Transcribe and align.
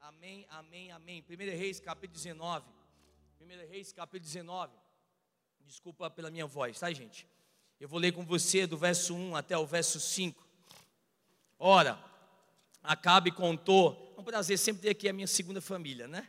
Amém, 0.00 0.46
amém, 0.48 0.90
amém. 0.92 1.22
1 1.28 1.36
Reis, 1.58 1.78
capítulo 1.78 2.14
19. 2.14 2.64
1 3.38 3.46
Reis, 3.70 3.92
capítulo 3.92 4.24
19. 4.24 4.72
Desculpa 5.66 6.08
pela 6.08 6.30
minha 6.30 6.46
voz, 6.46 6.80
tá, 6.80 6.90
gente? 6.90 7.26
Eu 7.78 7.86
vou 7.86 8.00
ler 8.00 8.12
com 8.12 8.24
você 8.24 8.66
do 8.66 8.78
verso 8.78 9.14
1 9.14 9.36
até 9.36 9.58
o 9.58 9.66
verso 9.66 10.00
5. 10.00 10.42
Ora, 11.58 12.02
Acabe 12.82 13.30
contou. 13.30 14.14
É 14.16 14.20
um 14.20 14.24
prazer 14.24 14.58
sempre 14.58 14.80
ter 14.80 14.88
aqui 14.88 15.06
a 15.06 15.12
minha 15.12 15.26
segunda 15.26 15.60
família, 15.60 16.08
né? 16.08 16.26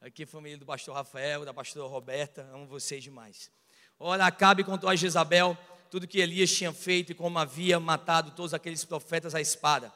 Aqui 0.00 0.24
a 0.24 0.26
família 0.26 0.58
do 0.58 0.66
pastor 0.66 0.92
Rafael, 0.92 1.44
da 1.44 1.54
pastora 1.54 1.86
Roberta, 1.86 2.50
amo 2.52 2.66
vocês 2.66 3.04
demais. 3.04 3.48
Ora, 3.96 4.26
Acabe 4.26 4.64
contou 4.64 4.90
a 4.90 4.96
Jezabel 4.96 5.56
tudo 5.88 6.08
que 6.08 6.18
Elias 6.18 6.50
tinha 6.50 6.72
feito 6.72 7.12
e 7.12 7.14
como 7.14 7.38
havia 7.38 7.78
matado 7.78 8.32
todos 8.32 8.52
aqueles 8.52 8.84
profetas 8.84 9.36
à 9.36 9.40
espada. 9.40 9.92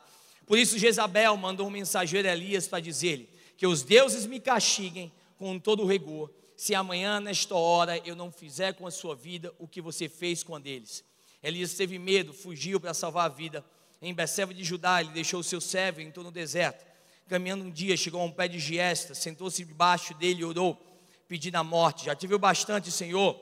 Por 0.53 0.59
isso 0.59 0.79
Jezabel 0.79 1.35
mandou 1.39 1.67
um 1.67 1.71
mensageiro 1.71 2.29
a 2.29 2.33
Elias 2.33 2.69
para 2.69 2.79
dizer-lhe 2.79 3.27
que 3.57 3.67
os 3.67 3.83
deuses 3.83 4.27
me 4.27 4.39
castiguem 4.39 5.11
com 5.39 5.59
todo 5.59 5.83
o 5.83 5.87
rigor, 5.87 6.31
se 6.55 6.75
amanhã, 6.75 7.19
nesta 7.21 7.55
hora, 7.55 7.97
eu 8.05 8.15
não 8.15 8.31
fizer 8.31 8.75
com 8.75 8.87
a 8.87 8.91
sua 8.91 9.17
vida 9.17 9.51
o 9.59 9.67
que 9.67 9.81
você 9.81 10.11
fez 10.11 10.43
com 10.43 10.55
a 10.55 10.59
deles. 10.59 11.03
Elias 11.43 11.73
teve 11.73 11.99
medo, 11.99 12.35
fugiu 12.35 12.79
para 12.79 12.93
salvar 12.93 13.25
a 13.25 13.29
vida. 13.31 13.65
Em 14.03 14.13
Beceva 14.13 14.53
de 14.53 14.63
Judá, 14.63 15.01
ele 15.01 15.13
deixou 15.13 15.41
o 15.41 15.43
seu 15.43 15.59
servo 15.59 16.03
em 16.03 16.11
todo 16.11 16.29
o 16.29 16.31
deserto. 16.31 16.85
Caminhando 17.31 17.65
um 17.65 17.71
dia, 17.71 17.97
chegou 17.97 18.21
a 18.21 18.25
um 18.25 18.31
pé 18.31 18.47
de 18.47 18.59
giesta, 18.59 19.15
sentou-se 19.15 19.65
debaixo 19.65 20.13
dele 20.13 20.43
e 20.43 20.45
orou, 20.45 20.79
pedindo 21.27 21.57
a 21.57 21.65
morte. 21.65 22.05
Já 22.05 22.15
tive 22.15 22.35
o 22.35 22.39
bastante, 22.39 22.91
Senhor, 22.91 23.41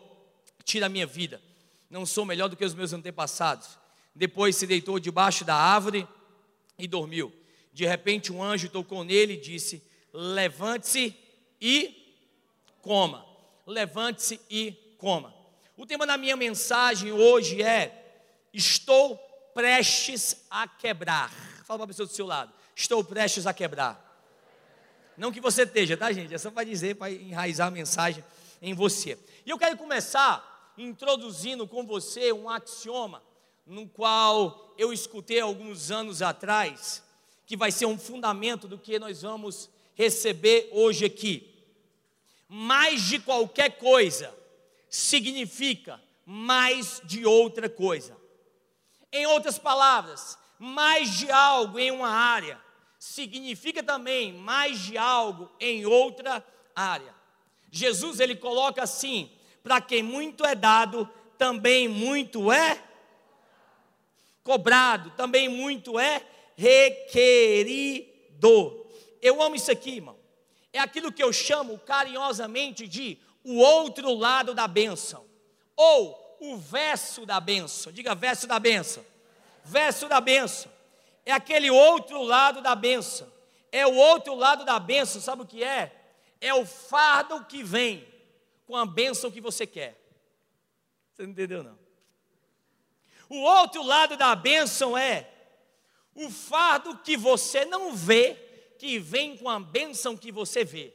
tira 0.62 0.86
a 0.86 0.88
minha 0.88 1.08
vida. 1.08 1.42
Não 1.90 2.06
sou 2.06 2.24
melhor 2.24 2.46
do 2.46 2.54
que 2.54 2.64
os 2.64 2.72
meus 2.72 2.92
antepassados. 2.92 3.80
Depois 4.14 4.54
se 4.54 4.64
deitou 4.64 5.00
debaixo 5.00 5.44
da 5.44 5.56
árvore 5.56 6.06
e 6.80 6.88
dormiu. 6.88 7.32
De 7.72 7.86
repente, 7.86 8.32
um 8.32 8.42
anjo 8.42 8.68
tocou 8.68 9.04
nele 9.04 9.34
e 9.34 9.40
disse: 9.40 9.82
Levante-se 10.12 11.16
e 11.60 12.16
coma. 12.82 13.24
Levante-se 13.66 14.40
e 14.50 14.72
coma. 14.98 15.34
O 15.76 15.86
tema 15.86 16.06
da 16.06 16.16
minha 16.16 16.36
mensagem 16.36 17.12
hoje 17.12 17.62
é: 17.62 18.24
Estou 18.52 19.16
prestes 19.54 20.44
a 20.50 20.66
quebrar. 20.66 21.30
Fala 21.64 21.78
para 21.78 21.84
a 21.84 21.88
pessoa 21.88 22.06
do 22.06 22.12
seu 22.12 22.26
lado: 22.26 22.52
Estou 22.74 23.04
prestes 23.04 23.46
a 23.46 23.54
quebrar. 23.54 24.08
Não 25.16 25.30
que 25.30 25.40
você 25.40 25.62
esteja, 25.62 25.96
tá, 25.96 26.10
gente? 26.12 26.34
É 26.34 26.38
só 26.38 26.50
para 26.50 26.64
dizer, 26.64 26.96
para 26.96 27.12
enraizar 27.12 27.68
a 27.68 27.70
mensagem 27.70 28.24
em 28.60 28.74
você. 28.74 29.18
E 29.44 29.50
eu 29.50 29.58
quero 29.58 29.76
começar 29.76 30.72
introduzindo 30.78 31.66
com 31.66 31.86
você 31.86 32.32
um 32.32 32.48
axioma 32.48 33.22
no 33.70 33.88
qual 33.88 34.74
eu 34.76 34.92
escutei 34.92 35.38
alguns 35.38 35.92
anos 35.92 36.22
atrás, 36.22 37.04
que 37.46 37.56
vai 37.56 37.70
ser 37.70 37.86
um 37.86 37.96
fundamento 37.96 38.66
do 38.66 38.76
que 38.76 38.98
nós 38.98 39.22
vamos 39.22 39.70
receber 39.94 40.68
hoje 40.72 41.04
aqui. 41.04 41.48
Mais 42.48 43.02
de 43.02 43.20
qualquer 43.20 43.78
coisa 43.78 44.36
significa 44.88 46.02
mais 46.26 47.00
de 47.04 47.24
outra 47.24 47.68
coisa. 47.68 48.16
Em 49.12 49.24
outras 49.26 49.56
palavras, 49.56 50.36
mais 50.58 51.16
de 51.16 51.30
algo 51.30 51.78
em 51.78 51.92
uma 51.92 52.10
área 52.10 52.60
significa 52.98 53.84
também 53.84 54.32
mais 54.32 54.80
de 54.80 54.98
algo 54.98 55.48
em 55.60 55.86
outra 55.86 56.44
área. 56.74 57.14
Jesus 57.70 58.18
ele 58.18 58.34
coloca 58.34 58.82
assim: 58.82 59.30
para 59.62 59.80
quem 59.80 60.02
muito 60.02 60.44
é 60.44 60.56
dado, 60.56 61.08
também 61.38 61.86
muito 61.86 62.50
é 62.50 62.89
cobrado, 64.42 65.10
também 65.12 65.48
muito 65.48 65.98
é 65.98 66.22
requerido. 66.56 68.10
Eu 69.20 69.42
amo 69.42 69.56
isso 69.56 69.70
aqui, 69.70 69.96
irmão. 69.96 70.18
É 70.72 70.78
aquilo 70.78 71.12
que 71.12 71.22
eu 71.22 71.32
chamo 71.32 71.78
carinhosamente 71.78 72.86
de 72.86 73.18
o 73.42 73.56
outro 73.58 74.14
lado 74.14 74.54
da 74.54 74.68
bênção, 74.68 75.24
ou 75.74 76.38
o 76.40 76.56
verso 76.56 77.26
da 77.26 77.40
bênção. 77.40 77.92
Diga 77.92 78.14
verso 78.14 78.46
da 78.46 78.58
bênção. 78.58 79.04
Verso 79.64 80.08
da 80.08 80.20
bênção. 80.20 80.70
É 81.24 81.32
aquele 81.32 81.70
outro 81.70 82.22
lado 82.22 82.60
da 82.60 82.74
bênção. 82.74 83.30
É 83.72 83.86
o 83.86 83.94
outro 83.94 84.34
lado 84.34 84.64
da 84.64 84.78
bênção, 84.78 85.20
sabe 85.20 85.42
o 85.42 85.46
que 85.46 85.62
é? 85.62 85.94
É 86.40 86.52
o 86.54 86.66
fardo 86.66 87.44
que 87.44 87.62
vem 87.62 88.06
com 88.66 88.76
a 88.76 88.86
bênção 88.86 89.30
que 89.30 89.40
você 89.40 89.66
quer. 89.66 90.00
Você 91.12 91.22
não 91.22 91.30
entendeu, 91.30 91.62
não? 91.62 91.79
O 93.30 93.38
outro 93.42 93.84
lado 93.84 94.16
da 94.16 94.34
bênção 94.34 94.98
é 94.98 95.30
o 96.16 96.28
fardo 96.28 96.98
que 96.98 97.16
você 97.16 97.64
não 97.64 97.94
vê, 97.94 98.36
que 98.76 98.98
vem 98.98 99.36
com 99.36 99.48
a 99.48 99.60
bênção 99.60 100.16
que 100.16 100.32
você 100.32 100.64
vê. 100.64 100.92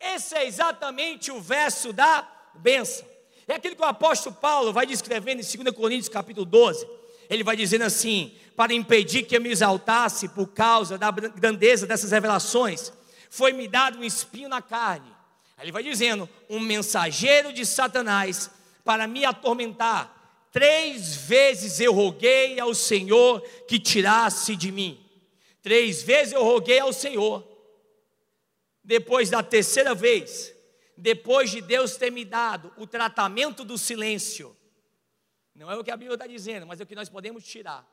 Esse 0.00 0.34
é 0.34 0.44
exatamente 0.44 1.30
o 1.30 1.40
verso 1.40 1.92
da 1.92 2.28
bênção. 2.56 3.06
É 3.46 3.54
aquilo 3.54 3.76
que 3.76 3.82
o 3.82 3.86
apóstolo 3.86 4.34
Paulo 4.34 4.72
vai 4.72 4.84
descrevendo 4.84 5.40
em 5.40 5.62
2 5.62 5.76
Coríntios 5.76 6.08
capítulo 6.08 6.44
12. 6.44 6.84
Ele 7.30 7.44
vai 7.44 7.54
dizendo 7.54 7.82
assim: 7.82 8.36
para 8.56 8.74
impedir 8.74 9.22
que 9.22 9.36
eu 9.36 9.40
me 9.40 9.50
exaltasse 9.50 10.28
por 10.28 10.48
causa 10.48 10.98
da 10.98 11.12
grandeza 11.12 11.86
dessas 11.86 12.10
revelações, 12.10 12.92
foi-me 13.30 13.68
dado 13.68 14.00
um 14.00 14.04
espinho 14.04 14.48
na 14.48 14.60
carne. 14.60 15.14
Ele 15.60 15.70
vai 15.70 15.84
dizendo: 15.84 16.28
um 16.50 16.58
mensageiro 16.58 17.52
de 17.52 17.64
Satanás 17.64 18.50
para 18.84 19.06
me 19.06 19.24
atormentar 19.24 20.13
Três 20.54 21.16
vezes 21.16 21.80
eu 21.80 21.92
roguei 21.92 22.60
ao 22.60 22.72
Senhor 22.76 23.40
que 23.66 23.76
tirasse 23.76 24.54
de 24.54 24.70
mim. 24.70 25.04
Três 25.60 26.00
vezes 26.00 26.32
eu 26.32 26.44
roguei 26.44 26.78
ao 26.78 26.92
Senhor. 26.92 27.44
Depois 28.84 29.28
da 29.28 29.42
terceira 29.42 29.96
vez, 29.96 30.54
depois 30.96 31.50
de 31.50 31.60
Deus 31.60 31.96
ter 31.96 32.12
me 32.12 32.24
dado 32.24 32.72
o 32.76 32.86
tratamento 32.86 33.64
do 33.64 33.76
silêncio, 33.76 34.56
não 35.56 35.68
é 35.72 35.76
o 35.76 35.82
que 35.82 35.90
a 35.90 35.96
Bíblia 35.96 36.14
está 36.14 36.28
dizendo, 36.28 36.64
mas 36.68 36.78
é 36.78 36.84
o 36.84 36.86
que 36.86 36.94
nós 36.94 37.08
podemos 37.08 37.44
tirar. 37.44 37.84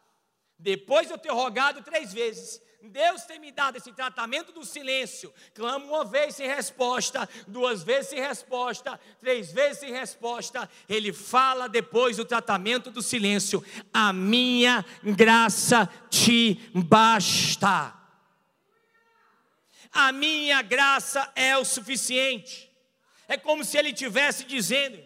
Depois 0.62 1.08
de 1.08 1.14
eu 1.14 1.18
ter 1.18 1.32
rogado 1.32 1.82
três 1.82 2.14
vezes, 2.14 2.62
Deus 2.84 3.24
tem 3.24 3.40
me 3.40 3.52
dado 3.52 3.78
esse 3.78 3.92
tratamento 3.92 4.52
do 4.52 4.64
silêncio. 4.64 5.34
Clamo 5.56 5.88
uma 5.88 6.06
vez 6.06 6.36
sem 6.36 6.48
resposta, 6.48 7.28
duas 7.48 7.82
vezes 7.82 8.10
sem 8.10 8.20
resposta, 8.20 9.00
três 9.20 9.52
vezes 9.52 9.80
sem 9.80 9.92
resposta. 9.92 10.70
Ele 10.88 11.12
fala 11.12 11.68
depois 11.68 12.18
do 12.18 12.26
tratamento 12.26 12.92
do 12.92 13.02
silêncio: 13.02 13.64
A 13.92 14.14
minha 14.14 14.86
graça 15.04 15.90
te 16.10 16.60
basta. 16.76 17.96
A 19.92 20.12
minha 20.12 20.62
graça 20.62 21.32
é 21.36 21.58
o 21.58 21.66
suficiente. 21.66 22.72
É 23.28 23.36
como 23.36 23.64
se 23.64 23.78
ele 23.78 23.90
estivesse 23.90 24.44
dizendo, 24.44 25.00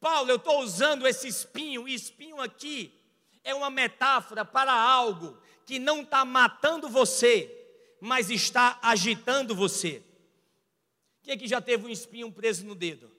Paulo, 0.00 0.30
eu 0.30 0.36
estou 0.36 0.60
usando 0.60 1.06
esse 1.06 1.28
espinho, 1.28 1.88
espinho 1.88 2.40
aqui 2.40 3.01
é 3.44 3.54
uma 3.54 3.70
metáfora 3.70 4.44
para 4.44 4.72
algo 4.72 5.38
que 5.66 5.78
não 5.78 6.02
está 6.02 6.24
matando 6.24 6.88
você, 6.88 7.50
mas 8.00 8.30
está 8.30 8.78
agitando 8.82 9.54
você. 9.54 10.02
Quem 11.22 11.34
aqui 11.34 11.46
já 11.46 11.60
teve 11.60 11.86
um 11.86 11.88
espinho 11.88 12.30
preso 12.32 12.64
no 12.66 12.74
dedo? 12.74 13.10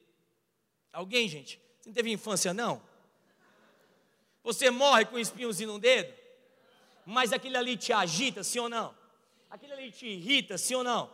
Alguém, 0.91 1.27
gente? 1.27 1.59
Você 1.79 1.89
não 1.89 1.93
teve 1.93 2.11
infância, 2.11 2.53
não? 2.53 2.81
Você 4.43 4.69
morre 4.69 5.05
com 5.05 5.15
um 5.15 5.19
espinhozinho 5.19 5.73
no 5.73 5.79
dedo? 5.79 6.13
Mas 7.05 7.31
aquele 7.31 7.57
ali 7.57 7.77
te 7.77 7.93
agita, 7.93 8.43
sim 8.43 8.59
ou 8.59 8.69
não? 8.69 8.95
Aquele 9.49 9.73
ali 9.73 9.91
te 9.91 10.05
irrita, 10.05 10.57
sim 10.57 10.75
ou 10.75 10.83
não? 10.83 11.11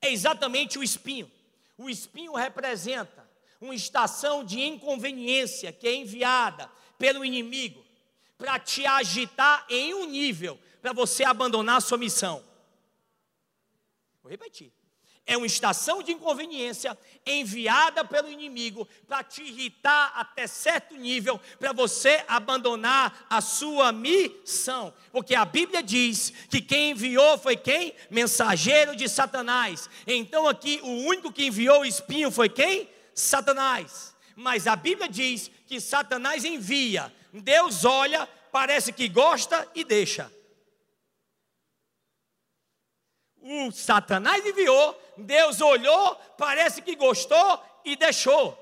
É 0.00 0.10
exatamente 0.10 0.78
o 0.78 0.82
espinho. 0.82 1.30
O 1.76 1.90
espinho 1.90 2.34
representa 2.34 3.28
uma 3.60 3.74
estação 3.74 4.44
de 4.44 4.60
inconveniência 4.60 5.72
que 5.72 5.88
é 5.88 5.94
enviada 5.94 6.70
pelo 6.96 7.24
inimigo 7.24 7.84
para 8.36 8.58
te 8.58 8.86
agitar 8.86 9.66
em 9.68 9.94
um 9.94 10.06
nível 10.06 10.58
para 10.80 10.92
você 10.92 11.24
abandonar 11.24 11.76
a 11.76 11.80
sua 11.80 11.98
missão. 11.98 12.44
Vou 14.22 14.30
repetir. 14.30 14.72
É 15.26 15.36
uma 15.36 15.46
estação 15.46 16.02
de 16.02 16.12
inconveniência 16.12 16.96
enviada 17.26 18.02
pelo 18.02 18.30
inimigo 18.30 18.88
para 19.06 19.22
te 19.22 19.42
irritar 19.42 20.12
até 20.14 20.46
certo 20.46 20.96
nível, 20.96 21.38
para 21.58 21.74
você 21.74 22.24
abandonar 22.26 23.26
a 23.28 23.42
sua 23.42 23.92
missão. 23.92 24.94
Porque 25.12 25.34
a 25.34 25.44
Bíblia 25.44 25.82
diz 25.82 26.32
que 26.48 26.62
quem 26.62 26.92
enviou 26.92 27.36
foi 27.36 27.56
quem? 27.58 27.94
Mensageiro 28.08 28.96
de 28.96 29.06
Satanás. 29.06 29.90
Então 30.06 30.48
aqui 30.48 30.80
o 30.82 31.06
único 31.06 31.30
que 31.30 31.44
enviou 31.44 31.80
o 31.80 31.84
espinho 31.84 32.30
foi 32.30 32.48
quem? 32.48 32.88
Satanás. 33.20 34.14
Mas 34.36 34.66
a 34.66 34.76
Bíblia 34.76 35.08
diz 35.08 35.50
que 35.66 35.80
Satanás 35.80 36.44
envia 36.44 37.12
Deus 37.32 37.84
olha, 37.84 38.26
parece 38.50 38.92
que 38.92 39.08
gosta 39.08 39.68
e 39.74 39.84
deixa. 39.84 40.32
O 43.40 43.70
Satanás 43.70 44.44
enviou, 44.44 45.00
Deus 45.16 45.60
olhou, 45.60 46.16
parece 46.36 46.82
que 46.82 46.96
gostou 46.96 47.62
e 47.84 47.96
deixou. 47.96 48.56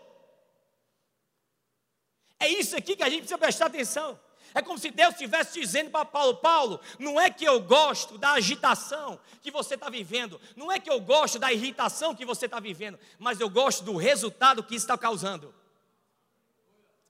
É 2.38 2.48
isso 2.48 2.76
aqui 2.76 2.94
que 2.94 3.02
a 3.02 3.08
gente 3.08 3.20
precisa 3.20 3.38
prestar 3.38 3.66
atenção. 3.66 4.20
É 4.56 4.62
como 4.62 4.78
se 4.78 4.90
Deus 4.90 5.12
estivesse 5.12 5.60
dizendo 5.60 5.90
para 5.90 6.06
Paulo: 6.06 6.36
Paulo, 6.36 6.80
não 6.98 7.20
é 7.20 7.28
que 7.28 7.44
eu 7.44 7.60
gosto 7.60 8.16
da 8.16 8.32
agitação 8.32 9.20
que 9.42 9.50
você 9.50 9.74
está 9.74 9.90
vivendo, 9.90 10.40
não 10.56 10.72
é 10.72 10.80
que 10.80 10.90
eu 10.90 10.98
gosto 10.98 11.38
da 11.38 11.52
irritação 11.52 12.14
que 12.14 12.24
você 12.24 12.46
está 12.46 12.58
vivendo, 12.58 12.98
mas 13.18 13.38
eu 13.38 13.50
gosto 13.50 13.84
do 13.84 13.98
resultado 13.98 14.62
que 14.62 14.74
isso 14.74 14.86
está 14.86 14.96
causando. 14.96 15.54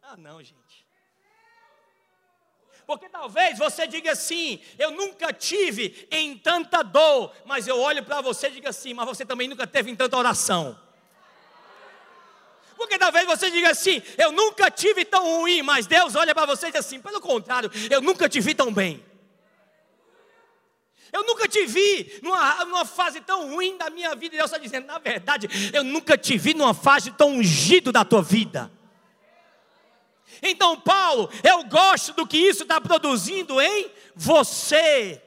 Ah, 0.03 0.17
não, 0.17 0.43
gente. 0.43 0.85
Porque 2.85 3.09
talvez 3.09 3.57
você 3.57 3.87
diga 3.87 4.11
assim: 4.11 4.61
eu 4.77 4.91
nunca 4.91 5.33
tive 5.33 6.09
em 6.11 6.37
tanta 6.37 6.83
dor, 6.83 7.33
mas 7.45 7.69
eu 7.69 7.79
olho 7.81 8.03
para 8.03 8.21
você 8.23 8.49
e 8.49 8.55
digo 8.55 8.69
assim: 8.69 8.93
mas 8.93 9.07
você 9.07 9.25
também 9.25 9.47
nunca 9.47 9.69
teve 9.69 9.89
em 9.89 9.95
tanta 9.95 10.17
oração. 10.17 10.77
Porque 12.77 12.99
talvez 12.99 13.27
você 13.27 13.51
diga 13.51 13.71
assim: 13.71 14.03
eu 14.19 14.31
nunca 14.33 14.71
tive 14.71 15.05
tão 15.05 15.25
ruim, 15.39 15.63
mas 15.63 15.87
Deus 15.87 16.15
olha 16.15 16.35
para 16.35 16.47
você 16.47 16.69
e 16.69 16.73
diz 16.73 16.81
assim: 16.81 17.01
pelo 17.01 17.21
contrário, 17.21 17.71
eu 17.91 18.01
nunca 18.01 18.29
te 18.29 18.41
vi 18.41 18.55
tão 18.55 18.73
bem. 18.73 19.05
Eu 21.13 21.25
nunca 21.25 21.49
te 21.49 21.65
vi 21.65 22.21
numa, 22.23 22.65
numa 22.67 22.85
fase 22.85 23.21
tão 23.21 23.49
ruim 23.49 23.79
da 23.79 23.89
minha 23.89 24.15
vida. 24.15 24.35
E 24.35 24.39
Deus 24.39 24.51
está 24.51 24.59
dizendo: 24.59 24.87
na 24.87 24.99
verdade, 24.99 25.49
eu 25.73 25.83
nunca 25.83 26.19
te 26.19 26.37
vi 26.37 26.53
numa 26.53 26.75
fase 26.75 27.11
tão 27.13 27.31
ungido 27.37 27.91
da 27.91 28.05
tua 28.05 28.23
vida. 28.23 28.71
Então, 30.43 30.79
Paulo, 30.79 31.31
eu 31.43 31.65
gosto 31.65 32.13
do 32.13 32.27
que 32.27 32.37
isso 32.37 32.65
está 32.65 32.81
produzindo 32.81 33.61
em 33.61 33.91
você. 34.15 35.23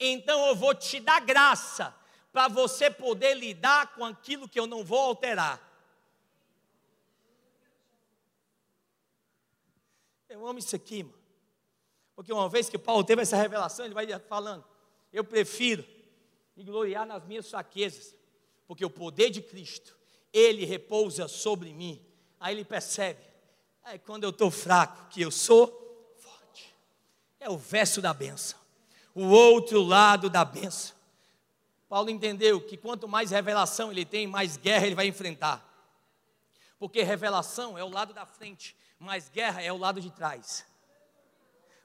Então, 0.00 0.46
eu 0.48 0.56
vou 0.56 0.74
te 0.74 0.98
dar 0.98 1.20
graça 1.20 1.94
para 2.32 2.48
você 2.48 2.90
poder 2.90 3.34
lidar 3.34 3.94
com 3.94 4.04
aquilo 4.04 4.48
que 4.48 4.58
eu 4.58 4.66
não 4.66 4.84
vou 4.84 4.98
alterar. 4.98 5.67
Eu 10.38 10.46
amo 10.46 10.60
isso 10.60 10.76
aqui, 10.76 11.02
mano. 11.02 11.18
Porque 12.14 12.32
uma 12.32 12.48
vez 12.48 12.68
que 12.68 12.78
Paulo 12.78 13.02
teve 13.02 13.22
essa 13.22 13.36
revelação, 13.36 13.84
ele 13.84 13.94
vai 13.94 14.06
falando: 14.20 14.64
Eu 15.12 15.24
prefiro 15.24 15.84
me 16.56 16.62
gloriar 16.62 17.04
nas 17.04 17.24
minhas 17.24 17.50
fraquezas, 17.50 18.14
porque 18.66 18.84
o 18.84 18.90
poder 18.90 19.30
de 19.30 19.42
Cristo, 19.42 19.96
ele 20.32 20.64
repousa 20.64 21.26
sobre 21.26 21.72
mim. 21.72 22.00
Aí 22.38 22.54
ele 22.54 22.64
percebe: 22.64 23.20
é 23.84 23.98
quando 23.98 24.22
eu 24.22 24.30
estou 24.30 24.48
fraco, 24.48 25.08
que 25.10 25.20
eu 25.20 25.30
sou 25.30 26.14
forte. 26.18 26.72
É 27.40 27.50
o 27.50 27.58
verso 27.58 28.00
da 28.00 28.14
benção, 28.14 28.60
o 29.14 29.26
outro 29.26 29.82
lado 29.82 30.30
da 30.30 30.44
benção. 30.44 30.96
Paulo 31.88 32.10
entendeu 32.10 32.60
que 32.60 32.76
quanto 32.76 33.08
mais 33.08 33.32
revelação 33.32 33.90
ele 33.90 34.04
tem, 34.04 34.26
mais 34.26 34.56
guerra 34.56 34.86
ele 34.86 34.94
vai 34.94 35.08
enfrentar. 35.08 35.64
Porque 36.78 37.02
revelação 37.02 37.76
é 37.76 37.82
o 37.82 37.88
lado 37.88 38.14
da 38.14 38.24
frente, 38.24 38.76
mas 38.98 39.28
guerra 39.28 39.62
é 39.62 39.72
o 39.72 39.76
lado 39.76 40.00
de 40.00 40.10
trás. 40.10 40.66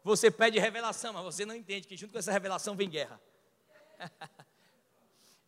Você 0.03 0.31
pede 0.31 0.59
revelação, 0.59 1.13
mas 1.13 1.23
você 1.23 1.45
não 1.45 1.55
entende 1.55 1.87
que 1.87 1.95
junto 1.95 2.11
com 2.11 2.19
essa 2.19 2.31
revelação 2.31 2.75
vem 2.75 2.89
guerra. 2.89 3.19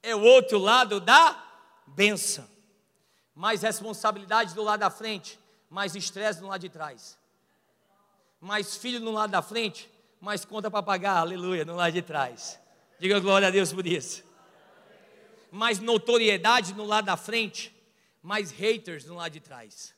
é 0.02 0.16
o 0.16 0.22
outro 0.22 0.58
lado 0.58 1.00
da 1.00 1.44
benção. 1.88 2.48
Mais 3.34 3.64
responsabilidade 3.64 4.54
do 4.54 4.64
lado 4.64 4.80
da 4.80 4.90
frente, 4.90 5.40
mais 5.70 5.96
estresse 5.96 6.40
do 6.40 6.48
lado 6.48 6.62
de 6.62 6.70
trás. 6.70 7.18
Mais 8.40 8.78
filho 8.78 9.00
no 9.00 9.12
lado 9.12 9.32
da 9.32 9.42
frente, 9.42 9.90
mais 10.22 10.46
conta 10.46 10.72
para 10.72 10.84
pagar, 10.84 11.18
aleluia, 11.18 11.66
no 11.66 11.76
lado 11.76 11.92
de 11.92 12.02
trás. 12.02 12.60
Diga 12.98 13.20
glória 13.20 13.50
a 13.50 13.52
Deus 13.52 13.74
por 13.74 13.86
isso. 13.86 14.24
Mais 15.52 15.80
notoriedade 15.80 16.74
no 16.74 16.86
lado 16.86 17.06
da 17.06 17.18
frente, 17.18 17.76
mais 18.22 18.52
haters 18.52 19.06
no 19.06 19.16
lado 19.16 19.34
de 19.34 19.42
trás 19.42 19.95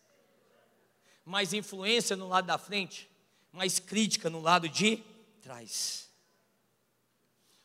mais 1.27 1.51
influência 1.51 2.15
no 2.15 2.29
lado 2.29 2.47
da 2.47 2.57
frente, 2.57 3.09
mais 3.51 3.79
crítica 3.79 4.29
no 4.29 4.39
lado 4.39 4.69
de 4.69 5.03
trás. 5.41 6.09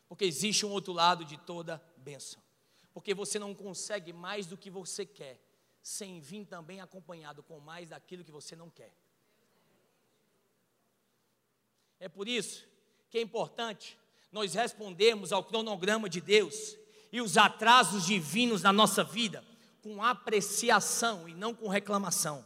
Porque 0.07 0.25
existe 0.25 0.65
um 0.65 0.71
outro 0.71 0.91
lado 0.91 1.23
de 1.23 1.37
toda 1.37 1.81
bênção. 1.95 2.41
Porque 2.93 3.13
você 3.13 3.39
não 3.39 3.55
consegue 3.55 4.11
mais 4.11 4.45
do 4.45 4.57
que 4.57 4.69
você 4.69 5.05
quer, 5.05 5.41
sem 5.81 6.19
vir 6.19 6.45
também 6.45 6.81
acompanhado 6.81 7.41
com 7.41 7.57
mais 7.59 7.89
daquilo 7.89 8.23
que 8.23 8.31
você 8.31 8.53
não 8.53 8.69
quer. 8.69 8.93
É 12.01 12.09
por 12.09 12.27
isso 12.27 12.65
que 13.09 13.17
é 13.17 13.21
importante 13.21 13.97
nós 14.29 14.53
respondermos 14.53 15.31
ao 15.31 15.43
cronograma 15.43 16.09
de 16.09 16.19
Deus 16.19 16.75
e 17.13 17.21
os 17.21 17.37
atrasos 17.37 18.05
divinos 18.05 18.61
na 18.61 18.73
nossa 18.73 19.05
vida 19.05 19.43
com 19.81 20.03
apreciação 20.03 21.29
e 21.29 21.33
não 21.33 21.53
com 21.55 21.69
reclamação. 21.69 22.45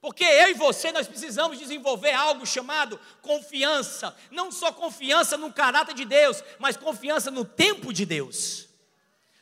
Porque 0.00 0.24
eu 0.24 0.50
e 0.50 0.54
você 0.54 0.92
nós 0.92 1.08
precisamos 1.08 1.58
desenvolver 1.58 2.12
algo 2.12 2.46
chamado 2.46 2.98
confiança, 3.20 4.14
não 4.30 4.52
só 4.52 4.70
confiança 4.72 5.36
no 5.36 5.52
caráter 5.52 5.94
de 5.94 6.04
Deus, 6.04 6.42
mas 6.58 6.76
confiança 6.76 7.30
no 7.30 7.44
tempo 7.44 7.92
de 7.92 8.06
Deus. 8.06 8.68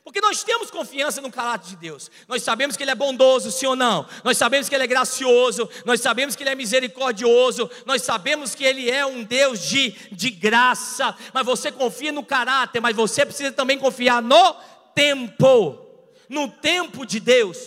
Porque 0.03 0.21
nós 0.21 0.45
temos 0.45 0.71
confiança 0.71 1.21
no 1.21 1.33
caráter 1.33 1.71
de 1.71 1.77
Deus. 1.77 2.11
Nós 2.29 2.43
sabemos 2.43 2.77
que 2.77 2.83
Ele 2.85 2.93
é 2.93 2.95
bondoso, 2.95 3.51
sim 3.51 3.67
ou 3.67 3.75
não? 3.75 4.07
Nós 4.23 4.39
sabemos 4.39 4.69
que 4.69 4.75
Ele 4.75 4.85
é 4.85 4.87
gracioso, 4.87 5.69
nós 5.85 6.01
sabemos 6.01 6.37
que 6.37 6.45
Ele 6.45 6.51
é 6.51 6.55
misericordioso, 6.55 7.69
nós 7.85 8.03
sabemos 8.03 8.55
que 8.55 8.63
Ele 8.63 8.89
é 8.89 9.05
um 9.05 9.25
Deus 9.25 9.61
de, 9.61 9.91
de 10.13 10.31
graça. 10.31 11.15
Mas 11.35 11.45
você 11.45 11.73
confia 11.73 12.13
no 12.13 12.25
caráter, 12.25 12.81
mas 12.81 12.95
você 12.95 13.27
precisa 13.27 13.51
também 13.51 13.79
confiar 13.79 14.23
no 14.23 14.55
tempo 14.95 15.87
no 16.29 16.49
tempo 16.49 17.05
de 17.07 17.21
Deus. 17.21 17.59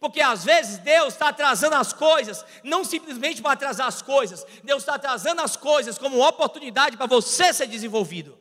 Porque 0.00 0.20
às 0.20 0.44
vezes 0.44 0.78
Deus 0.78 1.14
está 1.14 1.28
atrasando 1.28 1.74
as 1.74 1.92
coisas, 1.92 2.44
não 2.62 2.84
simplesmente 2.84 3.42
para 3.42 3.52
atrasar 3.52 3.88
as 3.88 4.00
coisas, 4.00 4.46
Deus 4.62 4.82
está 4.82 4.94
atrasando 4.94 5.42
as 5.42 5.56
coisas 5.56 5.98
como 5.98 6.24
oportunidade 6.24 6.96
para 6.96 7.06
você 7.06 7.52
ser 7.52 7.66
desenvolvido. 7.66 8.37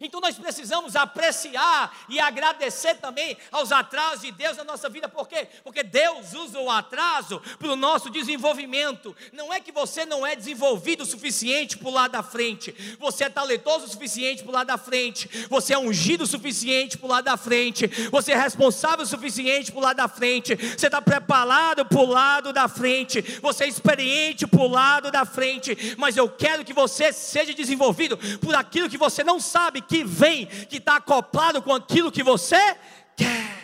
Então 0.00 0.20
nós 0.20 0.36
precisamos 0.36 0.94
apreciar 0.94 1.96
e 2.08 2.20
agradecer 2.20 2.94
também 2.96 3.36
aos 3.50 3.72
atrasos 3.72 4.22
de 4.22 4.32
Deus 4.32 4.56
na 4.56 4.64
nossa 4.64 4.88
vida, 4.88 5.08
por 5.08 5.28
quê? 5.28 5.48
Porque 5.64 5.82
Deus 5.82 6.34
usa 6.34 6.58
o 6.60 6.70
atraso 6.70 7.40
para 7.58 7.68
o 7.68 7.76
nosso 7.76 8.10
desenvolvimento. 8.10 9.14
Não 9.32 9.52
é 9.52 9.60
que 9.60 9.72
você 9.72 10.06
não 10.06 10.26
é 10.26 10.36
desenvolvido 10.36 11.02
o 11.02 11.06
suficiente 11.06 11.76
para 11.76 11.88
o 11.88 11.92
lado 11.92 12.12
da 12.12 12.22
frente, 12.22 12.74
você 12.98 13.24
é 13.24 13.28
talentoso 13.28 13.86
o 13.86 13.88
suficiente 13.88 14.42
para 14.42 14.50
o 14.50 14.54
lado 14.54 14.66
da 14.68 14.78
frente, 14.78 15.28
você 15.48 15.74
é 15.74 15.78
ungido 15.78 16.24
o 16.24 16.26
suficiente 16.26 16.96
para 16.96 17.06
o 17.06 17.10
lado 17.10 17.24
da 17.24 17.36
frente, 17.36 17.86
você 18.10 18.32
é 18.32 18.36
responsável 18.36 19.04
o 19.04 19.08
suficiente 19.08 19.72
para 19.72 19.78
o 19.78 19.82
lado 19.82 19.96
da 19.96 20.08
frente, 20.08 20.54
você 20.54 20.86
está 20.86 21.02
preparado 21.02 21.84
para 21.84 21.98
o 21.98 22.06
lado 22.06 22.52
da 22.52 22.68
frente, 22.68 23.20
você 23.42 23.64
é 23.64 23.68
experiente 23.68 24.46
para 24.46 24.60
o 24.60 24.68
lado 24.68 25.10
da 25.10 25.24
frente, 25.24 25.96
mas 25.98 26.16
eu 26.16 26.28
quero 26.28 26.64
que 26.64 26.72
você 26.72 27.12
seja 27.12 27.52
desenvolvido 27.52 28.16
por 28.38 28.54
aquilo 28.54 28.88
que 28.88 28.98
você 28.98 29.24
não 29.24 29.40
sabe 29.40 29.82
que 29.88 30.04
vem, 30.04 30.46
que 30.66 30.76
está 30.76 30.96
acoplado 30.96 31.62
com 31.62 31.74
aquilo 31.74 32.12
que 32.12 32.22
você 32.22 32.74
quer. 33.16 33.58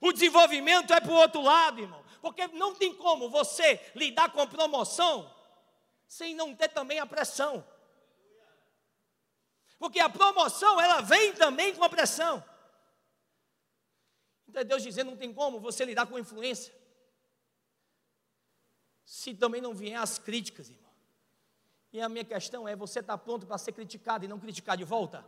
O 0.00 0.12
desenvolvimento 0.12 0.92
é 0.92 1.00
para 1.00 1.12
o 1.12 1.16
outro 1.16 1.40
lado, 1.40 1.80
irmão, 1.80 2.02
porque 2.20 2.46
não 2.48 2.74
tem 2.74 2.94
como 2.94 3.30
você 3.30 3.80
lidar 3.94 4.30
com 4.30 4.46
promoção 4.46 5.30
sem 6.08 6.34
não 6.34 6.54
ter 6.56 6.68
também 6.68 6.98
a 6.98 7.06
pressão. 7.06 7.64
Porque 9.78 10.00
a 10.00 10.10
promoção, 10.10 10.80
ela 10.80 11.00
vem 11.00 11.32
também 11.32 11.74
com 11.74 11.84
a 11.84 11.88
pressão. 11.88 12.44
Então 14.48 14.60
é 14.60 14.64
Deus 14.64 14.82
dizendo, 14.82 15.12
não 15.12 15.16
tem 15.16 15.32
como 15.32 15.60
você 15.60 15.84
lidar 15.84 16.06
com 16.06 16.18
influência. 16.18 16.74
Se 19.04 19.34
também 19.34 19.60
não 19.60 19.72
vier 19.72 19.98
as 19.98 20.18
críticas, 20.18 20.68
irmão. 20.68 20.79
E 21.92 22.00
a 22.00 22.08
minha 22.08 22.24
questão 22.24 22.68
é: 22.68 22.76
você 22.76 23.00
está 23.00 23.16
pronto 23.18 23.46
para 23.46 23.58
ser 23.58 23.72
criticado 23.72 24.24
e 24.24 24.28
não 24.28 24.38
criticar 24.38 24.76
de 24.76 24.84
volta? 24.84 25.24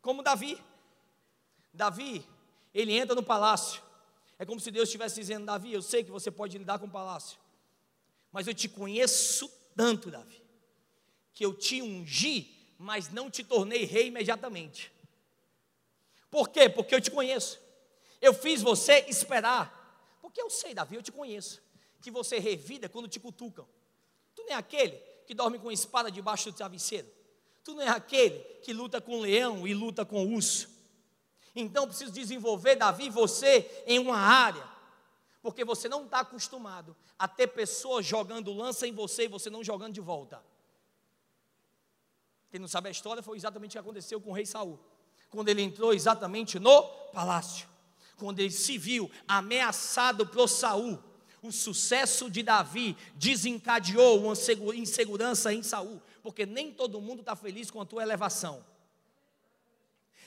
Como 0.00 0.22
Davi. 0.22 0.60
Davi, 1.72 2.26
ele 2.74 2.92
entra 2.92 3.14
no 3.14 3.22
palácio. 3.22 3.82
É 4.38 4.44
como 4.44 4.60
se 4.60 4.70
Deus 4.70 4.88
estivesse 4.88 5.16
dizendo: 5.16 5.46
Davi, 5.46 5.72
eu 5.72 5.80
sei 5.80 6.04
que 6.04 6.10
você 6.10 6.30
pode 6.30 6.58
lidar 6.58 6.78
com 6.78 6.86
o 6.86 6.90
palácio, 6.90 7.38
mas 8.30 8.46
eu 8.46 8.54
te 8.54 8.68
conheço 8.68 9.50
tanto, 9.74 10.10
Davi, 10.10 10.42
que 11.32 11.44
eu 11.44 11.54
te 11.54 11.80
ungi, 11.80 12.74
mas 12.78 13.10
não 13.10 13.30
te 13.30 13.42
tornei 13.42 13.84
rei 13.84 14.08
imediatamente. 14.08 14.92
Por 16.30 16.48
quê? 16.48 16.68
Porque 16.68 16.94
eu 16.94 17.00
te 17.00 17.10
conheço. 17.10 17.60
Eu 18.20 18.32
fiz 18.32 18.62
você 18.62 19.04
esperar. 19.08 19.80
Porque 20.20 20.40
eu 20.40 20.48
sei, 20.48 20.72
Davi, 20.72 20.96
eu 20.96 21.02
te 21.02 21.12
conheço 21.12 21.60
que 22.02 22.10
você 22.10 22.38
revida 22.38 22.88
quando 22.88 23.08
te 23.08 23.18
cutucam. 23.18 23.66
Tu 24.34 24.42
não 24.42 24.50
é 24.50 24.54
aquele 24.54 24.96
que 25.26 25.34
dorme 25.34 25.58
com 25.58 25.70
espada 25.70 26.10
debaixo 26.10 26.50
do 26.50 26.56
travesseiro. 26.56 27.08
Tu 27.64 27.74
não 27.74 27.82
é 27.82 27.88
aquele 27.88 28.38
que 28.62 28.72
luta 28.72 29.00
com 29.00 29.20
leão 29.20 29.66
e 29.66 29.72
luta 29.72 30.04
com 30.04 30.34
urso. 30.34 30.68
Então 31.54 31.86
preciso 31.86 32.12
desenvolver, 32.12 32.76
Davi, 32.76 33.08
você 33.08 33.84
em 33.86 33.98
uma 33.98 34.16
área, 34.16 34.66
porque 35.40 35.64
você 35.64 35.88
não 35.88 36.04
está 36.04 36.20
acostumado 36.20 36.96
a 37.18 37.28
ter 37.28 37.46
pessoas 37.48 38.04
jogando 38.04 38.52
lança 38.52 38.86
em 38.86 38.92
você 38.92 39.24
e 39.24 39.28
você 39.28 39.48
não 39.48 39.62
jogando 39.62 39.94
de 39.94 40.00
volta. 40.00 40.42
Quem 42.50 42.60
não 42.60 42.68
sabe 42.68 42.88
a 42.88 42.90
história 42.90 43.22
foi 43.22 43.36
exatamente 43.36 43.70
o 43.70 43.72
que 43.72 43.78
aconteceu 43.78 44.20
com 44.20 44.30
o 44.30 44.32
rei 44.32 44.44
Saul, 44.44 44.78
quando 45.30 45.48
ele 45.48 45.62
entrou 45.62 45.92
exatamente 45.94 46.58
no 46.58 46.82
palácio. 47.12 47.68
quando 48.16 48.38
ele 48.40 48.50
se 48.50 48.78
viu 48.78 49.10
ameaçado 49.26 50.26
por 50.26 50.48
Saul, 50.48 51.02
o 51.42 51.50
sucesso 51.50 52.30
de 52.30 52.42
Davi 52.42 52.96
desencadeou 53.16 54.20
uma 54.20 54.34
insegurança 54.74 55.52
em 55.52 55.62
Saul, 55.62 56.00
porque 56.22 56.46
nem 56.46 56.72
todo 56.72 57.00
mundo 57.00 57.20
está 57.20 57.34
feliz 57.34 57.68
com 57.68 57.80
a 57.80 57.84
tua 57.84 58.02
elevação. 58.02 58.64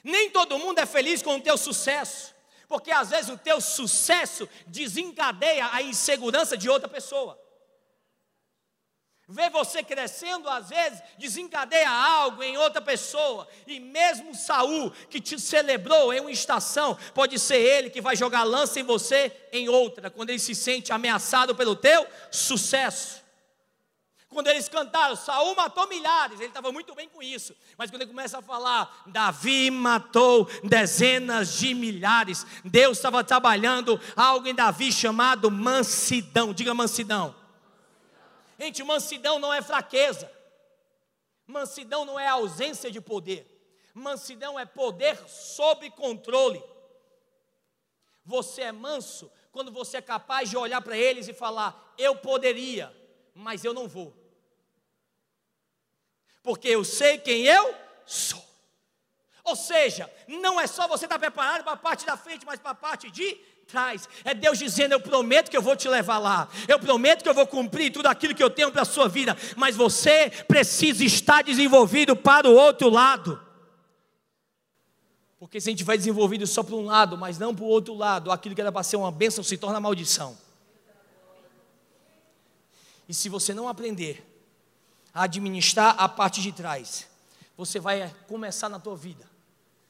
Nem 0.04 0.30
todo 0.30 0.60
mundo 0.60 0.80
é 0.80 0.86
feliz 0.86 1.22
com 1.22 1.38
o 1.38 1.42
teu 1.42 1.58
sucesso, 1.58 2.36
porque 2.68 2.92
às 2.92 3.10
vezes 3.10 3.30
o 3.30 3.38
teu 3.38 3.62
sucesso 3.62 4.48
desencadeia 4.68 5.70
a 5.72 5.82
insegurança 5.82 6.58
de 6.58 6.70
outra 6.70 6.90
pessoa. 6.90 7.42
Ver 9.28 9.50
você 9.50 9.82
crescendo, 9.82 10.48
às 10.48 10.70
vezes, 10.70 11.02
desencadeia 11.18 11.90
algo 11.90 12.44
em 12.44 12.58
outra 12.58 12.80
pessoa. 12.80 13.48
E 13.66 13.80
mesmo 13.80 14.36
Saul, 14.36 14.92
que 15.10 15.20
te 15.20 15.40
celebrou 15.40 16.14
em 16.14 16.20
uma 16.20 16.32
estação, 16.32 16.96
pode 17.12 17.40
ser 17.40 17.58
ele 17.58 17.90
que 17.90 18.02
vai 18.02 18.16
jogar 18.16 18.44
lança 18.44 18.80
em 18.80 18.84
você 18.84 19.36
em 19.52 19.68
outra, 19.68 20.12
quando 20.12 20.30
ele 20.30 20.38
se 20.38 20.54
sente 20.54 20.94
ameaçado 20.94 21.56
pelo 21.56 21.76
teu 21.76 22.06
sucesso. 22.30 23.26
Quando 24.30 24.48
eles 24.48 24.70
cantaram, 24.70 25.16
Saul 25.16 25.56
matou 25.56 25.88
milhares, 25.88 26.40
ele 26.40 26.50
estava 26.50 26.72
muito 26.72 26.94
bem 26.94 27.10
com 27.10 27.24
isso. 27.24 27.56
Mas 27.78 27.90
quando 27.90 28.04
ele 28.04 28.12
começa 28.12 28.40
a 28.40 28.42
falar, 28.44 29.04
Davi 29.08 29.72
matou 29.72 30.48
dezenas 30.64 31.54
de 31.58 31.74
milhares, 31.74 32.46
Deus 32.64 32.98
estava 32.98 33.24
trabalhando 33.24 34.00
algo 34.16 34.48
em 34.48 34.54
Davi 34.54 34.92
chamado 34.92 35.50
mansidão. 35.50 36.54
Diga 36.54 36.74
mansidão. 36.74 37.45
Gente, 38.60 38.84
mansidão 38.84 39.40
não 39.40 39.54
é 39.54 39.62
fraqueza. 39.62 40.32
Mansidão 41.46 42.06
não 42.06 42.20
é 42.20 42.28
ausência 42.28 42.90
de 42.92 43.02
poder. 43.02 43.52
Mansidão 43.94 44.60
é 44.60 44.66
poder 44.66 45.18
sob 45.28 45.90
controle. 45.92 46.64
Você 48.24 48.64
é 48.64 48.72
manso 48.72 49.32
quando 49.52 49.72
você 49.72 49.98
é 49.98 50.02
capaz 50.02 50.50
de 50.50 50.58
olhar 50.58 50.82
para 50.82 50.98
eles 50.98 51.28
e 51.28 51.34
falar: 51.34 51.94
Eu 51.98 52.16
poderia, 52.16 52.96
mas 53.34 53.64
eu 53.64 53.74
não 53.74 53.88
vou 53.88 54.26
porque 56.46 56.68
eu 56.68 56.86
sei 56.86 57.18
quem 57.18 57.44
eu 57.48 57.76
sou. 58.06 58.46
Ou 59.44 59.56
seja, 59.56 60.12
não 60.28 60.62
é 60.62 60.68
só 60.68 60.88
você 60.88 61.06
estar 61.06 61.18
preparado 61.18 61.64
para 61.64 61.74
a 61.74 61.78
parte 61.78 62.06
da 62.06 62.16
frente, 62.16 62.46
mas 62.46 62.60
para 62.60 62.70
a 62.72 62.76
parte 62.76 63.10
de 63.10 63.36
trás. 63.68 64.08
É 64.24 64.34
Deus 64.34 64.58
dizendo: 64.58 64.94
Eu 64.94 65.00
prometo 65.00 65.50
que 65.50 65.58
eu 65.58 65.62
vou 65.62 65.76
te 65.76 65.88
levar 65.88 66.18
lá. 66.18 66.48
Eu 66.68 66.80
prometo 66.80 67.24
que 67.24 67.30
eu 67.30 67.34
vou 67.34 67.48
cumprir 67.48 67.92
tudo 67.92 68.08
aquilo 68.08 68.36
que 68.36 68.44
eu 68.44 68.50
tenho 68.50 68.72
para 68.72 68.84
a 68.84 68.86
sua 68.86 69.08
vida. 69.08 69.36
Mas 69.56 69.76
você 69.76 70.30
precisa 70.48 71.04
estar 71.04 71.44
desenvolvido 71.44 72.16
para 72.16 72.50
o 72.50 72.54
outro 72.54 72.90
lado. 72.90 73.42
Porque 75.40 75.60
se 75.60 75.70
a 75.70 75.72
gente 75.72 75.84
vai 75.84 75.98
desenvolvido 75.98 76.48
só 76.48 76.64
para 76.64 76.76
um 76.76 76.86
lado, 76.86 77.18
mas 77.18 77.38
não 77.38 77.54
para 77.54 77.66
o 77.66 77.68
outro 77.68 77.94
lado, 77.94 78.32
aquilo 78.32 78.56
que 78.56 78.62
era 78.62 78.72
para 78.72 78.84
ser 78.84 78.96
uma 78.96 79.12
bênção 79.12 79.44
se 79.44 79.58
torna 79.58 79.80
maldição. 79.80 80.38
E 83.08 83.14
se 83.14 83.30
você 83.30 83.54
não 83.54 83.68
aprender 83.68 84.26
a 85.16 85.24
administrar 85.24 85.96
a 85.98 86.10
parte 86.10 86.42
de 86.42 86.52
trás. 86.52 87.08
Você 87.56 87.80
vai 87.80 88.14
começar 88.28 88.68
na 88.68 88.78
tua 88.78 88.98
vida 88.98 89.26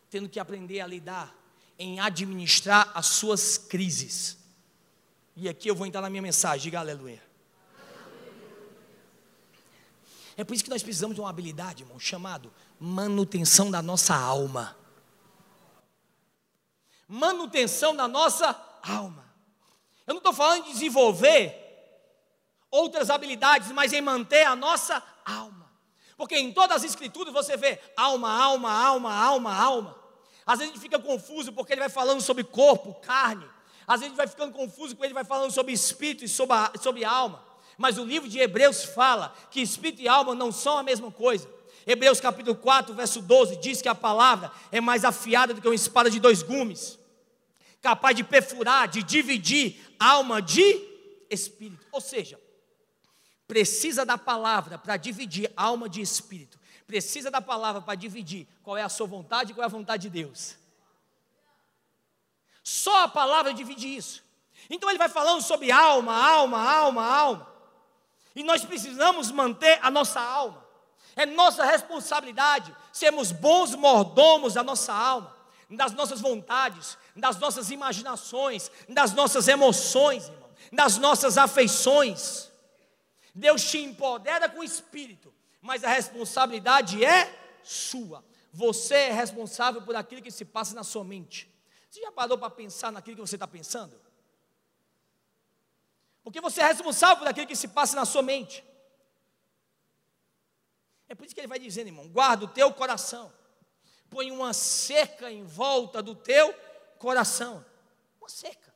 tendo 0.07 0.29
que 0.29 0.39
aprender 0.39 0.79
a 0.79 0.87
lidar 0.87 1.35
em 1.77 1.99
administrar 1.99 2.91
as 2.93 3.07
suas 3.07 3.57
crises. 3.57 4.37
E 5.35 5.49
aqui 5.49 5.67
eu 5.67 5.75
vou 5.75 5.85
entrar 5.85 6.01
na 6.01 6.09
minha 6.09 6.21
mensagem, 6.21 6.63
diga 6.63 6.79
aleluia. 6.79 7.21
É 10.37 10.43
por 10.43 10.53
isso 10.53 10.63
que 10.63 10.69
nós 10.69 10.83
precisamos 10.83 11.15
de 11.15 11.21
uma 11.21 11.29
habilidade, 11.29 11.83
irmão, 11.83 11.99
chamado 11.99 12.53
manutenção 12.79 13.71
da 13.71 13.81
nossa 13.81 14.15
alma. 14.15 14.75
Manutenção 17.07 17.95
da 17.95 18.07
nossa 18.07 18.47
alma. 18.81 19.25
Eu 20.05 20.13
não 20.13 20.19
estou 20.19 20.33
falando 20.33 20.65
de 20.65 20.71
desenvolver 20.71 21.61
outras 22.69 23.09
habilidades, 23.09 23.71
mas 23.71 23.93
em 23.93 24.01
manter 24.01 24.43
a 24.45 24.55
nossa 24.55 25.01
alma. 25.25 25.71
Porque 26.17 26.37
em 26.37 26.51
todas 26.51 26.77
as 26.77 26.83
escrituras 26.83 27.33
você 27.33 27.55
vê 27.55 27.79
alma, 27.95 28.31
alma, 28.31 28.71
alma, 28.71 29.13
alma, 29.13 29.55
alma. 29.55 30.04
Às 30.45 30.59
vezes 30.59 30.71
a 30.71 30.75
gente 30.75 30.83
fica 30.83 30.99
confuso 30.99 31.51
porque 31.51 31.73
ele 31.73 31.81
vai 31.81 31.89
falando 31.89 32.21
sobre 32.21 32.43
corpo, 32.43 32.93
carne. 33.01 33.45
Às 33.87 33.99
vezes 33.99 34.05
a 34.05 34.09
gente 34.09 34.17
vai 34.17 34.27
ficando 34.27 34.53
confuso 34.53 34.95
porque 34.95 35.07
ele 35.07 35.13
vai 35.13 35.23
falando 35.23 35.51
sobre 35.51 35.73
espírito 35.73 36.23
e 36.23 36.27
sobre, 36.27 36.55
a, 36.55 36.71
sobre 36.81 37.03
alma. 37.03 37.43
Mas 37.77 37.97
o 37.97 38.05
livro 38.05 38.29
de 38.29 38.39
Hebreus 38.39 38.83
fala 38.83 39.35
que 39.51 39.61
espírito 39.61 40.01
e 40.01 40.07
alma 40.07 40.35
não 40.35 40.51
são 40.51 40.77
a 40.77 40.83
mesma 40.83 41.11
coisa. 41.11 41.49
Hebreus 41.85 42.19
capítulo 42.19 42.55
4, 42.55 42.93
verso 42.95 43.21
12 43.21 43.57
diz 43.57 43.81
que 43.81 43.89
a 43.89 43.95
palavra 43.95 44.51
é 44.71 44.81
mais 44.81 45.05
afiada 45.05 45.53
do 45.53 45.61
que 45.61 45.67
uma 45.67 45.75
espada 45.75 46.09
de 46.09 46.19
dois 46.19 46.41
gumes, 46.41 46.97
capaz 47.81 48.15
de 48.15 48.23
perfurar, 48.23 48.87
de 48.87 49.03
dividir 49.03 49.79
alma 49.99 50.41
de 50.41 50.81
espírito. 51.29 51.85
Ou 51.91 52.01
seja, 52.01 52.39
precisa 53.47 54.03
da 54.03 54.17
palavra 54.17 54.79
para 54.79 54.97
dividir 54.97 55.51
alma 55.55 55.87
de 55.87 56.01
espírito, 56.01 56.59
precisa 56.87 57.31
da 57.31 57.41
palavra 57.41 57.81
para 57.81 57.95
dividir 57.95 58.47
qual 58.63 58.77
é 58.77 58.83
a 58.83 58.89
sua 58.89 59.07
vontade 59.07 59.51
e 59.51 59.55
qual 59.55 59.63
é 59.63 59.65
a 59.65 59.69
vontade 59.69 60.03
de 60.03 60.09
Deus. 60.09 60.55
Só 62.63 63.03
a 63.03 63.07
palavra 63.07 63.53
divide 63.53 63.87
isso. 63.87 64.23
Então 64.69 64.89
ele 64.89 64.97
vai 64.97 65.09
falando 65.09 65.41
sobre 65.41 65.71
alma, 65.71 66.13
alma, 66.15 66.59
alma, 66.59 67.05
alma. 67.05 67.55
E 68.35 68.43
nós 68.43 68.65
precisamos 68.65 69.31
manter 69.31 69.79
a 69.81 69.89
nossa 69.89 70.19
alma. 70.19 70.65
É 71.15 71.25
nossa 71.25 71.63
responsabilidade 71.63 72.75
sermos 72.91 73.31
bons 73.31 73.73
mordomos 73.73 74.55
da 74.55 74.63
nossa 74.63 74.93
alma, 74.93 75.33
das 75.69 75.93
nossas 75.93 76.19
vontades, 76.19 76.97
das 77.15 77.37
nossas 77.37 77.71
imaginações, 77.71 78.69
das 78.89 79.13
nossas 79.13 79.47
emoções, 79.47 80.25
irmão, 80.27 80.49
das 80.73 80.97
nossas 80.97 81.37
afeições. 81.37 82.51
Deus 83.33 83.63
te 83.63 83.77
empodera 83.77 84.49
com 84.49 84.59
o 84.59 84.63
espírito, 84.63 85.24
mas 85.65 85.83
a 85.83 85.89
responsabilidade 85.89 87.03
é 87.03 87.59
sua. 87.63 88.23
Você 88.53 88.93
é 88.93 89.11
responsável 89.11 89.81
por 89.81 89.95
aquilo 89.95 90.21
que 90.21 90.29
se 90.29 90.45
passa 90.45 90.75
na 90.75 90.83
sua 90.83 91.03
mente. 91.03 91.51
Você 91.89 92.01
já 92.01 92.11
parou 92.11 92.37
para 92.37 92.51
pensar 92.51 92.91
naquilo 92.91 93.15
que 93.15 93.21
você 93.21 93.35
está 93.35 93.47
pensando? 93.47 93.99
Porque 96.23 96.39
você 96.39 96.61
é 96.61 96.67
responsável 96.67 97.17
por 97.17 97.27
aquilo 97.27 97.47
que 97.47 97.55
se 97.55 97.67
passa 97.67 97.95
na 97.95 98.05
sua 98.05 98.21
mente. 98.21 98.63
É 101.09 101.15
por 101.15 101.25
isso 101.25 101.33
que 101.33 101.41
ele 101.41 101.47
vai 101.47 101.57
dizendo, 101.57 101.87
irmão: 101.87 102.07
guarda 102.09 102.45
o 102.45 102.47
teu 102.47 102.71
coração, 102.71 103.33
põe 104.07 104.31
uma 104.31 104.53
cerca 104.53 105.31
em 105.31 105.43
volta 105.43 106.01
do 106.03 106.13
teu 106.13 106.53
coração. 106.99 107.65
Uma 108.21 108.29
cerca. 108.29 108.71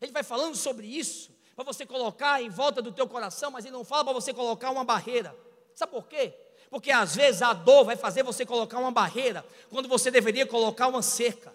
Ele 0.00 0.12
vai 0.12 0.22
falando 0.22 0.54
sobre 0.54 0.86
isso 0.86 1.36
para 1.56 1.64
você 1.64 1.84
colocar 1.84 2.40
em 2.40 2.48
volta 2.48 2.80
do 2.80 2.92
teu 2.92 3.08
coração, 3.08 3.50
mas 3.50 3.64
ele 3.64 3.76
não 3.76 3.84
fala 3.84 4.04
para 4.04 4.12
você 4.12 4.32
colocar 4.32 4.70
uma 4.70 4.84
barreira. 4.84 5.47
Sabe 5.78 5.92
por 5.92 6.08
quê? 6.08 6.34
Porque 6.70 6.90
às 6.90 7.14
vezes 7.14 7.40
a 7.40 7.52
dor 7.52 7.84
vai 7.84 7.94
fazer 7.94 8.24
você 8.24 8.44
colocar 8.44 8.80
uma 8.80 8.90
barreira, 8.90 9.46
quando 9.70 9.88
você 9.88 10.10
deveria 10.10 10.44
colocar 10.44 10.88
uma 10.88 11.02
cerca. 11.02 11.54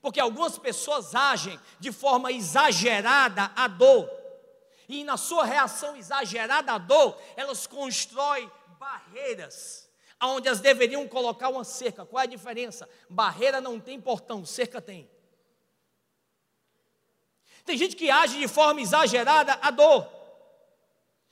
Porque 0.00 0.20
algumas 0.20 0.56
pessoas 0.56 1.16
agem 1.16 1.58
de 1.80 1.90
forma 1.90 2.30
exagerada 2.30 3.50
à 3.56 3.66
dor. 3.66 4.08
E 4.88 5.02
na 5.02 5.16
sua 5.16 5.44
reação 5.44 5.96
exagerada 5.96 6.74
à 6.74 6.78
dor, 6.78 7.20
elas 7.34 7.66
constroem 7.66 8.48
barreiras 8.78 9.90
onde 10.22 10.46
elas 10.46 10.60
deveriam 10.60 11.08
colocar 11.08 11.48
uma 11.48 11.64
cerca. 11.64 12.06
Qual 12.06 12.20
é 12.20 12.24
a 12.24 12.28
diferença? 12.28 12.88
Barreira 13.10 13.60
não 13.60 13.80
tem 13.80 14.00
portão, 14.00 14.46
cerca 14.46 14.80
tem. 14.80 15.10
Tem 17.64 17.76
gente 17.76 17.96
que 17.96 18.12
age 18.12 18.38
de 18.38 18.46
forma 18.46 18.80
exagerada 18.80 19.58
a 19.60 19.72
dor. 19.72 20.15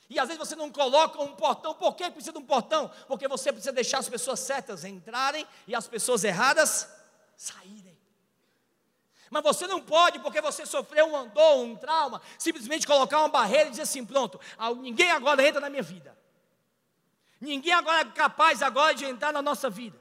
E 0.09 0.19
às 0.19 0.29
vezes 0.29 0.39
você 0.39 0.55
não 0.55 0.71
coloca 0.71 1.21
um 1.23 1.35
portão. 1.35 1.75
Por 1.75 1.95
que 1.95 2.11
precisa 2.11 2.33
de 2.33 2.39
um 2.39 2.45
portão? 2.45 2.91
Porque 3.09 3.27
você 3.27 3.53
precisa 3.53 3.73
deixar 3.73 3.99
as 3.99 4.09
pessoas 4.09 4.41
certas 4.41 4.85
entrarem 4.85 5.47
e 5.67 5.75
as 5.75 5.87
pessoas 5.87 6.25
erradas 6.25 6.89
saírem. 7.37 7.99
Mas 9.31 9.43
você 9.43 9.67
não 9.67 9.81
pode, 9.81 10.19
porque 10.21 10.41
você 10.41 10.65
sofreu 10.65 11.13
um 11.13 11.29
dor, 11.29 11.57
um 11.57 11.75
trauma, 11.75 12.21
simplesmente 12.39 12.87
colocar 12.87 13.19
uma 13.19 13.29
barreira 13.29 13.67
e 13.67 13.71
dizer 13.71 13.83
assim: 13.83 14.05
pronto, 14.05 14.39
ninguém 14.81 15.11
agora 15.11 15.47
entra 15.47 15.61
na 15.61 15.71
minha 15.71 15.83
vida. 15.83 16.17
Ninguém 17.41 17.73
agora 17.73 18.03
é 18.03 18.05
capaz 18.05 18.63
agora 18.63 18.95
de 18.95 19.05
entrar 19.05 19.33
na 19.33 19.43
nossa 19.43 19.69
vida. 19.69 20.01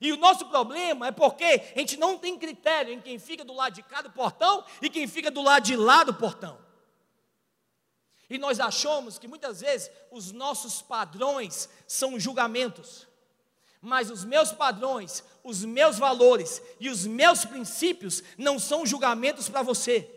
E 0.00 0.12
o 0.12 0.16
nosso 0.16 0.46
problema 0.46 1.08
é 1.08 1.10
porque 1.10 1.72
a 1.74 1.78
gente 1.80 1.96
não 1.96 2.16
tem 2.16 2.38
critério 2.38 2.92
em 2.92 3.00
quem 3.00 3.18
fica 3.18 3.44
do 3.44 3.52
lado 3.52 3.74
de 3.74 3.82
cá 3.82 4.00
do 4.00 4.10
portão 4.10 4.64
e 4.80 4.88
quem 4.88 5.08
fica 5.08 5.30
do 5.30 5.42
lado 5.42 5.64
de 5.64 5.74
lá 5.74 6.04
do 6.04 6.14
portão. 6.14 6.67
E 8.30 8.36
nós 8.36 8.60
achamos 8.60 9.18
que 9.18 9.26
muitas 9.26 9.60
vezes 9.60 9.90
os 10.10 10.32
nossos 10.32 10.82
padrões 10.82 11.68
são 11.86 12.20
julgamentos, 12.20 13.06
mas 13.80 14.10
os 14.10 14.24
meus 14.24 14.52
padrões, 14.52 15.24
os 15.42 15.64
meus 15.64 15.98
valores 15.98 16.60
e 16.78 16.90
os 16.90 17.06
meus 17.06 17.44
princípios 17.44 18.22
não 18.36 18.58
são 18.58 18.84
julgamentos 18.84 19.48
para 19.48 19.62
você. 19.62 20.14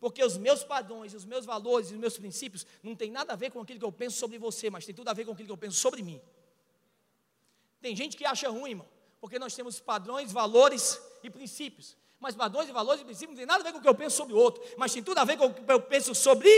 Porque 0.00 0.24
os 0.24 0.36
meus 0.36 0.62
padrões, 0.62 1.12
os 1.12 1.24
meus 1.24 1.44
valores 1.44 1.90
e 1.90 1.94
os 1.94 1.98
meus 1.98 2.16
princípios 2.16 2.64
não 2.82 2.94
tem 2.94 3.10
nada 3.10 3.32
a 3.32 3.36
ver 3.36 3.50
com 3.50 3.60
aquilo 3.60 3.80
que 3.80 3.84
eu 3.84 3.92
penso 3.92 4.16
sobre 4.16 4.38
você, 4.38 4.70
mas 4.70 4.86
tem 4.86 4.94
tudo 4.94 5.08
a 5.08 5.12
ver 5.12 5.24
com 5.24 5.32
aquilo 5.32 5.48
que 5.48 5.52
eu 5.52 5.58
penso 5.58 5.78
sobre 5.78 6.02
mim. 6.02 6.20
Tem 7.80 7.94
gente 7.94 8.16
que 8.16 8.24
acha 8.24 8.48
ruim, 8.48 8.70
irmão, 8.70 8.86
porque 9.20 9.38
nós 9.38 9.54
temos 9.54 9.80
padrões, 9.80 10.32
valores 10.32 11.00
e 11.22 11.28
princípios. 11.28 11.96
Mas 12.20 12.34
padrões 12.34 12.68
e 12.68 12.72
valores 12.72 13.02
e 13.02 13.04
princípios 13.04 13.30
não 13.30 13.38
tem 13.38 13.46
nada 13.46 13.60
a 13.60 13.64
ver 13.64 13.72
com 13.72 13.78
o 13.78 13.82
que 13.82 13.88
eu 13.88 13.94
penso 13.94 14.16
sobre 14.16 14.34
o 14.34 14.36
outro, 14.36 14.62
mas 14.76 14.92
tem 14.92 15.02
tudo 15.02 15.18
a 15.18 15.24
ver 15.24 15.36
com 15.36 15.46
o 15.46 15.54
que 15.54 15.70
eu 15.70 15.80
penso 15.80 16.14
sobre 16.14 16.48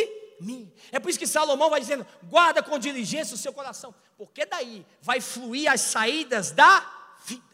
mim. 0.40 0.72
É 0.90 0.98
por 0.98 1.10
isso 1.10 1.18
que 1.18 1.26
Salomão 1.26 1.70
vai 1.70 1.80
dizendo: 1.80 2.06
guarda 2.24 2.62
com 2.62 2.78
diligência 2.78 3.34
o 3.34 3.38
seu 3.38 3.52
coração, 3.52 3.94
porque 4.16 4.46
daí 4.46 4.86
vai 5.00 5.20
fluir 5.20 5.70
as 5.70 5.80
saídas 5.80 6.50
da 6.50 6.80
vida. 7.26 7.44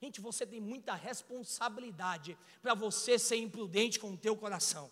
Gente, 0.00 0.20
você 0.20 0.44
tem 0.44 0.60
muita 0.60 0.94
responsabilidade 0.94 2.36
para 2.60 2.74
você 2.74 3.18
ser 3.18 3.36
imprudente 3.36 3.98
com 3.98 4.12
o 4.12 4.16
teu 4.16 4.36
coração. 4.36 4.90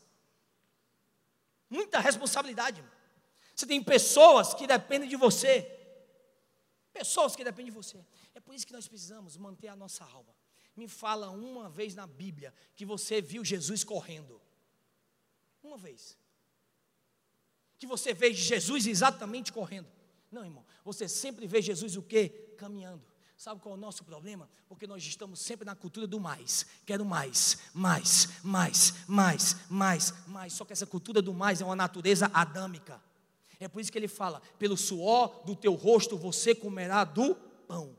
Muita 1.69 2.01
responsabilidade. 2.01 2.83
Você 3.55 3.67
tem 3.67 3.83
pessoas 3.83 4.55
que 4.55 4.67
dependem 4.67 5.09
de 5.09 5.17
você. 5.17 5.71
Pessoas 6.93 7.37
que 7.37 7.45
dependem 7.45 7.67
de 7.67 7.77
você. 7.77 8.05
É 8.35 8.41
por 8.41 8.55
isso 8.55 8.67
que 8.67 8.73
nós 8.73 8.89
precisamos 8.89 9.37
manter 9.37 9.69
a 9.69 9.77
nossa 9.77 10.05
alma. 10.05 10.35
Me 10.75 10.89
fala 10.89 11.31
uma 11.31 11.69
vez 11.69 11.95
na 11.95 12.07
Bíblia 12.07 12.55
que 12.75 12.85
você 12.85 13.21
viu 13.21 13.45
Jesus 13.45 13.85
correndo. 13.85 14.41
Uma 15.63 15.77
vez. 15.77 16.19
Que 17.83 17.87
você 17.89 18.15
vê 18.15 18.33
Jesus 18.33 18.87
exatamente 18.87 19.53
correndo. 19.53 19.89
Não, 20.31 20.45
irmão. 20.45 20.65
Você 20.85 21.09
sempre 21.09 21.49
vê 21.49 21.61
Jesus 21.61 21.97
o 21.97 22.03
quê? 22.03 22.29
Caminhando. 22.57 23.03
Sabe 23.37 23.61
qual 23.61 23.75
é 23.75 23.77
o 23.77 23.81
nosso 23.81 24.05
problema? 24.05 24.49
Porque 24.69 24.87
nós 24.87 25.03
estamos 25.03 25.41
sempre 25.41 25.65
na 25.67 25.75
cultura 25.75 26.07
do 26.07 26.21
mais. 26.21 26.65
Quero 26.87 27.05
mais, 27.05 27.59
mais, 27.75 28.29
mais, 28.41 28.95
mais, 29.09 29.57
mais, 29.69 30.15
mais. 30.29 30.53
Só 30.53 30.65
que 30.65 30.73
essa 30.73 30.87
cultura 30.87 31.21
do 31.21 31.35
mais 31.35 31.61
é 31.61 31.65
uma 31.65 31.75
natureza 31.75 32.31
adâmica. 32.33 33.03
É 33.59 33.67
por 33.67 33.81
isso 33.81 33.91
que 33.91 33.99
ele 33.99 34.07
fala: 34.07 34.41
pelo 34.61 34.77
suor 34.77 35.43
do 35.45 35.57
teu 35.57 35.75
rosto 35.75 36.17
você 36.17 36.55
comerá 36.55 37.03
do 37.03 37.35
pão. 37.67 37.99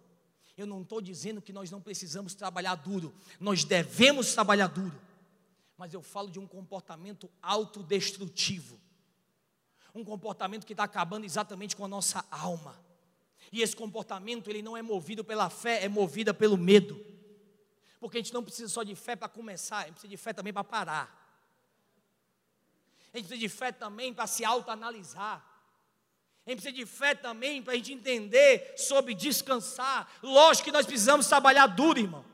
Eu 0.55 0.65
não 0.65 0.83
estou 0.83 1.01
dizendo 1.01 1.41
que 1.41 1.51
nós 1.51 1.69
não 1.69 1.81
precisamos 1.81 2.33
trabalhar 2.33 2.75
duro, 2.75 3.13
nós 3.37 3.65
devemos 3.65 4.33
trabalhar 4.33 4.67
duro, 4.67 4.97
mas 5.75 5.93
eu 5.93 6.01
falo 6.01 6.31
de 6.31 6.39
um 6.39 6.47
comportamento 6.47 7.29
autodestrutivo, 7.41 8.79
um 9.93 10.03
comportamento 10.03 10.65
que 10.65 10.73
está 10.73 10.83
acabando 10.83 11.25
exatamente 11.25 11.75
com 11.75 11.85
a 11.85 11.87
nossa 11.87 12.25
alma. 12.31 12.79
E 13.51 13.61
esse 13.61 13.75
comportamento 13.75 14.49
ele 14.49 14.61
não 14.61 14.75
é 14.75 14.81
movido 14.81 15.23
pela 15.23 15.49
fé, 15.49 15.83
é 15.83 15.89
movido 15.89 16.33
pelo 16.33 16.57
medo. 16.57 16.99
Porque 17.99 18.17
a 18.17 18.19
gente 18.21 18.33
não 18.33 18.43
precisa 18.43 18.67
só 18.67 18.83
de 18.83 18.95
fé 18.95 19.15
para 19.15 19.29
começar, 19.29 19.77
a 19.77 19.83
gente 19.83 19.93
precisa 19.93 20.09
de 20.09 20.17
fé 20.17 20.33
também 20.33 20.51
para 20.51 20.63
parar. 20.63 21.23
A 23.13 23.17
gente 23.17 23.27
precisa 23.27 23.47
de 23.47 23.49
fé 23.49 23.71
também 23.71 24.13
para 24.13 24.25
se 24.25 24.43
autoanalisar. 24.43 25.45
A 26.45 26.49
gente 26.49 26.61
precisa 26.61 26.75
de 26.75 26.85
fé 26.85 27.13
também 27.13 27.61
para 27.61 27.73
a 27.73 27.75
gente 27.75 27.93
entender 27.93 28.73
sobre 28.75 29.13
descansar. 29.13 30.11
Lógico 30.21 30.65
que 30.65 30.71
nós 30.71 30.85
precisamos 30.85 31.27
trabalhar 31.27 31.67
duro, 31.67 31.99
irmão. 31.99 32.25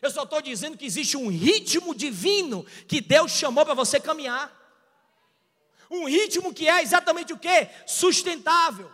Eu 0.00 0.10
só 0.10 0.22
estou 0.22 0.40
dizendo 0.40 0.76
que 0.76 0.86
existe 0.86 1.16
um 1.16 1.28
ritmo 1.28 1.94
divino 1.94 2.64
que 2.86 3.00
Deus 3.00 3.32
chamou 3.32 3.64
para 3.64 3.74
você 3.74 3.98
caminhar. 3.98 4.57
Um 5.90 6.04
ritmo 6.04 6.52
que 6.52 6.68
é 6.68 6.82
exatamente 6.82 7.32
o 7.32 7.38
que? 7.38 7.68
Sustentável. 7.86 8.90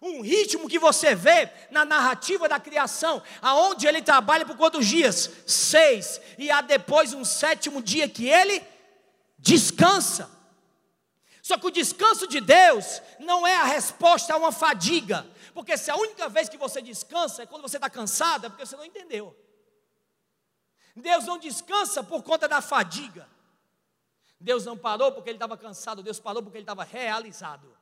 Um 0.00 0.20
ritmo 0.20 0.68
que 0.68 0.78
você 0.78 1.14
vê 1.14 1.50
na 1.70 1.84
narrativa 1.84 2.48
da 2.48 2.60
criação, 2.60 3.20
aonde 3.42 3.86
ele 3.86 4.00
trabalha 4.00 4.46
por 4.46 4.56
quantos 4.56 4.86
dias? 4.86 5.30
Seis. 5.46 6.20
E 6.38 6.50
há 6.50 6.60
depois 6.60 7.12
um 7.12 7.24
sétimo 7.24 7.82
dia 7.82 8.08
que 8.08 8.28
ele 8.28 8.62
descansa. 9.38 10.30
Só 11.42 11.58
que 11.58 11.66
o 11.66 11.70
descanso 11.70 12.28
de 12.28 12.40
Deus 12.40 13.02
não 13.18 13.46
é 13.46 13.56
a 13.56 13.64
resposta 13.64 14.34
a 14.34 14.36
uma 14.36 14.52
fadiga. 14.52 15.26
Porque 15.52 15.76
se 15.76 15.90
a 15.90 15.96
única 15.96 16.28
vez 16.28 16.48
que 16.48 16.56
você 16.56 16.80
descansa 16.80 17.42
é 17.42 17.46
quando 17.46 17.62
você 17.62 17.78
está 17.78 17.90
cansado, 17.90 18.46
é 18.46 18.48
porque 18.48 18.64
você 18.64 18.76
não 18.76 18.84
entendeu. 18.84 19.36
Deus 20.94 21.24
não 21.24 21.38
descansa 21.38 22.02
por 22.02 22.22
conta 22.22 22.46
da 22.46 22.60
fadiga. 22.60 23.28
Deus 24.40 24.64
não 24.64 24.76
parou 24.76 25.12
porque 25.12 25.30
ele 25.30 25.36
estava 25.36 25.56
cansado, 25.56 26.02
Deus 26.02 26.20
parou 26.20 26.42
porque 26.42 26.58
ele 26.58 26.62
estava 26.62 26.84
realizado. 26.84 27.76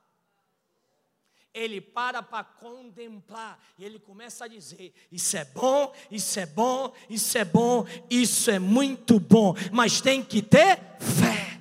Ele 1.52 1.80
para 1.80 2.22
para 2.22 2.44
contemplar 2.44 3.58
e 3.78 3.84
ele 3.84 3.98
começa 3.98 4.44
a 4.44 4.48
dizer: 4.48 4.94
Isso 5.10 5.36
é 5.36 5.44
bom, 5.44 5.92
isso 6.10 6.38
é 6.38 6.46
bom, 6.46 6.92
isso 7.08 7.38
é 7.38 7.44
bom, 7.44 7.86
isso 8.10 8.50
é 8.50 8.58
muito 8.58 9.18
bom, 9.18 9.54
mas 9.72 10.00
tem 10.00 10.22
que 10.22 10.42
ter 10.42 10.76
fé. 10.98 11.60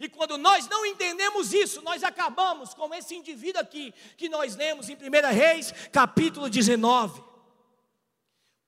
E 0.00 0.08
quando 0.08 0.36
nós 0.36 0.68
não 0.68 0.84
entendemos 0.84 1.54
isso, 1.54 1.80
nós 1.82 2.02
acabamos 2.02 2.74
como 2.74 2.94
esse 2.94 3.14
indivíduo 3.14 3.60
aqui, 3.60 3.94
que 4.16 4.28
nós 4.28 4.56
lemos 4.56 4.88
em 4.88 4.96
1 4.96 4.98
Reis, 5.34 5.72
capítulo 5.92 6.50
19. 6.50 7.22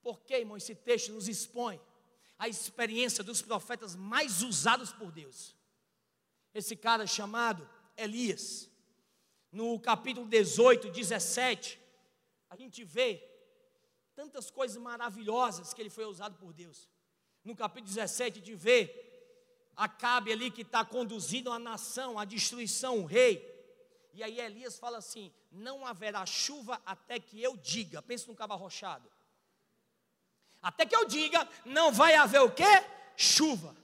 Porque, 0.01 0.35
irmão, 0.35 0.57
esse 0.57 0.73
texto 0.73 1.11
nos 1.11 1.27
expõe 1.27 1.79
a 2.37 2.47
experiência 2.47 3.23
dos 3.23 3.41
profetas 3.41 3.95
mais 3.95 4.41
usados 4.41 4.91
por 4.91 5.11
Deus. 5.11 5.55
Esse 6.53 6.75
cara 6.75 7.05
chamado 7.05 7.67
Elias, 7.95 8.69
no 9.51 9.79
capítulo 9.79 10.27
18, 10.27 10.89
17, 10.91 11.79
a 12.49 12.55
gente 12.55 12.83
vê 12.83 13.23
tantas 14.15 14.49
coisas 14.49 14.77
maravilhosas 14.77 15.73
que 15.73 15.81
ele 15.81 15.89
foi 15.89 16.05
usado 16.05 16.35
por 16.37 16.53
Deus. 16.53 16.89
No 17.43 17.55
capítulo 17.55 17.87
17, 17.87 18.39
a 18.39 18.45
gente 18.45 18.55
vê 18.55 19.07
Acabe 19.77 20.31
ali 20.31 20.49
que 20.49 20.63
está 20.63 20.83
conduzindo 20.83 21.51
a 21.51 21.59
nação 21.59 22.17
à 22.17 22.25
destruição, 22.25 22.97
o 22.97 23.05
rei. 23.05 23.55
E 24.11 24.23
aí 24.23 24.39
Elias 24.39 24.79
fala 24.79 24.97
assim: 24.97 25.31
não 25.51 25.85
haverá 25.85 26.25
chuva 26.25 26.81
até 26.83 27.19
que 27.19 27.39
eu 27.39 27.55
diga. 27.55 28.01
Pensa 28.01 28.25
num 28.27 28.33
cabo 28.33 28.55
arrochado. 28.55 29.07
Até 30.61 30.85
que 30.85 30.95
eu 30.95 31.05
diga, 31.05 31.47
não 31.65 31.91
vai 31.91 32.15
haver 32.15 32.41
o 32.41 32.51
quê? 32.51 32.63
Chuva. 33.15 33.75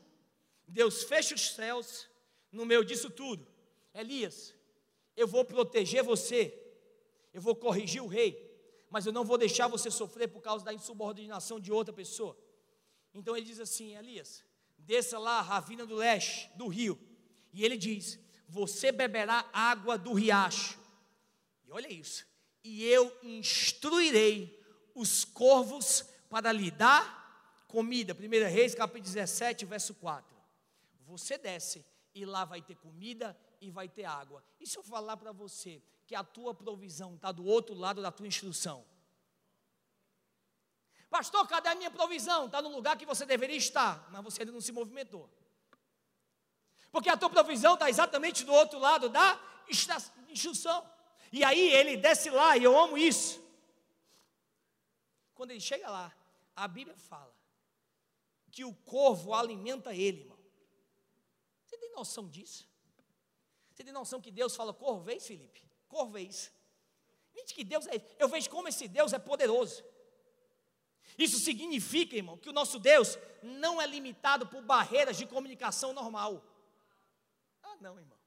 Deus 0.67 1.03
fecha 1.03 1.35
os 1.35 1.51
céus 1.51 2.07
no 2.51 2.65
meio 2.65 2.83
disso 2.83 3.09
tudo. 3.09 3.47
Elias, 3.93 4.53
eu 5.15 5.27
vou 5.27 5.45
proteger 5.45 6.03
você. 6.03 6.59
Eu 7.33 7.41
vou 7.41 7.55
corrigir 7.55 8.01
o 8.01 8.07
rei. 8.07 8.51
Mas 8.89 9.05
eu 9.05 9.11
não 9.11 9.23
vou 9.23 9.37
deixar 9.37 9.67
você 9.67 9.89
sofrer 9.89 10.27
por 10.27 10.41
causa 10.41 10.63
da 10.63 10.73
insubordinação 10.73 11.59
de 11.59 11.71
outra 11.71 11.93
pessoa. 11.93 12.37
Então 13.13 13.35
ele 13.35 13.45
diz 13.45 13.59
assim: 13.59 13.95
Elias, 13.95 14.43
desça 14.77 15.17
lá 15.17 15.39
a 15.39 15.41
ravina 15.41 15.85
do 15.85 15.95
leste, 15.95 16.49
do 16.55 16.67
rio. 16.67 16.99
E 17.51 17.63
ele 17.63 17.77
diz: 17.77 18.19
Você 18.47 18.91
beberá 18.91 19.49
água 19.51 19.97
do 19.97 20.13
riacho. 20.13 20.79
E 21.65 21.71
olha 21.71 21.91
isso. 21.91 22.25
E 22.63 22.83
eu 22.85 23.15
instruirei 23.23 24.59
os 24.95 25.25
corvos 25.25 26.05
para 26.33 26.51
lhe 26.51 26.71
dar 26.71 27.63
comida. 27.67 28.11
1 28.15 28.51
Reis, 28.51 28.73
capítulo 28.73 29.03
17, 29.03 29.65
verso 29.65 29.93
4. 29.93 30.35
Você 31.05 31.37
desce 31.37 31.85
e 32.15 32.25
lá 32.25 32.43
vai 32.43 32.59
ter 32.59 32.73
comida 32.75 33.37
e 33.61 33.69
vai 33.69 33.87
ter 33.87 34.05
água. 34.05 34.43
E 34.59 34.65
se 34.65 34.75
eu 34.75 34.83
falar 34.83 35.15
para 35.15 35.31
você 35.31 35.79
que 36.07 36.15
a 36.15 36.23
tua 36.23 36.55
provisão 36.55 37.13
está 37.13 37.31
do 37.31 37.45
outro 37.45 37.75
lado 37.75 38.01
da 38.01 38.11
tua 38.11 38.25
instrução? 38.25 38.83
Pastor, 41.07 41.47
cadê 41.47 41.69
a 41.69 41.75
minha 41.75 41.91
provisão? 41.91 42.47
Está 42.47 42.63
no 42.63 42.69
lugar 42.69 42.97
que 42.97 43.05
você 43.05 43.27
deveria 43.27 43.55
estar, 43.55 44.09
mas 44.11 44.23
você 44.23 44.41
ainda 44.41 44.51
não 44.51 44.59
se 44.59 44.71
movimentou. 44.71 45.29
Porque 46.91 47.09
a 47.09 47.15
tua 47.15 47.29
provisão 47.29 47.75
está 47.75 47.91
exatamente 47.91 48.43
do 48.43 48.51
outro 48.51 48.79
lado 48.79 49.07
da 49.07 49.39
instrução. 50.29 50.83
E 51.31 51.43
aí 51.43 51.71
ele 51.73 51.95
desce 51.95 52.31
lá, 52.31 52.57
e 52.57 52.63
eu 52.63 52.75
amo 52.75 52.97
isso. 52.97 53.39
Quando 55.35 55.51
ele 55.51 55.61
chega 55.61 55.87
lá, 55.89 56.11
a 56.55 56.67
Bíblia 56.67 56.97
fala 56.97 57.33
que 58.51 58.63
o 58.63 58.73
corvo 58.73 59.33
alimenta 59.33 59.93
ele, 59.93 60.21
irmão. 60.21 60.37
Você 61.65 61.77
tem 61.77 61.91
noção 61.91 62.29
disso? 62.29 62.69
Você 63.71 63.83
tem 63.83 63.91
noção 63.91 64.21
que 64.21 64.31
Deus 64.31 64.55
fala, 64.55 64.73
corvês, 64.73 65.25
Felipe? 65.25 65.63
Corvês. 65.87 66.51
Gente, 67.35 67.53
que 67.55 67.63
Deus 67.63 67.87
é. 67.87 67.99
Eu 68.19 68.27
vejo 68.27 68.49
como 68.49 68.67
esse 68.67 68.87
Deus 68.87 69.11
é 69.11 69.17
poderoso. 69.17 69.83
Isso 71.17 71.39
significa, 71.39 72.15
irmão, 72.15 72.37
que 72.37 72.49
o 72.49 72.53
nosso 72.53 72.79
Deus 72.79 73.17
não 73.41 73.81
é 73.81 73.87
limitado 73.87 74.45
por 74.47 74.61
barreiras 74.61 75.17
de 75.17 75.25
comunicação 75.25 75.93
normal. 75.93 76.43
Ah, 77.63 77.75
não, 77.81 77.97
irmão. 77.97 78.17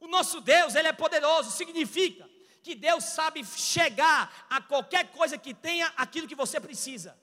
O 0.00 0.08
nosso 0.08 0.40
Deus, 0.40 0.74
ele 0.74 0.88
é 0.88 0.92
poderoso, 0.92 1.50
significa 1.52 2.28
que 2.62 2.74
Deus 2.74 3.04
sabe 3.04 3.44
chegar 3.44 4.46
a 4.50 4.60
qualquer 4.60 5.10
coisa 5.12 5.38
que 5.38 5.54
tenha 5.54 5.86
aquilo 5.96 6.28
que 6.28 6.34
você 6.34 6.60
precisa. 6.60 7.18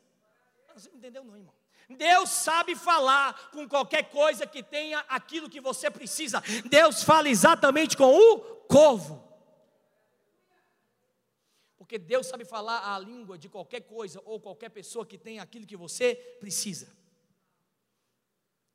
Você 0.76 0.90
não 0.90 0.98
entendeu, 0.98 1.24
não, 1.24 1.38
irmão? 1.38 1.54
Deus 1.90 2.30
sabe 2.30 2.76
falar 2.76 3.52
com 3.52 3.68
qualquer 3.68 4.10
coisa 4.10 4.46
que 4.46 4.62
tenha 4.62 5.00
aquilo 5.08 5.50
que 5.50 5.62
você 5.62 5.90
precisa. 5.90 6.44
Deus 6.70 7.04
fala 7.04 7.30
exatamente 7.30 7.96
com 7.96 8.14
o 8.14 8.40
corvo. 8.66 9.24
Porque 11.78 11.98
Deus 11.98 12.28
sabe 12.28 12.44
falar 12.44 12.94
a 12.94 13.00
língua 13.00 13.38
de 13.38 13.48
qualquer 13.48 13.82
coisa 13.82 14.22
ou 14.26 14.40
qualquer 14.40 14.70
pessoa 14.70 15.06
que 15.06 15.18
tem 15.18 15.40
aquilo 15.40 15.66
que 15.66 15.78
você 15.78 16.16
precisa. 16.40 16.92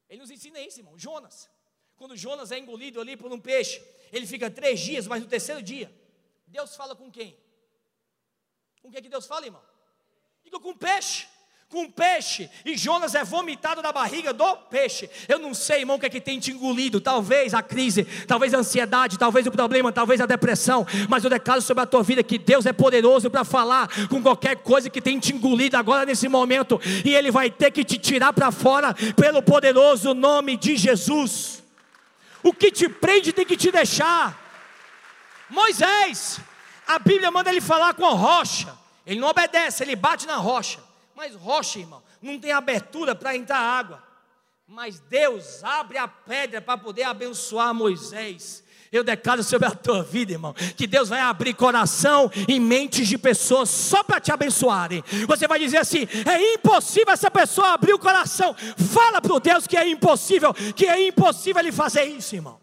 Ele 0.08 0.20
nos 0.20 0.30
ensina 0.30 0.60
isso, 0.60 0.80
irmão. 0.80 0.98
Jonas. 0.98 1.50
Quando 1.96 2.16
Jonas 2.16 2.50
é 2.50 2.58
engolido 2.58 3.00
ali 3.00 3.14
por 3.16 3.30
um 3.30 3.40
peixe, 3.40 3.84
ele 4.10 4.26
fica 4.26 4.50
três 4.50 4.80
dias, 4.80 5.06
mas 5.06 5.22
no 5.22 5.28
terceiro 5.28 5.62
dia, 5.62 5.92
Deus 6.46 6.74
fala 6.74 6.96
com 6.96 7.10
quem? 7.10 7.38
Com 8.80 8.90
quem 8.90 9.02
que 9.02 9.08
Deus 9.08 9.26
fala, 9.26 9.44
irmão? 9.44 9.62
Diga 10.42 10.58
com 10.58 10.74
peixe. 10.74 11.28
Com 11.70 11.88
peixe, 11.88 12.50
e 12.64 12.76
Jonas 12.76 13.14
é 13.14 13.22
vomitado 13.22 13.80
da 13.80 13.92
barriga 13.92 14.32
do 14.32 14.56
peixe. 14.56 15.08
Eu 15.28 15.38
não 15.38 15.54
sei, 15.54 15.80
irmão, 15.80 15.96
o 15.96 16.00
que 16.00 16.06
é 16.06 16.10
que 16.10 16.20
tem 16.20 16.40
te 16.40 16.50
engolido. 16.50 17.00
Talvez 17.00 17.54
a 17.54 17.62
crise, 17.62 18.02
talvez 18.26 18.52
a 18.52 18.58
ansiedade, 18.58 19.16
talvez 19.16 19.46
o 19.46 19.52
problema, 19.52 19.92
talvez 19.92 20.20
a 20.20 20.26
depressão. 20.26 20.84
Mas 21.08 21.22
eu 21.22 21.30
declaro 21.30 21.62
sobre 21.62 21.84
a 21.84 21.86
tua 21.86 22.02
vida 22.02 22.24
que 22.24 22.38
Deus 22.38 22.66
é 22.66 22.72
poderoso 22.72 23.30
para 23.30 23.44
falar 23.44 23.88
com 24.08 24.20
qualquer 24.20 24.56
coisa 24.56 24.90
que 24.90 25.00
tem 25.00 25.20
te 25.20 25.32
engolido 25.32 25.76
agora 25.76 26.04
nesse 26.04 26.28
momento, 26.28 26.80
e 27.04 27.14
Ele 27.14 27.30
vai 27.30 27.48
ter 27.48 27.70
que 27.70 27.84
te 27.84 27.98
tirar 27.98 28.32
para 28.32 28.50
fora 28.50 28.92
pelo 29.14 29.40
poderoso 29.40 30.12
nome 30.12 30.56
de 30.56 30.76
Jesus. 30.76 31.62
O 32.42 32.52
que 32.52 32.72
te 32.72 32.88
prende 32.88 33.32
tem 33.32 33.46
que 33.46 33.56
te 33.56 33.70
deixar. 33.70 34.36
Moisés, 35.48 36.40
a 36.84 36.98
Bíblia 36.98 37.30
manda 37.30 37.48
ele 37.48 37.60
falar 37.60 37.94
com 37.94 38.04
a 38.04 38.10
rocha. 38.10 38.76
Ele 39.06 39.20
não 39.20 39.28
obedece, 39.28 39.84
ele 39.84 39.94
bate 39.94 40.26
na 40.26 40.34
rocha. 40.34 40.89
Mas 41.20 41.34
rocha, 41.34 41.78
irmão, 41.78 42.02
não 42.22 42.38
tem 42.38 42.50
abertura 42.50 43.14
para 43.14 43.36
entrar 43.36 43.58
água. 43.58 44.02
Mas 44.66 45.00
Deus 45.00 45.62
abre 45.62 45.98
a 45.98 46.08
pedra 46.08 46.62
para 46.62 46.78
poder 46.78 47.02
abençoar 47.02 47.74
Moisés. 47.74 48.64
Eu 48.90 49.04
declaro 49.04 49.44
sobre 49.44 49.68
a 49.68 49.70
tua 49.72 50.02
vida, 50.02 50.32
irmão, 50.32 50.54
que 50.54 50.86
Deus 50.86 51.10
vai 51.10 51.20
abrir 51.20 51.52
coração 51.52 52.30
e 52.48 52.58
mentes 52.58 53.06
de 53.06 53.18
pessoas 53.18 53.68
só 53.68 54.02
para 54.02 54.18
te 54.18 54.32
abençoarem. 54.32 55.04
Você 55.28 55.46
vai 55.46 55.58
dizer 55.58 55.76
assim: 55.76 56.08
é 56.24 56.54
impossível 56.54 57.12
essa 57.12 57.30
pessoa 57.30 57.74
abrir 57.74 57.92
o 57.92 57.98
coração. 57.98 58.56
Fala 58.90 59.20
para 59.20 59.34
o 59.34 59.40
Deus 59.40 59.66
que 59.66 59.76
é 59.76 59.86
impossível, 59.86 60.54
que 60.54 60.86
é 60.86 61.06
impossível 61.06 61.60
ele 61.60 61.70
fazer 61.70 62.04
isso, 62.04 62.34
irmão. 62.34 62.58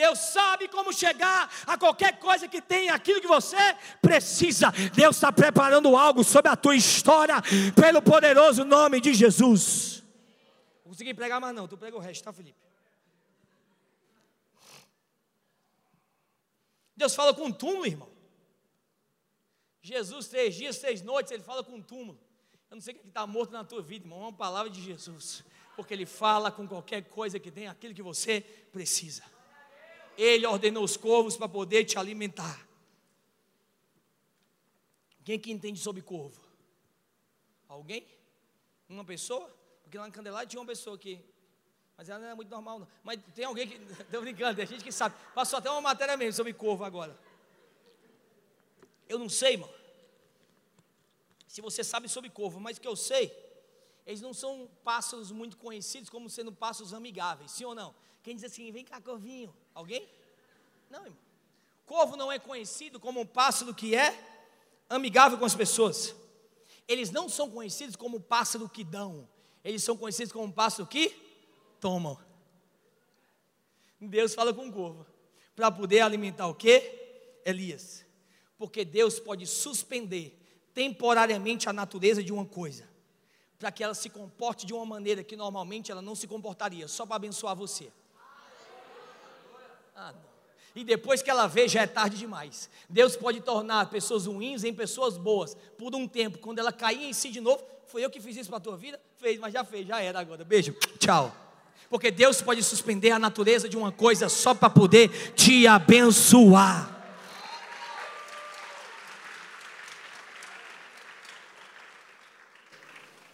Deus 0.00 0.18
sabe 0.18 0.66
como 0.66 0.94
chegar 0.94 1.52
a 1.66 1.76
qualquer 1.76 2.18
coisa 2.18 2.48
que 2.48 2.62
tem 2.62 2.88
aquilo 2.88 3.20
que 3.20 3.26
você 3.26 3.56
precisa. 4.00 4.72
Deus 4.94 5.16
está 5.16 5.30
preparando 5.30 5.94
algo 5.94 6.24
sobre 6.24 6.50
a 6.50 6.56
tua 6.56 6.74
história, 6.74 7.34
pelo 7.76 8.00
poderoso 8.00 8.64
nome 8.64 8.98
de 8.98 9.12
Jesus. 9.12 10.02
Não 10.82 10.92
consegui 10.92 11.12
pregar 11.12 11.38
mais 11.38 11.54
não, 11.54 11.68
tu 11.68 11.76
prega 11.76 11.98
o 11.98 12.00
resto, 12.00 12.24
tá, 12.24 12.32
Felipe? 12.32 12.58
Deus 16.96 17.14
fala 17.14 17.34
com 17.34 17.44
um 17.44 17.52
túmulo, 17.52 17.86
irmão. 17.86 18.08
Jesus, 19.82 20.28
três 20.28 20.54
dias, 20.54 20.78
três 20.78 21.02
noites, 21.02 21.30
ele 21.30 21.42
fala 21.42 21.62
com 21.62 21.74
um 21.74 21.82
túmulo. 21.82 22.18
Eu 22.70 22.76
não 22.76 22.80
sei 22.80 22.94
o 22.94 22.98
que 22.98 23.06
está 23.06 23.26
morto 23.26 23.52
na 23.52 23.64
tua 23.64 23.82
vida, 23.82 24.06
irmão, 24.06 24.20
é 24.20 24.22
uma 24.22 24.32
palavra 24.32 24.70
de 24.70 24.80
Jesus. 24.80 25.44
Porque 25.76 25.92
ele 25.92 26.06
fala 26.06 26.50
com 26.50 26.66
qualquer 26.66 27.02
coisa 27.04 27.38
que 27.38 27.50
tem 27.50 27.68
aquilo 27.68 27.94
que 27.94 28.02
você 28.02 28.40
precisa. 28.72 29.22
Ele 30.20 30.46
ordenou 30.46 30.84
os 30.84 30.98
corvos 30.98 31.34
para 31.34 31.48
poder 31.48 31.82
te 31.86 31.98
alimentar. 31.98 32.68
Quem 35.24 35.38
que 35.38 35.50
entende 35.50 35.80
sobre 35.80 36.02
corvo? 36.02 36.38
Alguém? 37.66 38.06
Uma 38.86 39.02
pessoa? 39.02 39.50
Porque 39.82 39.96
lá 39.96 40.06
em 40.06 40.10
Candelária 40.10 40.46
tinha 40.46 40.60
uma 40.60 40.66
pessoa 40.66 40.98
que. 40.98 41.18
Mas 41.96 42.10
ela 42.10 42.18
não 42.18 42.28
é 42.28 42.34
muito 42.34 42.50
normal, 42.50 42.80
não. 42.80 42.88
Mas 43.02 43.18
tem 43.34 43.46
alguém 43.46 43.66
que. 43.66 43.76
Estou 44.02 44.20
brincando, 44.20 44.56
tem 44.56 44.66
gente 44.66 44.84
que 44.84 44.92
sabe. 44.92 45.14
Passou 45.34 45.58
até 45.58 45.70
uma 45.70 45.80
matéria 45.80 46.18
mesmo 46.18 46.34
sobre 46.34 46.52
corvo 46.52 46.84
agora. 46.84 47.18
Eu 49.08 49.18
não 49.18 49.30
sei, 49.30 49.54
irmão. 49.54 49.72
Se 51.48 51.62
você 51.62 51.82
sabe 51.82 52.10
sobre 52.10 52.28
corvo, 52.28 52.60
mas 52.60 52.76
o 52.76 52.80
que 52.82 52.86
eu 52.86 52.94
sei, 52.94 53.34
eles 54.06 54.20
não 54.20 54.34
são 54.34 54.68
pássaros 54.84 55.32
muito 55.32 55.56
conhecidos 55.56 56.10
como 56.10 56.28
sendo 56.28 56.52
pássaros 56.52 56.92
amigáveis, 56.92 57.52
sim 57.52 57.64
ou 57.64 57.74
não? 57.74 57.94
Quem 58.22 58.34
diz 58.34 58.44
assim, 58.44 58.70
vem 58.70 58.84
cá, 58.84 59.00
corvinho. 59.00 59.54
Alguém? 59.74 60.08
Não, 60.90 61.04
irmão. 61.04 61.18
Corvo 61.86 62.16
não 62.16 62.30
é 62.30 62.38
conhecido 62.38 63.00
como 63.00 63.20
um 63.20 63.26
pássaro 63.26 63.74
que 63.74 63.96
é 63.96 64.16
amigável 64.88 65.38
com 65.38 65.44
as 65.44 65.54
pessoas. 65.54 66.14
Eles 66.86 67.10
não 67.10 67.28
são 67.28 67.50
conhecidos 67.50 67.96
como 67.96 68.18
um 68.18 68.20
pássaro 68.20 68.68
que 68.68 68.84
dão. 68.84 69.28
Eles 69.64 69.82
são 69.82 69.96
conhecidos 69.96 70.32
como 70.32 70.44
um 70.44 70.52
pássaro 70.52 70.86
que 70.86 71.14
tomam. 71.80 72.18
Deus 74.00 74.34
fala 74.34 74.54
com 74.54 74.68
o 74.68 74.72
corvo 74.72 75.06
para 75.54 75.70
poder 75.70 76.00
alimentar 76.00 76.46
o 76.46 76.54
que? 76.54 77.40
Elias. 77.44 78.04
Porque 78.56 78.84
Deus 78.84 79.18
pode 79.18 79.46
suspender 79.46 80.36
temporariamente 80.72 81.68
a 81.68 81.72
natureza 81.72 82.22
de 82.22 82.32
uma 82.32 82.46
coisa, 82.46 82.88
para 83.58 83.72
que 83.72 83.82
ela 83.82 83.94
se 83.94 84.08
comporte 84.08 84.64
de 84.64 84.72
uma 84.72 84.86
maneira 84.86 85.22
que 85.22 85.36
normalmente 85.36 85.90
ela 85.90 86.00
não 86.00 86.14
se 86.14 86.26
comportaria, 86.26 86.86
só 86.88 87.04
para 87.04 87.16
abençoar 87.16 87.56
você. 87.56 87.92
Ah, 90.00 90.12
não. 90.12 90.30
E 90.74 90.82
depois 90.82 91.20
que 91.20 91.28
ela 91.28 91.46
vê, 91.46 91.68
já 91.68 91.82
é 91.82 91.86
tarde 91.86 92.16
demais. 92.16 92.70
Deus 92.88 93.16
pode 93.16 93.40
tornar 93.42 93.90
pessoas 93.90 94.24
ruins 94.24 94.64
em 94.64 94.72
pessoas 94.72 95.18
boas 95.18 95.54
por 95.76 95.94
um 95.94 96.08
tempo. 96.08 96.38
Quando 96.38 96.58
ela 96.58 96.72
cair 96.72 97.04
em 97.04 97.12
si 97.12 97.28
de 97.28 97.38
novo, 97.38 97.62
foi 97.86 98.02
eu 98.02 98.08
que 98.08 98.18
fiz 98.18 98.34
isso 98.34 98.48
para 98.48 98.56
a 98.56 98.62
tua 98.62 98.78
vida? 98.78 98.98
Fez, 99.18 99.38
mas 99.38 99.52
já 99.52 99.62
fez, 99.62 99.86
já 99.86 100.00
era 100.00 100.18
agora. 100.18 100.42
Beijo, 100.42 100.72
tchau. 100.98 101.36
Porque 101.90 102.10
Deus 102.10 102.40
pode 102.40 102.62
suspender 102.62 103.10
a 103.10 103.18
natureza 103.18 103.68
de 103.68 103.76
uma 103.76 103.92
coisa 103.92 104.30
só 104.30 104.54
para 104.54 104.70
poder 104.70 105.34
te 105.34 105.66
abençoar. 105.66 106.98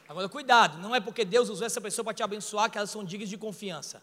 Agora, 0.09 0.29
cuidado, 0.29 0.79
não 0.79 0.92
é 0.96 1.00
porque 1.00 1.24
Deus 1.24 1.48
usou 1.48 1.64
essa 1.64 1.81
pessoa 1.81 2.02
para 2.02 2.14
te 2.14 2.24
abençoar 2.24 2.68
que 2.68 2.76
elas 2.76 2.90
são 2.90 3.05
dignas 3.05 3.29
de 3.29 3.37
confiança. 3.37 4.02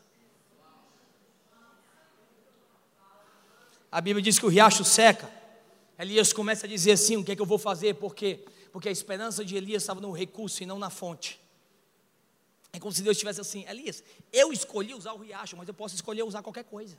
A 3.94 4.02
Bíblia 4.02 4.24
diz 4.24 4.40
que 4.40 4.46
o 4.48 4.50
riacho 4.50 4.84
seca. 4.84 5.30
Elias 6.00 6.34
começa 6.34 6.66
a 6.66 6.70
dizer 6.70 6.94
assim: 6.94 7.16
o 7.16 7.24
que 7.24 7.32
é 7.32 7.36
que 7.36 7.42
eu 7.44 7.46
vou 7.46 7.60
fazer? 7.60 7.94
Por 7.94 8.16
quê? 8.16 8.44
Porque 8.72 8.90
a 8.90 8.92
esperança 8.92 9.46
de 9.46 9.56
Elias 9.56 9.84
estava 9.84 10.02
no 10.02 10.12
recurso 10.12 10.64
e 10.64 10.66
não 10.66 10.80
na 10.80 10.90
fonte. 10.90 11.40
É 12.72 12.80
como 12.80 12.92
se 12.92 13.04
Deus 13.04 13.16
estivesse 13.16 13.40
assim: 13.40 13.64
Elias, 13.70 14.04
eu 14.32 14.52
escolhi 14.52 14.96
usar 14.96 15.14
o 15.14 15.18
riacho, 15.18 15.56
mas 15.56 15.68
eu 15.68 15.76
posso 15.76 15.94
escolher 15.94 16.24
usar 16.24 16.42
qualquer 16.42 16.64
coisa. 16.64 16.98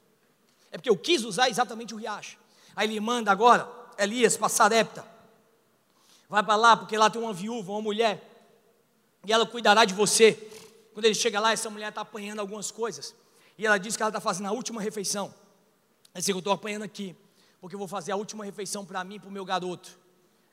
É 0.70 0.78
porque 0.78 0.88
eu 0.88 0.96
quis 0.96 1.24
usar 1.24 1.50
exatamente 1.50 1.92
o 1.92 1.96
riacho. 1.96 2.38
Aí 2.76 2.88
ele 2.88 3.00
manda 3.00 3.32
agora 3.32 3.68
Elias 3.98 4.36
para 4.36 4.48
Sarepta. 4.48 5.04
Vai 6.28 6.44
para 6.44 6.54
lá, 6.54 6.76
porque 6.76 6.96
lá 6.96 7.10
tem 7.10 7.20
uma 7.20 7.32
viúva, 7.32 7.72
uma 7.72 7.82
mulher, 7.82 8.22
e 9.26 9.32
ela 9.32 9.44
cuidará 9.44 9.84
de 9.84 9.94
você. 9.94 10.34
Quando 10.92 11.06
ele 11.06 11.14
chega 11.16 11.40
lá, 11.40 11.50
essa 11.50 11.68
mulher 11.68 11.88
está 11.88 12.02
apanhando 12.02 12.38
algumas 12.38 12.70
coisas. 12.70 13.12
E 13.58 13.66
ela 13.66 13.78
diz 13.78 13.96
que 13.96 14.02
ela 14.04 14.10
está 14.10 14.20
fazendo 14.20 14.46
a 14.46 14.52
última 14.52 14.80
refeição. 14.80 15.34
Assim, 16.14 16.30
eu 16.30 16.38
estou 16.38 16.52
apanhando 16.52 16.84
aqui, 16.84 17.16
porque 17.60 17.74
eu 17.74 17.78
vou 17.78 17.88
fazer 17.88 18.12
a 18.12 18.16
última 18.16 18.44
refeição 18.44 18.86
para 18.86 19.02
mim 19.02 19.16
e 19.16 19.20
para 19.20 19.28
o 19.28 19.32
meu 19.32 19.44
garoto. 19.44 19.98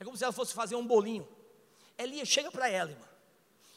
É 0.00 0.04
como 0.04 0.16
se 0.16 0.24
ela 0.24 0.32
fosse 0.32 0.52
fazer 0.52 0.74
um 0.74 0.84
bolinho. 0.84 1.26
Elia 1.96 2.24
chega 2.24 2.50
para 2.50 2.68
ela, 2.68 2.90
irmã, 2.90 3.06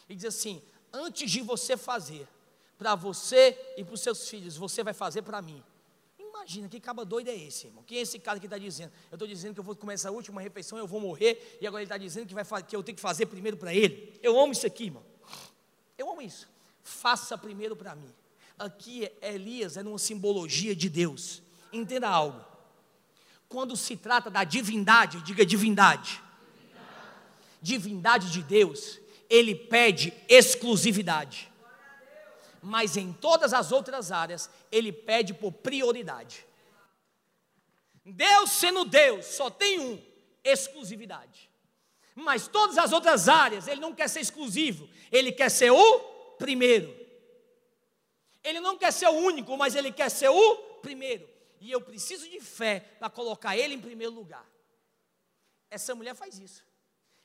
e 0.09 0.15
diz 0.15 0.25
assim: 0.25 0.61
Antes 0.91 1.29
de 1.29 1.41
você 1.41 1.77
fazer 1.77 2.27
para 2.77 2.95
você 2.95 3.57
e 3.77 3.83
para 3.83 3.93
os 3.93 4.01
seus 4.01 4.27
filhos, 4.27 4.57
você 4.57 4.83
vai 4.83 4.93
fazer 4.93 5.21
para 5.21 5.41
mim. 5.41 5.63
Imagina 6.17 6.67
que 6.67 6.79
caba 6.79 7.05
doido 7.05 7.29
é 7.29 7.35
esse, 7.35 7.67
irmão. 7.67 7.83
Quem 7.83 7.99
é 7.99 8.01
esse 8.01 8.19
cara 8.19 8.39
que 8.39 8.45
está 8.45 8.57
dizendo? 8.57 8.91
Eu 9.11 9.15
estou 9.15 9.27
dizendo 9.27 9.53
que 9.53 9.59
eu 9.59 9.63
vou 9.63 9.75
começar 9.75 10.09
a 10.09 10.11
última 10.11 10.41
refeição, 10.41 10.77
eu 10.77 10.87
vou 10.87 10.99
morrer, 10.99 11.57
e 11.61 11.67
agora 11.67 11.81
ele 11.81 11.87
está 11.87 11.97
dizendo 11.97 12.27
que, 12.27 12.33
vai, 12.33 12.63
que 12.63 12.75
eu 12.75 12.83
tenho 12.83 12.95
que 12.95 13.01
fazer 13.01 13.25
primeiro 13.27 13.57
para 13.57 13.73
ele. 13.73 14.19
Eu 14.21 14.39
amo 14.39 14.51
isso 14.51 14.65
aqui, 14.65 14.85
irmão. 14.85 15.03
Eu 15.97 16.09
amo 16.09 16.21
isso. 16.21 16.47
Faça 16.83 17.37
primeiro 17.37 17.75
para 17.75 17.95
mim. 17.95 18.13
Aqui 18.57 19.11
Elias 19.21 19.75
é 19.75 19.81
uma 19.81 19.97
simbologia 19.99 20.75
de 20.75 20.89
Deus. 20.89 21.41
Entenda 21.75 22.07
algo. 22.07 22.43
Quando 23.49 23.75
se 23.75 23.97
trata 23.97 24.29
da 24.29 24.43
divindade, 24.43 25.21
diga 25.21 25.45
divindade. 25.45 26.21
Divindade 27.61 28.31
de 28.31 28.41
Deus, 28.41 28.99
ele 29.29 29.53
pede 29.53 30.13
exclusividade. 30.29 31.51
Mas 32.61 32.95
em 32.95 33.11
todas 33.11 33.53
as 33.53 33.71
outras 33.71 34.11
áreas, 34.11 34.49
ele 34.71 34.91
pede 34.91 35.33
por 35.33 35.51
prioridade. 35.51 36.45
Deus 38.05 38.51
sendo 38.51 38.85
Deus, 38.85 39.25
só 39.25 39.49
tem 39.49 39.79
um, 39.79 40.01
exclusividade. 40.43 41.49
Mas 42.15 42.47
todas 42.47 42.77
as 42.77 42.93
outras 42.93 43.27
áreas, 43.27 43.67
ele 43.67 43.81
não 43.81 43.93
quer 43.93 44.07
ser 44.07 44.21
exclusivo, 44.21 44.87
ele 45.11 45.31
quer 45.31 45.49
ser 45.49 45.71
o 45.71 45.99
primeiro. 46.39 46.95
Ele 48.43 48.59
não 48.59 48.77
quer 48.77 48.91
ser 48.93 49.07
o 49.07 49.11
único, 49.11 49.57
mas 49.57 49.75
ele 49.75 49.91
quer 49.91 50.09
ser 50.09 50.29
o 50.29 50.55
primeiro 50.81 51.34
e 51.65 51.71
eu 51.71 51.81
preciso 51.81 52.29
de 52.29 52.39
fé 52.39 52.79
para 52.79 53.09
colocar 53.09 53.57
ele 53.57 53.73
em 53.73 53.81
primeiro 53.81 54.13
lugar. 54.13 54.47
Essa 55.67 55.95
mulher 55.95 56.15
faz 56.15 56.37
isso. 56.37 56.63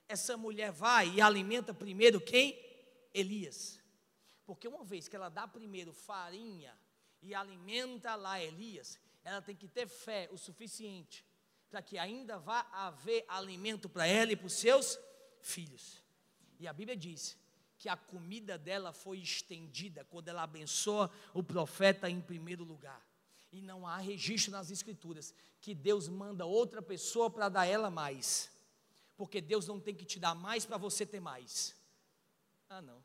Essa 0.09 0.35
mulher 0.35 0.73
vai 0.73 1.11
e 1.11 1.21
alimenta 1.21 1.75
primeiro 1.75 2.19
quem? 2.19 2.59
Elias. 3.13 3.79
Porque 4.47 4.67
uma 4.67 4.83
vez 4.83 5.09
que 5.09 5.15
ela 5.15 5.29
dá 5.29 5.47
primeiro 5.47 5.93
farinha 5.93 6.75
e 7.21 7.35
alimenta 7.35 8.15
lá 8.15 8.43
Elias, 8.43 8.99
ela 9.23 9.43
tem 9.43 9.55
que 9.55 9.69
ter 9.69 9.87
fé 9.87 10.27
o 10.33 10.39
suficiente 10.39 11.23
para 11.69 11.83
que 11.83 11.99
ainda 11.99 12.39
vá 12.39 12.67
haver 12.73 13.27
alimento 13.29 13.91
para 13.91 14.07
ela 14.07 14.33
e 14.33 14.37
para 14.37 14.47
os 14.47 14.55
seus 14.55 14.99
filhos. 15.43 16.03
E 16.59 16.67
a 16.67 16.73
Bíblia 16.73 16.97
diz 16.97 17.37
que 17.79 17.91
a 17.91 17.97
comida 17.97 18.57
dela 18.57 18.91
foi 18.95 19.19
estendida 19.19 20.03
quando 20.07 20.29
ela 20.29 20.45
abençoa 20.45 21.11
o 21.35 21.43
profeta 21.43 22.09
em 22.09 22.23
primeiro 22.23 22.65
lugar. 22.65 23.10
E 23.53 23.61
não 23.61 23.87
há 23.87 23.97
registro 23.97 24.53
nas 24.53 24.71
Escrituras 24.71 25.35
que 25.61 25.75
Deus 25.75 26.09
manda 26.09 26.47
outra 26.47 26.81
pessoa 26.81 27.29
para 27.29 27.49
dar 27.49 27.67
ela 27.67 27.91
mais. 27.91 28.51
Porque 29.17 29.41
Deus 29.41 29.67
não 29.67 29.79
tem 29.79 29.95
que 29.95 30.05
te 30.05 30.19
dar 30.19 30.35
mais 30.35 30.65
para 30.65 30.77
você 30.79 31.05
ter 31.05 31.21
mais. 31.21 31.75
Ah, 32.69 32.81
não. 32.81 33.03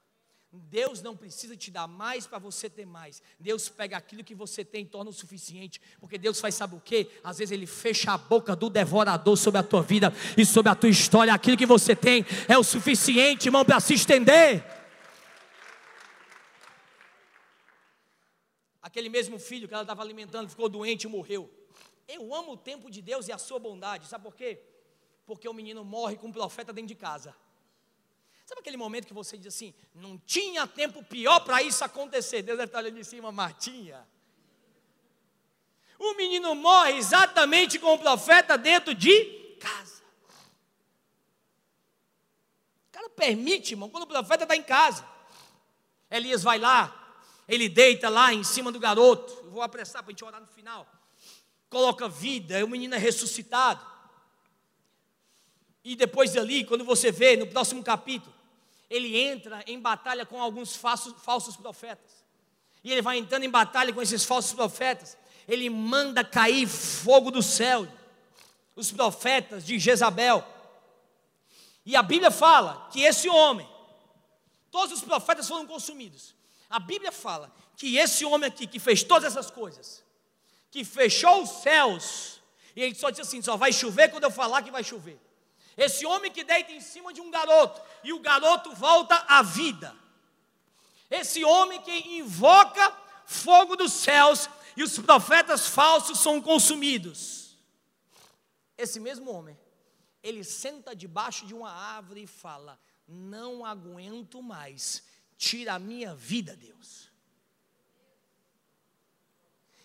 Deus 0.51 1.01
não 1.01 1.15
precisa 1.15 1.55
te 1.57 1.69
dar 1.69 1.87
mais 1.87 2.25
para 2.25 2.39
você 2.39 2.69
ter 2.69 2.85
mais. 2.85 3.21
Deus 3.39 3.67
pega 3.67 3.97
aquilo 3.97 4.23
que 4.23 4.33
você 4.33 4.63
tem 4.63 4.83
e 4.83 4.87
torna 4.87 5.09
o 5.09 5.13
suficiente. 5.13 5.81
Porque 5.99 6.17
Deus 6.17 6.39
faz, 6.39 6.55
sabe 6.55 6.75
o 6.75 6.79
que? 6.79 7.09
Às 7.23 7.39
vezes 7.39 7.51
Ele 7.51 7.65
fecha 7.65 8.13
a 8.13 8.17
boca 8.17 8.55
do 8.55 8.69
devorador 8.69 9.35
sobre 9.35 9.59
a 9.59 9.63
tua 9.63 9.81
vida 9.81 10.13
e 10.37 10.45
sobre 10.45 10.71
a 10.71 10.75
tua 10.75 10.89
história. 10.89 11.33
Aquilo 11.33 11.57
que 11.57 11.65
você 11.65 11.95
tem 11.95 12.25
é 12.47 12.57
o 12.57 12.63
suficiente, 12.63 13.47
irmão, 13.47 13.65
para 13.65 13.79
se 13.79 13.93
estender. 13.93 14.63
Aquele 18.95 19.09
mesmo 19.09 19.37
filho 19.37 19.67
que 19.67 19.73
ela 19.73 19.83
estava 19.83 20.01
alimentando 20.01 20.47
ficou 20.47 20.69
doente 20.69 21.03
e 21.03 21.07
morreu. 21.09 21.53
Eu 22.07 22.33
amo 22.33 22.53
o 22.53 22.57
tempo 22.57 22.89
de 22.89 23.01
Deus 23.01 23.27
e 23.27 23.31
a 23.33 23.37
sua 23.37 23.59
bondade. 23.59 24.07
Sabe 24.07 24.23
por 24.23 24.33
quê? 24.33 24.63
Porque 25.25 25.49
o 25.49 25.53
menino 25.53 25.83
morre 25.83 26.15
com 26.15 26.27
um 26.27 26.31
profeta 26.31 26.71
dentro 26.71 26.87
de 26.87 26.95
casa. 26.95 27.35
Sabe 28.45 28.61
aquele 28.61 28.77
momento 28.77 29.05
que 29.05 29.13
você 29.13 29.37
diz 29.37 29.47
assim: 29.47 29.73
não 29.93 30.17
tinha 30.19 30.65
tempo 30.65 31.03
pior 31.03 31.41
para 31.41 31.61
isso 31.61 31.83
acontecer? 31.83 32.41
Deus 32.41 32.57
deve 32.57 32.69
estar 32.69 32.79
olhando 32.79 32.95
de 32.95 33.03
cima, 33.03 33.33
Martinha. 33.33 34.07
O 35.99 36.13
menino 36.13 36.55
morre 36.55 36.93
exatamente 36.93 37.77
com 37.77 37.95
o 37.95 37.99
profeta 37.99 38.57
dentro 38.57 38.95
de 38.95 39.57
casa. 39.59 40.03
O 42.87 42.91
cara 42.93 43.09
permite, 43.09 43.73
irmão, 43.73 43.89
quando 43.89 44.03
o 44.03 44.07
profeta 44.07 44.43
está 44.43 44.55
em 44.55 44.63
casa. 44.63 45.05
Elias 46.09 46.43
vai 46.43 46.57
lá, 46.57 47.04
ele 47.47 47.69
deita 47.69 48.09
lá 48.09 48.33
em 48.33 48.43
cima 48.43 48.71
do 48.71 48.79
garoto. 48.79 49.49
Vou 49.49 49.61
apressar 49.61 50.03
para 50.03 50.11
a 50.11 50.13
gente 50.13 50.25
orar 50.25 50.41
no 50.41 50.47
final. 50.47 50.87
Coloca 51.69 52.07
vida, 52.07 52.63
o 52.63 52.67
menino 52.67 52.95
é 52.95 52.97
ressuscitado. 52.97 53.85
E 55.83 55.95
depois 55.95 56.33
dali, 56.33 56.63
quando 56.63 56.83
você 56.83 57.11
vê 57.11 57.37
no 57.37 57.45
próximo 57.45 57.83
capítulo, 57.83 58.33
ele 58.89 59.17
entra 59.17 59.63
em 59.67 59.79
batalha 59.79 60.25
com 60.25 60.41
alguns 60.41 60.75
falsos, 60.75 61.13
falsos 61.21 61.55
profetas. 61.55 62.23
E 62.83 62.91
ele 62.91 63.01
vai 63.01 63.17
entrando 63.17 63.43
em 63.43 63.49
batalha 63.49 63.93
com 63.93 64.01
esses 64.01 64.23
falsos 64.23 64.53
profetas. 64.53 65.17
Ele 65.47 65.69
manda 65.69 66.23
cair 66.23 66.67
fogo 66.67 67.29
do 67.29 67.43
céu. 67.43 67.87
Os 68.75 68.91
profetas 68.91 69.65
de 69.65 69.77
Jezabel. 69.77 70.45
E 71.85 71.95
a 71.95 72.01
Bíblia 72.01 72.31
fala 72.31 72.89
que 72.91 73.01
esse 73.01 73.29
homem, 73.29 73.67
todos 74.71 74.97
os 74.97 75.03
profetas 75.03 75.47
foram 75.47 75.67
consumidos. 75.67 76.33
A 76.69 76.79
Bíblia 76.79 77.11
fala 77.11 77.53
que 77.77 77.97
esse 77.97 78.25
homem 78.25 78.47
aqui, 78.47 78.65
que 78.65 78.79
fez 78.79 79.03
todas 79.03 79.31
essas 79.31 79.51
coisas, 79.51 80.03
que 80.71 80.83
fechou 80.83 81.43
os 81.43 81.49
céus, 81.61 82.41
e 82.75 82.81
ele 82.81 82.95
só 82.95 83.09
disse 83.09 83.21
assim: 83.21 83.41
só 83.41 83.55
vai 83.55 83.71
chover 83.71 84.09
quando 84.09 84.23
eu 84.23 84.31
falar 84.31 84.61
que 84.61 84.71
vai 84.71 84.83
chover. 84.83 85.19
Esse 85.77 86.05
homem 86.05 86.31
que 86.31 86.43
deita 86.43 86.71
em 86.71 86.81
cima 86.81 87.13
de 87.13 87.21
um 87.21 87.29
garoto 87.29 87.81
e 88.03 88.13
o 88.13 88.19
garoto 88.19 88.73
volta 88.73 89.15
à 89.27 89.41
vida. 89.41 89.95
Esse 91.09 91.43
homem 91.43 91.81
que 91.81 92.17
invoca 92.17 92.95
fogo 93.25 93.75
dos 93.75 93.91
céus 93.91 94.49
e 94.75 94.83
os 94.83 94.97
profetas 94.97 95.67
falsos 95.67 96.19
são 96.19 96.41
consumidos. 96.41 97.57
Esse 98.77 98.99
mesmo 98.99 99.31
homem, 99.31 99.57
ele 100.21 100.43
senta 100.43 100.95
debaixo 100.95 101.45
de 101.45 101.53
uma 101.53 101.71
árvore 101.71 102.23
e 102.23 102.27
fala: 102.27 102.79
Não 103.07 103.65
aguento 103.65 104.41
mais, 104.41 105.03
tira 105.37 105.73
a 105.73 105.79
minha 105.79 106.13
vida, 106.15 106.55
Deus. 106.55 107.09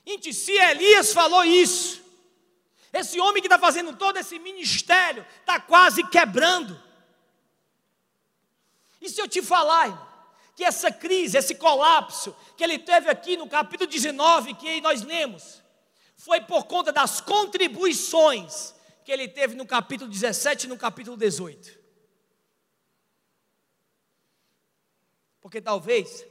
Gente, 0.07 0.33
se 0.33 0.53
Elias 0.53 1.13
falou 1.13 1.45
isso, 1.45 2.03
esse 2.93 3.21
homem 3.21 3.41
que 3.41 3.47
está 3.47 3.59
fazendo 3.59 3.97
todo 3.97 4.17
esse 4.17 4.39
ministério 4.39 5.25
está 5.41 5.61
quase 5.61 6.03
quebrando. 6.09 6.81
E 9.01 9.09
se 9.09 9.21
eu 9.21 9.29
te 9.29 9.41
falar, 9.41 9.89
irmão, 9.89 10.11
que 10.57 10.65
essa 10.65 10.91
crise, 10.93 11.39
esse 11.39 11.55
colapso 11.55 12.37
que 12.57 12.63
ele 12.63 12.79
teve 12.79 13.09
aqui 13.09 13.37
no 13.37 13.49
capítulo 13.49 13.89
19, 13.89 14.55
que 14.55 14.81
nós 14.81 15.03
lemos, 15.03 15.63
foi 16.17 16.41
por 16.41 16.65
conta 16.65 16.93
das 16.93 17.21
contribuições 17.21 18.75
que 19.05 19.11
ele 19.11 19.27
teve 19.27 19.55
no 19.55 19.65
capítulo 19.65 20.11
17 20.11 20.67
e 20.67 20.69
no 20.69 20.77
capítulo 20.77 21.17
18. 21.17 21.80
Porque 25.41 25.61
talvez 25.61 26.27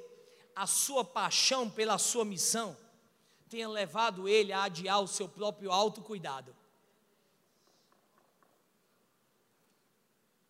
a 0.56 0.68
sua 0.68 1.04
paixão 1.04 1.70
pela 1.70 1.98
sua 1.98 2.26
missão 2.26 2.76
tenha 3.50 3.68
levado 3.68 4.28
ele 4.28 4.54
a 4.54 4.64
adiar 4.64 5.02
o 5.02 5.08
seu 5.08 5.28
próprio 5.28 5.72
autocuidado. 5.72 6.56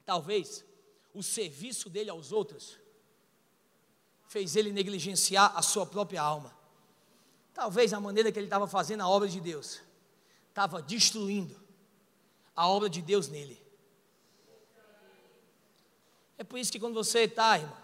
Talvez 0.05 0.65
o 1.13 1.21
serviço 1.21 1.89
dele 1.89 2.09
aos 2.09 2.31
outros 2.31 2.77
fez 4.27 4.55
ele 4.55 4.71
negligenciar 4.71 5.55
a 5.55 5.61
sua 5.61 5.85
própria 5.85 6.21
alma. 6.21 6.55
Talvez 7.53 7.93
a 7.93 7.99
maneira 7.99 8.31
que 8.31 8.39
ele 8.39 8.47
estava 8.47 8.67
fazendo 8.67 9.01
a 9.01 9.07
obra 9.07 9.27
de 9.27 9.39
Deus 9.39 9.81
estava 10.49 10.81
destruindo 10.81 11.59
a 12.55 12.67
obra 12.67 12.89
de 12.89 13.01
Deus 13.01 13.27
nele. 13.27 13.61
É 16.37 16.43
por 16.43 16.57
isso 16.57 16.71
que 16.71 16.79
quando 16.79 16.95
você 16.95 17.21
está, 17.21 17.57
irmão, 17.57 17.77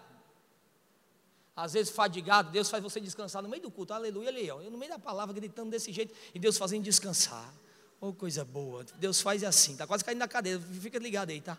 às 1.56 1.72
vezes 1.72 1.90
fadigado, 1.90 2.50
Deus 2.50 2.68
faz 2.68 2.82
você 2.82 3.00
descansar 3.00 3.42
no 3.42 3.48
meio 3.48 3.62
do 3.62 3.70
culto, 3.70 3.94
aleluia, 3.94 4.30
leão. 4.30 4.60
No 4.70 4.76
meio 4.76 4.92
da 4.92 4.98
palavra 4.98 5.34
gritando 5.34 5.70
desse 5.70 5.90
jeito, 5.90 6.14
e 6.34 6.38
Deus 6.38 6.58
fazendo 6.58 6.84
descansar. 6.84 7.50
Oh, 7.98 8.12
coisa 8.12 8.44
boa. 8.44 8.84
Deus 8.96 9.22
faz 9.22 9.42
assim, 9.42 9.72
está 9.72 9.86
quase 9.86 10.04
caindo 10.04 10.18
na 10.18 10.28
cadeira, 10.28 10.60
fica 10.60 10.98
ligado 10.98 11.30
aí, 11.30 11.40
tá? 11.40 11.56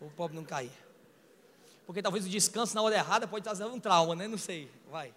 O 0.00 0.08
pobre 0.10 0.34
não 0.34 0.44
cair. 0.44 0.72
Porque 1.84 2.00
talvez 2.00 2.24
o 2.24 2.28
descanso 2.28 2.74
na 2.74 2.80
hora 2.80 2.94
errada 2.94 3.28
pode 3.28 3.44
trazer 3.44 3.64
um 3.64 3.78
trauma, 3.78 4.16
né? 4.16 4.26
Não 4.26 4.38
sei, 4.38 4.70
vai. 4.90 5.12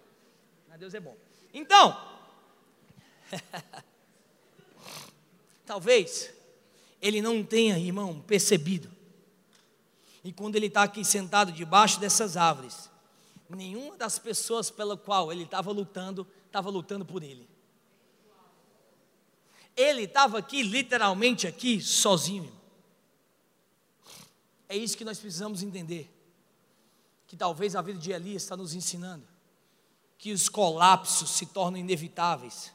Mas 0.68 0.78
Deus 0.78 0.92
é 0.92 1.00
bom. 1.00 1.16
Então, 1.54 1.98
talvez 5.64 6.30
ele 7.00 7.22
não 7.22 7.42
tenha, 7.42 7.78
irmão, 7.78 8.20
percebido. 8.20 8.90
E 10.22 10.32
quando 10.34 10.56
ele 10.56 10.66
está 10.66 10.82
aqui 10.82 11.02
sentado 11.02 11.50
debaixo 11.50 11.98
dessas 11.98 12.36
árvores, 12.36 12.91
nenhuma 13.56 13.96
das 13.96 14.18
pessoas 14.18 14.70
pela 14.70 14.96
qual 14.96 15.32
ele 15.32 15.44
estava 15.44 15.70
lutando, 15.70 16.26
estava 16.46 16.70
lutando 16.70 17.04
por 17.04 17.22
ele. 17.22 17.48
Ele 19.76 20.02
estava 20.02 20.38
aqui, 20.38 20.62
literalmente 20.62 21.46
aqui, 21.46 21.80
sozinho. 21.80 22.52
É 24.68 24.76
isso 24.76 24.96
que 24.96 25.04
nós 25.04 25.18
precisamos 25.18 25.62
entender. 25.62 26.10
Que 27.26 27.36
talvez 27.36 27.74
a 27.74 27.82
vida 27.82 27.98
de 27.98 28.12
Elias 28.12 28.42
está 28.42 28.56
nos 28.56 28.74
ensinando. 28.74 29.26
Que 30.18 30.32
os 30.32 30.48
colapsos 30.48 31.30
se 31.30 31.46
tornam 31.46 31.80
inevitáveis 31.80 32.72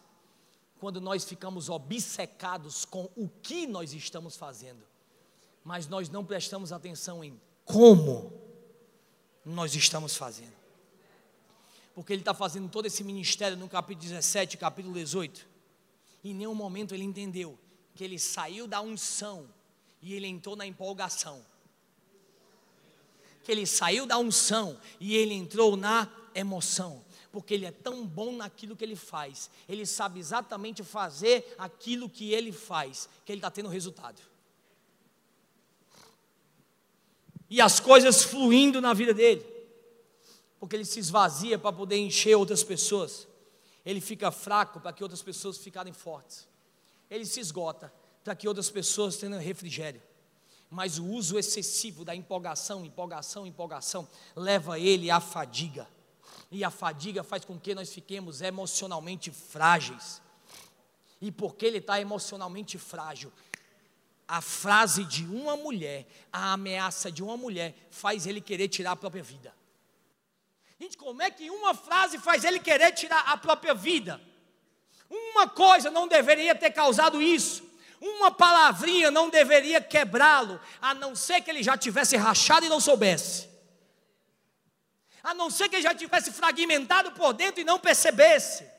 quando 0.80 1.02
nós 1.02 1.24
ficamos 1.24 1.70
obcecados 1.70 2.86
com 2.86 3.10
o 3.16 3.28
que 3.42 3.66
nós 3.66 3.94
estamos 3.94 4.36
fazendo, 4.36 4.84
mas 5.64 5.88
nós 5.88 6.08
não 6.08 6.24
prestamos 6.24 6.72
atenção 6.72 7.24
em 7.24 7.40
como 7.66 8.32
nós 9.44 9.74
estamos 9.74 10.16
fazendo 10.16 10.67
porque 11.98 12.14
ele 12.14 12.22
está 12.22 12.32
fazendo 12.32 12.70
todo 12.70 12.86
esse 12.86 13.04
ministério 13.04 13.58
no 13.58 13.68
capítulo 13.68 14.08
17, 14.08 14.56
capítulo 14.56 14.94
18. 14.94 15.48
E 16.24 16.30
em 16.30 16.34
nenhum 16.36 16.54
momento 16.54 16.94
ele 16.94 17.04
entendeu 17.04 17.58
que 17.96 18.04
ele 18.04 18.20
saiu 18.20 18.68
da 18.68 18.80
unção 18.82 19.50
e 20.00 20.14
ele 20.14 20.28
entrou 20.28 20.56
na 20.56 20.64
empolgação. 20.64 21.44
Que 23.44 23.52
ele 23.52 23.66
saiu 23.66 24.06
da 24.06 24.16
unção 24.20 24.80
e 25.00 25.16
ele 25.16 25.34
entrou 25.34 25.76
na 25.76 26.08
emoção. 26.36 27.04
Porque 27.32 27.56
ele 27.56 27.66
é 27.66 27.72
tão 27.72 28.06
bom 28.06 28.32
naquilo 28.34 28.76
que 28.76 28.86
ele 28.86 28.96
faz, 28.96 29.50
ele 29.68 29.84
sabe 29.84 30.20
exatamente 30.20 30.84
fazer 30.84 31.56
aquilo 31.58 32.08
que 32.08 32.32
ele 32.32 32.52
faz, 32.52 33.10
que 33.26 33.32
ele 33.32 33.40
está 33.40 33.50
tendo 33.50 33.70
resultado. 33.70 34.22
E 37.50 37.60
as 37.60 37.80
coisas 37.80 38.24
fluindo 38.24 38.80
na 38.80 38.94
vida 38.94 39.16
dele 39.16 39.57
porque 40.60 40.76
ele 40.76 40.86
se 40.86 41.00
esvazia 41.00 41.58
para 41.58 41.72
poder 41.72 41.98
encher 41.98 42.36
outras 42.36 42.64
pessoas. 42.64 43.28
Ele 43.86 44.02
fica 44.02 44.32
fraco 44.32 44.80
para 44.80 44.92
que 44.92 45.04
outras 45.04 45.22
pessoas 45.22 45.58
ficarem 45.58 45.94
fortes. 45.94 46.48
Ele 47.10 47.26
se 47.26 47.40
esgota 47.40 47.94
para 48.24 48.36
que 48.36 48.48
outras 48.48 48.70
pessoas 48.70 49.16
tenham 49.16 49.40
refrigério. 49.40 50.02
Mas 50.70 51.00
o 51.00 51.06
uso 51.06 51.40
excessivo 51.40 52.04
da 52.04 52.14
empolgação, 52.14 52.84
empolgação, 52.84 53.48
empolgação, 53.48 54.08
leva 54.36 54.78
ele 54.78 55.10
à 55.10 55.20
fadiga. 55.20 55.88
E 56.52 56.64
a 56.64 56.70
fadiga 56.70 57.24
faz 57.24 57.46
com 57.46 57.58
que 57.58 57.74
nós 57.74 57.94
fiquemos 57.94 58.42
emocionalmente 58.42 59.32
frágeis. 59.32 60.22
E 61.22 61.32
porque 61.32 61.66
ele 61.66 61.78
está 61.78 62.00
emocionalmente 62.02 62.78
frágil, 62.78 63.32
a 64.28 64.42
frase 64.42 65.06
de 65.06 65.24
uma 65.26 65.56
mulher, 65.56 66.06
a 66.32 66.54
ameaça 66.54 67.10
de 67.10 67.24
uma 67.24 67.38
mulher, 67.38 67.88
faz 67.90 68.28
ele 68.28 68.42
querer 68.42 68.68
tirar 68.68 68.92
a 68.92 68.96
própria 68.96 69.24
vida. 69.24 69.57
Gente, 70.80 70.98
como 70.98 71.22
é 71.22 71.32
que 71.32 71.50
uma 71.50 71.74
frase 71.74 72.20
faz 72.20 72.44
ele 72.44 72.60
querer 72.60 72.92
tirar 72.92 73.22
a 73.22 73.36
própria 73.36 73.74
vida? 73.74 74.22
Uma 75.10 75.48
coisa 75.48 75.90
não 75.90 76.08
deveria 76.08 76.54
ter 76.54 76.72
causado 76.72 77.22
isso. 77.22 77.64
Uma 78.00 78.30
palavrinha 78.30 79.10
não 79.10 79.28
deveria 79.30 79.82
quebrá-lo, 79.82 80.62
a 80.80 80.94
não 80.94 81.16
ser 81.16 81.42
que 81.42 81.50
ele 81.50 81.64
já 81.64 81.76
tivesse 81.76 82.16
rachado 82.16 82.66
e 82.66 82.70
não 82.70 82.80
soubesse. 82.80 83.50
A 85.24 85.34
não 85.34 85.50
ser 85.50 85.68
que 85.68 85.78
ele 85.78 85.84
já 85.84 85.96
tivesse 85.96 86.32
fragmentado 86.32 87.12
por 87.14 87.34
dentro 87.34 87.60
e 87.60 87.64
não 87.64 87.80
percebesse. 87.80 88.70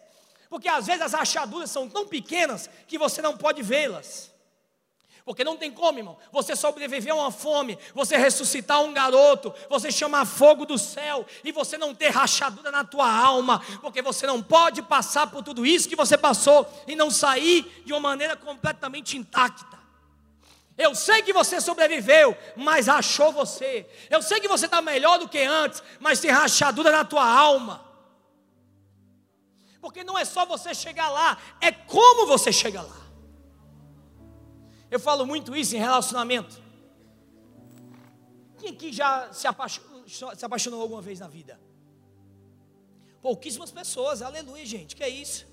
Porque 0.49 0.69
às 0.69 0.87
vezes 0.87 1.03
as 1.03 1.13
rachaduras 1.13 1.71
são 1.71 1.89
tão 1.89 2.07
pequenas 2.07 2.71
que 2.87 2.97
você 2.97 3.21
não 3.21 3.37
pode 3.37 3.61
vê-las. 3.61 4.31
Porque 5.29 5.45
não 5.45 5.59
tem 5.59 5.71
como, 5.71 5.99
irmão. 5.99 6.17
Você 6.33 6.57
sobreviver 6.57 7.13
a 7.13 7.17
uma 7.17 7.31
fome, 7.31 7.79
você 7.95 8.17
ressuscitar 8.17 8.81
um 8.81 8.95
garoto, 8.95 9.53
você 9.69 9.93
chamar 9.93 10.25
fogo 10.25 10.65
do 10.65 10.79
céu 10.79 11.27
e 11.45 11.53
você 11.53 11.77
não 11.77 11.95
ter 11.95 12.09
rachadura 12.09 12.71
na 12.71 12.83
tua 12.83 13.13
alma, 13.13 13.63
porque 13.83 14.01
você 14.01 14.27
não 14.27 14.43
pode 14.43 14.81
passar 14.81 15.27
por 15.27 15.43
tudo 15.43 15.67
isso 15.67 15.87
que 15.87 15.95
você 15.95 16.17
passou 16.17 16.67
e 16.87 16.97
não 16.97 17.11
sair 17.11 17.83
de 17.85 17.93
uma 17.93 18.01
maneira 18.01 18.37
completamente 18.37 19.19
intacta. 19.19 19.79
Eu 20.79 20.95
sei 20.95 21.21
que 21.21 21.35
você 21.35 21.61
sobreviveu, 21.61 22.35
mas 22.57 22.87
rachou 22.87 23.31
você. 23.31 23.87
Eu 24.09 24.23
sei 24.23 24.41
que 24.41 24.49
você 24.49 24.65
está 24.65 24.81
melhor 24.81 25.19
do 25.19 25.29
que 25.29 25.43
antes, 25.43 25.83
mas 26.01 26.21
tem 26.21 26.31
rachadura 26.31 26.91
na 26.91 27.05
tua 27.05 27.31
alma. 27.31 27.85
Porque 29.79 30.03
não 30.03 30.17
é 30.17 30.25
só 30.25 30.47
você 30.47 30.73
chegar 30.75 31.11
lá, 31.11 31.37
é 31.61 31.71
como 31.71 32.27
você 32.27 32.51
chega 32.51 32.81
lá. 32.81 33.08
Eu 34.91 34.99
falo 34.99 35.27
muito 35.27 35.55
isso 35.55 35.77
em 35.77 35.79
relacionamento. 35.79 36.61
Quem 38.59 38.71
aqui 38.71 38.93
já 38.93 39.33
se 39.33 39.47
apaixonou, 39.47 40.05
se 40.07 40.45
apaixonou 40.45 40.81
alguma 40.81 41.03
vez 41.03 41.21
na 41.21 41.29
vida? 41.29 41.61
Pouquíssimas 43.21 43.71
pessoas, 43.71 44.23
aleluia, 44.23 44.65
gente, 44.65 44.97
que 44.97 45.03
é 45.03 45.09
isso? 45.09 45.47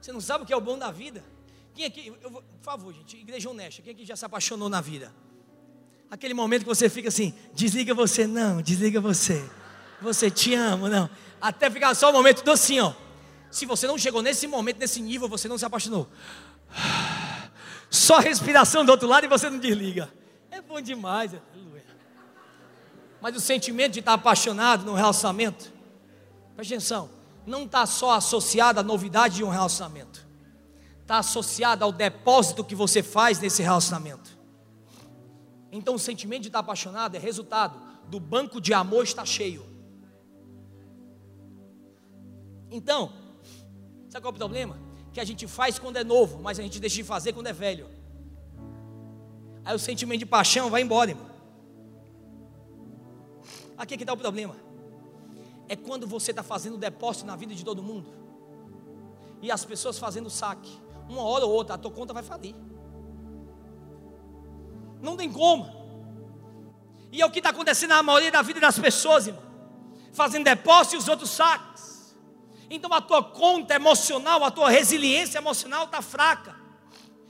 Você 0.00 0.12
não 0.12 0.20
sabe 0.20 0.44
o 0.44 0.46
que 0.46 0.52
é 0.52 0.56
o 0.56 0.60
bom 0.60 0.78
da 0.78 0.90
vida? 0.90 1.24
Quem 1.74 1.86
aqui, 1.86 2.12
eu 2.22 2.30
vou, 2.30 2.42
por 2.42 2.62
favor, 2.62 2.92
gente, 2.92 3.16
igreja 3.16 3.50
honesta, 3.50 3.82
quem 3.82 3.92
aqui 3.92 4.04
já 4.04 4.14
se 4.14 4.24
apaixonou 4.24 4.68
na 4.68 4.80
vida? 4.80 5.12
Aquele 6.10 6.34
momento 6.34 6.62
que 6.62 6.68
você 6.68 6.88
fica 6.88 7.08
assim, 7.08 7.34
desliga 7.54 7.94
você, 7.94 8.26
não, 8.26 8.60
desliga 8.60 9.00
você, 9.00 9.42
você 10.00 10.30
te 10.30 10.54
amo, 10.54 10.88
não, 10.88 11.08
até 11.40 11.70
ficar 11.70 11.94
só 11.94 12.10
o 12.10 12.12
momento 12.12 12.44
do 12.44 12.50
assim, 12.50 12.78
ó. 12.80 12.92
Se 13.50 13.66
você 13.66 13.86
não 13.86 13.98
chegou 13.98 14.22
nesse 14.22 14.46
momento, 14.46 14.78
nesse 14.78 15.00
nível, 15.00 15.28
você 15.28 15.48
não 15.48 15.58
se 15.58 15.64
apaixonou 15.64 16.08
só 17.92 18.18
respiração 18.20 18.86
do 18.86 18.90
outro 18.90 19.06
lado 19.06 19.24
e 19.24 19.28
você 19.28 19.50
não 19.50 19.58
desliga. 19.58 20.10
É 20.50 20.62
bom 20.62 20.80
demais, 20.80 21.34
aleluia. 21.34 21.84
Mas 23.20 23.36
o 23.36 23.40
sentimento 23.40 23.92
de 23.92 24.00
estar 24.00 24.14
apaixonado 24.14 24.82
no 24.86 24.94
relacionamento, 24.94 25.70
presta 26.56 26.74
atenção, 26.74 27.10
não 27.46 27.64
está 27.64 27.84
só 27.84 28.12
associado 28.12 28.80
à 28.80 28.82
novidade 28.82 29.36
de 29.36 29.44
um 29.44 29.50
relacionamento, 29.50 30.26
está 31.02 31.18
associado 31.18 31.84
ao 31.84 31.92
depósito 31.92 32.64
que 32.64 32.74
você 32.74 33.02
faz 33.02 33.38
nesse 33.38 33.62
relacionamento. 33.62 34.38
Então 35.70 35.94
o 35.94 35.98
sentimento 35.98 36.42
de 36.42 36.48
estar 36.48 36.60
apaixonado 36.60 37.14
é 37.14 37.18
resultado 37.18 37.78
do 38.08 38.18
banco 38.18 38.58
de 38.58 38.72
amor 38.72 39.04
estar 39.04 39.26
cheio. 39.26 39.66
Então, 42.70 43.12
sabe 44.08 44.22
qual 44.22 44.32
é 44.32 44.34
o 44.34 44.38
problema? 44.38 44.91
Que 45.12 45.20
a 45.20 45.24
gente 45.24 45.46
faz 45.46 45.78
quando 45.78 45.96
é 45.96 46.04
novo, 46.04 46.40
mas 46.42 46.58
a 46.58 46.62
gente 46.62 46.80
deixa 46.80 46.96
de 46.96 47.04
fazer 47.04 47.32
quando 47.32 47.46
é 47.46 47.52
velho. 47.52 47.86
Aí 49.64 49.74
o 49.74 49.78
sentimento 49.78 50.20
de 50.20 50.26
paixão 50.26 50.70
vai 50.70 50.82
embora, 50.82 51.10
irmão. 51.10 51.30
Aqui 53.76 53.94
é 53.94 53.96
que 53.96 54.02
está 54.02 54.12
o 54.12 54.16
problema. 54.16 54.56
É 55.68 55.76
quando 55.76 56.06
você 56.06 56.30
está 56.30 56.42
fazendo 56.42 56.76
depósito 56.76 57.26
na 57.26 57.36
vida 57.36 57.54
de 57.54 57.64
todo 57.64 57.82
mundo. 57.82 58.08
E 59.40 59.50
as 59.50 59.64
pessoas 59.64 59.98
fazendo 59.98 60.30
saque. 60.30 60.70
Uma 61.08 61.22
hora 61.22 61.44
ou 61.44 61.52
outra, 61.52 61.74
a 61.74 61.78
tua 61.78 61.90
conta 61.90 62.12
vai 62.12 62.22
falir. 62.22 62.54
Não 65.00 65.16
tem 65.16 65.30
como. 65.30 65.82
E 67.10 67.20
é 67.20 67.26
o 67.26 67.30
que 67.30 67.40
está 67.40 67.50
acontecendo 67.50 67.90
na 67.90 68.02
maioria 68.02 68.30
da 68.30 68.40
vida 68.40 68.60
das 68.60 68.78
pessoas, 68.78 69.26
irmão. 69.26 69.42
Fazendo 70.12 70.44
depósito 70.44 70.96
e 70.96 70.98
os 70.98 71.08
outros 71.08 71.30
saques. 71.30 71.71
Então 72.74 72.90
a 72.94 73.02
tua 73.02 73.22
conta 73.22 73.74
emocional, 73.74 74.42
a 74.42 74.50
tua 74.50 74.70
resiliência 74.70 75.36
emocional 75.36 75.84
está 75.84 76.00
fraca. 76.00 76.56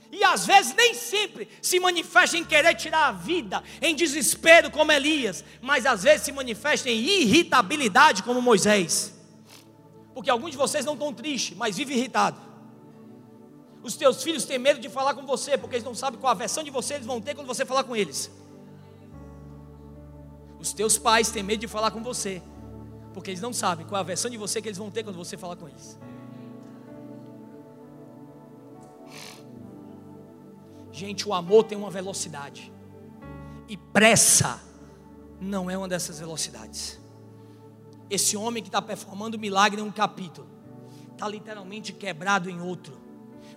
E 0.09 0.23
às 0.23 0.45
vezes 0.45 0.73
nem 0.73 0.93
sempre 0.93 1.49
se 1.61 1.81
manifesta 1.81 2.37
em 2.37 2.45
querer 2.45 2.73
tirar 2.75 3.07
a 3.07 3.11
vida, 3.11 3.61
em 3.81 3.93
desespero 3.93 4.71
como 4.71 4.89
Elias, 4.89 5.43
mas 5.61 5.85
às 5.85 6.03
vezes 6.03 6.21
se 6.21 6.31
manifesta 6.31 6.89
em 6.89 6.97
irritabilidade 6.97 8.23
como 8.23 8.41
Moisés. 8.41 9.13
Porque 10.13 10.29
alguns 10.29 10.51
de 10.51 10.57
vocês 10.57 10.85
não 10.85 10.93
estão 10.93 11.13
tristes, 11.13 11.57
mas 11.57 11.75
vivem 11.75 11.97
irritados. 11.97 12.39
Os 13.83 13.97
teus 13.97 14.23
filhos 14.23 14.45
têm 14.45 14.57
medo 14.57 14.79
de 14.79 14.87
falar 14.87 15.13
com 15.13 15.25
você, 15.25 15.57
porque 15.57 15.75
eles 15.75 15.83
não 15.83 15.93
sabem 15.93 16.21
qual 16.21 16.31
a 16.31 16.35
versão 16.35 16.63
de 16.63 16.71
você 16.71 16.93
eles 16.93 17.05
vão 17.05 17.19
ter 17.19 17.35
quando 17.35 17.47
você 17.47 17.65
falar 17.65 17.83
com 17.83 17.93
eles. 17.93 18.31
Os 20.57 20.71
teus 20.71 20.97
pais 20.97 21.31
têm 21.31 21.43
medo 21.43 21.59
de 21.59 21.67
falar 21.67 21.91
com 21.91 22.01
você, 22.01 22.41
porque 23.13 23.29
eles 23.29 23.41
não 23.41 23.53
sabem 23.53 23.85
qual 23.85 23.99
é 23.99 24.01
a 24.01 24.03
versão 24.03 24.29
de 24.29 24.37
você 24.37 24.61
que 24.61 24.67
eles 24.67 24.77
vão 24.77 24.89
ter 24.89 25.03
quando 25.03 25.15
você 25.15 25.37
falar 25.37 25.55
com 25.55 25.69
eles. 25.69 25.99
Gente, 30.91 31.27
o 31.27 31.33
amor 31.33 31.63
tem 31.63 31.77
uma 31.77 31.89
velocidade. 31.89 32.71
E 33.67 33.75
pressa 33.75 34.61
não 35.39 35.69
é 35.69 35.77
uma 35.77 35.87
dessas 35.87 36.19
velocidades. 36.19 36.99
Esse 38.09 38.37
homem 38.37 38.61
que 38.61 38.69
está 38.69 38.81
performando 38.81 39.39
milagre 39.39 39.81
em 39.81 39.83
um 39.83 39.91
capítulo, 39.91 40.47
está 41.11 41.27
literalmente 41.27 41.93
quebrado 41.93 42.49
em 42.49 42.61
outro. 42.61 43.01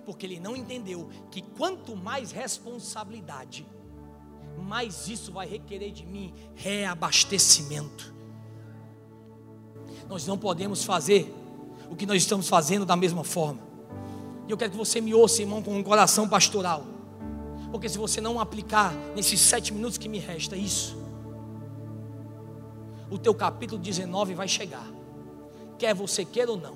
Porque 0.05 0.25
ele 0.25 0.39
não 0.39 0.55
entendeu 0.55 1.09
que 1.29 1.41
quanto 1.41 1.95
mais 1.95 2.31
responsabilidade, 2.31 3.67
mais 4.57 5.07
isso 5.07 5.31
vai 5.31 5.47
requerer 5.47 5.91
de 5.91 6.05
mim 6.05 6.33
reabastecimento. 6.55 8.16
Nós 10.09 10.25
não 10.25 10.37
podemos 10.37 10.83
fazer 10.83 11.33
o 11.89 11.95
que 11.95 12.05
nós 12.05 12.17
estamos 12.17 12.47
fazendo 12.47 12.85
da 12.85 12.95
mesma 12.95 13.23
forma. 13.23 13.59
E 14.47 14.51
eu 14.51 14.57
quero 14.57 14.71
que 14.71 14.77
você 14.77 15.01
me 15.01 15.13
ouça, 15.13 15.41
irmão, 15.41 15.61
com 15.61 15.77
um 15.77 15.83
coração 15.83 16.27
pastoral. 16.27 16.85
Porque 17.71 17.89
se 17.89 17.97
você 17.97 18.21
não 18.21 18.39
aplicar 18.39 18.93
nesses 19.15 19.39
sete 19.41 19.73
minutos 19.73 19.97
que 19.97 20.07
me 20.07 20.19
resta 20.19 20.55
isso, 20.55 20.97
o 23.09 23.17
teu 23.17 23.33
capítulo 23.33 23.81
19 23.81 24.33
vai 24.33 24.47
chegar. 24.47 24.87
Quer 25.77 25.93
você 25.93 26.23
queira 26.23 26.51
ou 26.51 26.57
não. 26.57 26.75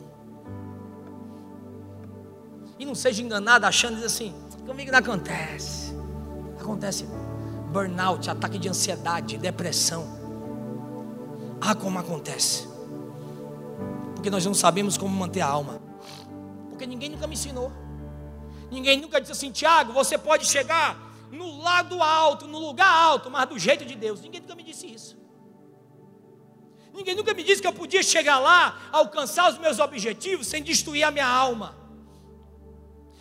E 2.77 2.85
não 2.85 2.95
seja 2.95 3.21
enganado 3.21 3.65
achando 3.65 4.03
assim, 4.03 4.33
comigo 4.65 4.91
não 4.91 4.99
acontece. 4.99 5.93
Acontece 6.59 7.05
burnout, 7.71 8.29
ataque 8.29 8.57
de 8.57 8.67
ansiedade, 8.67 9.37
depressão. 9.37 10.05
Ah, 11.59 11.75
como 11.75 11.99
acontece. 11.99 12.70
Porque 14.21 14.29
nós 14.29 14.45
não 14.45 14.53
sabemos 14.53 14.99
como 14.99 15.17
manter 15.17 15.41
a 15.41 15.47
alma. 15.47 15.81
Porque 16.69 16.85
ninguém 16.85 17.09
nunca 17.09 17.25
me 17.25 17.33
ensinou. 17.33 17.71
Ninguém 18.69 19.01
nunca 19.01 19.19
disse 19.19 19.31
assim, 19.31 19.51
Tiago, 19.51 19.91
você 19.93 20.15
pode 20.15 20.45
chegar 20.45 20.95
no 21.31 21.59
lado 21.59 22.03
alto, 22.03 22.45
no 22.45 22.59
lugar 22.59 22.87
alto, 22.87 23.31
mas 23.31 23.49
do 23.49 23.57
jeito 23.57 23.83
de 23.83 23.95
Deus. 23.95 24.21
Ninguém 24.21 24.39
nunca 24.39 24.53
me 24.53 24.61
disse 24.61 24.85
isso. 24.85 25.17
Ninguém 26.93 27.15
nunca 27.15 27.33
me 27.33 27.43
disse 27.43 27.63
que 27.63 27.67
eu 27.67 27.73
podia 27.73 28.03
chegar 28.03 28.37
lá, 28.37 28.77
alcançar 28.91 29.49
os 29.49 29.57
meus 29.57 29.79
objetivos 29.79 30.45
sem 30.45 30.61
destruir 30.61 31.01
a 31.03 31.09
minha 31.09 31.27
alma. 31.27 31.75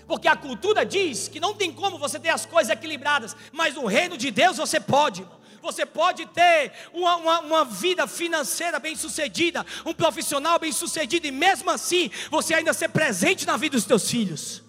Porque 0.06 0.28
a 0.28 0.36
cultura 0.36 0.84
diz 0.84 1.28
que 1.28 1.40
não 1.40 1.54
tem 1.54 1.72
como 1.72 1.96
você 1.96 2.20
ter 2.20 2.28
as 2.28 2.44
coisas 2.44 2.70
equilibradas, 2.70 3.34
mas 3.52 3.74
no 3.74 3.86
reino 3.86 4.18
de 4.18 4.30
Deus 4.30 4.58
você 4.58 4.78
pode. 4.78 5.22
Irmão 5.22 5.39
você 5.62 5.84
pode 5.84 6.26
ter 6.26 6.72
uma, 6.92 7.16
uma, 7.16 7.40
uma 7.40 7.64
vida 7.64 8.06
financeira 8.06 8.78
bem 8.78 8.96
sucedida, 8.96 9.64
um 9.84 9.92
profissional 9.92 10.58
bem 10.58 10.72
sucedido, 10.72 11.26
e 11.26 11.30
mesmo 11.30 11.70
assim 11.70 12.10
você 12.30 12.54
ainda 12.54 12.72
ser 12.72 12.88
presente 12.88 13.46
na 13.46 13.56
vida 13.56 13.76
dos 13.76 13.84
teus 13.84 14.10
filhos. 14.10 14.62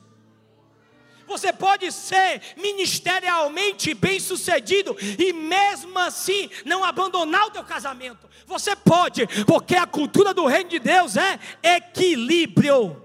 Você 1.32 1.54
pode 1.54 1.90
ser 1.94 2.42
ministerialmente 2.58 3.94
bem 3.94 4.20
sucedido 4.20 4.98
e 5.18 5.32
mesmo 5.32 5.98
assim 5.98 6.50
não 6.66 6.84
abandonar 6.84 7.48
o 7.48 7.52
teu 7.52 7.64
casamento. 7.64 8.30
Você 8.46 8.76
pode, 8.76 9.26
porque 9.46 9.76
a 9.78 9.88
cultura 9.88 10.34
do 10.34 10.46
reino 10.46 10.70
de 10.70 10.80
Deus 10.80 11.16
é 11.16 11.40
equilíbrio. 11.64 13.02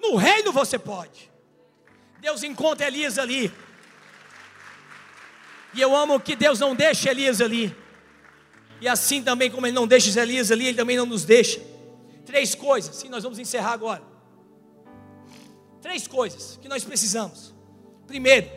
No 0.00 0.16
reino 0.16 0.50
você 0.50 0.80
pode. 0.80 1.30
Deus 2.18 2.42
encontra 2.42 2.88
Elias 2.88 3.18
ali. 3.18 3.52
E 5.72 5.80
eu 5.80 5.94
amo 5.94 6.18
que 6.20 6.34
Deus 6.34 6.58
não 6.58 6.74
deixa 6.74 7.10
Elias 7.10 7.40
ali. 7.40 7.74
E 8.80 8.88
assim 8.88 9.22
também, 9.22 9.50
como 9.50 9.66
Ele 9.66 9.74
não 9.74 9.86
deixa 9.86 10.20
Elias 10.20 10.50
ali, 10.50 10.66
Ele 10.66 10.76
também 10.76 10.96
não 10.96 11.06
nos 11.06 11.24
deixa. 11.24 11.60
Três 12.24 12.54
coisas, 12.54 12.96
sim, 12.96 13.08
nós 13.08 13.22
vamos 13.22 13.38
encerrar 13.38 13.72
agora. 13.72 14.02
Três 15.80 16.06
coisas 16.06 16.58
que 16.60 16.68
nós 16.68 16.84
precisamos. 16.84 17.54
Primeiro, 18.06 18.50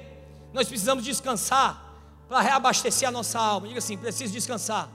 nós 0.51 0.67
precisamos 0.67 1.03
descansar 1.03 1.81
para 2.27 2.41
reabastecer 2.41 3.07
a 3.07 3.11
nossa 3.11 3.39
alma. 3.39 3.67
Diga 3.67 3.79
assim: 3.79 3.97
preciso 3.97 4.33
descansar 4.33 4.89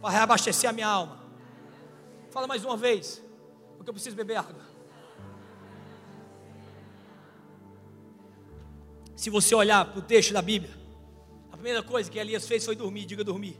para 0.00 0.10
reabastecer 0.10 0.68
a 0.68 0.72
minha 0.72 0.88
alma. 0.88 1.18
Fala 2.30 2.46
mais 2.46 2.64
uma 2.64 2.76
vez, 2.76 3.22
porque 3.76 3.88
eu 3.88 3.94
preciso 3.94 4.14
beber 4.14 4.36
água. 4.36 4.66
Se 9.14 9.30
você 9.30 9.54
olhar 9.54 9.84
para 9.86 9.98
o 9.98 10.02
texto 10.02 10.32
da 10.34 10.42
Bíblia, 10.42 10.75
a 11.56 11.58
primeira 11.58 11.82
coisa 11.82 12.10
que 12.10 12.18
Elias 12.18 12.46
fez 12.46 12.66
foi 12.66 12.76
dormir, 12.76 13.06
diga 13.06 13.24
dormir. 13.24 13.58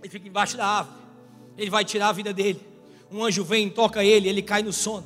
Ele 0.00 0.08
fica 0.08 0.28
embaixo 0.28 0.56
da 0.56 0.64
árvore, 0.64 0.96
ele 1.56 1.70
vai 1.70 1.84
tirar 1.84 2.10
a 2.10 2.12
vida 2.12 2.32
dele. 2.32 2.64
Um 3.10 3.24
anjo 3.24 3.42
vem, 3.42 3.68
toca 3.68 4.04
ele, 4.04 4.28
ele 4.28 4.40
cai 4.40 4.62
no 4.62 4.72
sono. 4.72 5.04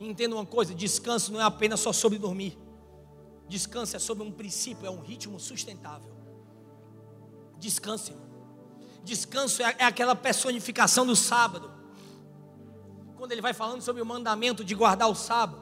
Entenda 0.00 0.36
uma 0.36 0.46
coisa: 0.46 0.72
descanso 0.72 1.32
não 1.32 1.40
é 1.40 1.42
apenas 1.42 1.80
só 1.80 1.92
sobre 1.92 2.16
dormir, 2.16 2.56
descanso 3.48 3.96
é 3.96 3.98
sobre 3.98 4.22
um 4.22 4.30
princípio, 4.30 4.86
é 4.86 4.90
um 4.90 5.00
ritmo 5.00 5.40
sustentável. 5.40 6.12
Descanse, 7.58 8.12
irmão. 8.12 8.30
Descanso 9.02 9.62
é, 9.64 9.74
é 9.80 9.84
aquela 9.84 10.14
personificação 10.14 11.04
do 11.04 11.16
sábado. 11.16 11.72
Quando 13.16 13.32
ele 13.32 13.42
vai 13.42 13.52
falando 13.52 13.82
sobre 13.82 14.00
o 14.00 14.06
mandamento 14.06 14.64
de 14.64 14.76
guardar 14.76 15.10
o 15.10 15.14
sábado, 15.16 15.60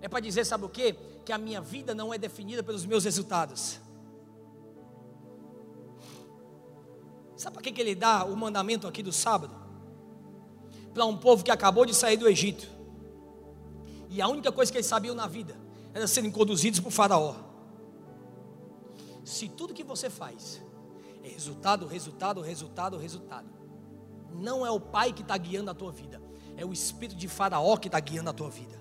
é 0.00 0.08
para 0.08 0.20
dizer, 0.20 0.46
sabe 0.46 0.64
o 0.64 0.70
que? 0.70 0.94
Que 1.26 1.32
a 1.32 1.38
minha 1.38 1.60
vida 1.60 1.94
não 1.94 2.14
é 2.14 2.16
definida 2.16 2.62
pelos 2.62 2.86
meus 2.86 3.04
resultados. 3.04 3.78
Sabe 7.38 7.54
para 7.54 7.62
que, 7.62 7.70
que 7.70 7.80
ele 7.80 7.94
dá 7.94 8.24
o 8.24 8.36
mandamento 8.36 8.88
aqui 8.88 9.00
do 9.00 9.12
sábado? 9.12 9.54
Para 10.92 11.04
um 11.04 11.16
povo 11.16 11.44
que 11.44 11.52
acabou 11.52 11.86
de 11.86 11.94
sair 11.94 12.16
do 12.16 12.28
Egito. 12.28 12.68
E 14.10 14.20
a 14.20 14.26
única 14.26 14.50
coisa 14.50 14.72
que 14.72 14.76
eles 14.76 14.88
sabiam 14.88 15.14
na 15.14 15.28
vida 15.28 15.56
era 15.94 16.08
serem 16.08 16.32
conduzidos 16.32 16.80
por 16.80 16.90
Faraó. 16.90 17.36
Se 19.24 19.48
tudo 19.48 19.72
que 19.72 19.84
você 19.84 20.10
faz 20.10 20.60
é 21.22 21.28
resultado, 21.28 21.86
resultado, 21.86 22.40
resultado, 22.40 22.98
resultado, 22.98 23.48
não 24.34 24.66
é 24.66 24.70
o 24.72 24.80
pai 24.80 25.12
que 25.12 25.22
está 25.22 25.36
guiando 25.36 25.70
a 25.70 25.74
tua 25.74 25.92
vida, 25.92 26.20
é 26.56 26.64
o 26.64 26.72
espírito 26.72 27.16
de 27.16 27.28
Faraó 27.28 27.76
que 27.76 27.86
está 27.86 28.00
guiando 28.00 28.30
a 28.30 28.32
tua 28.32 28.50
vida. 28.50 28.76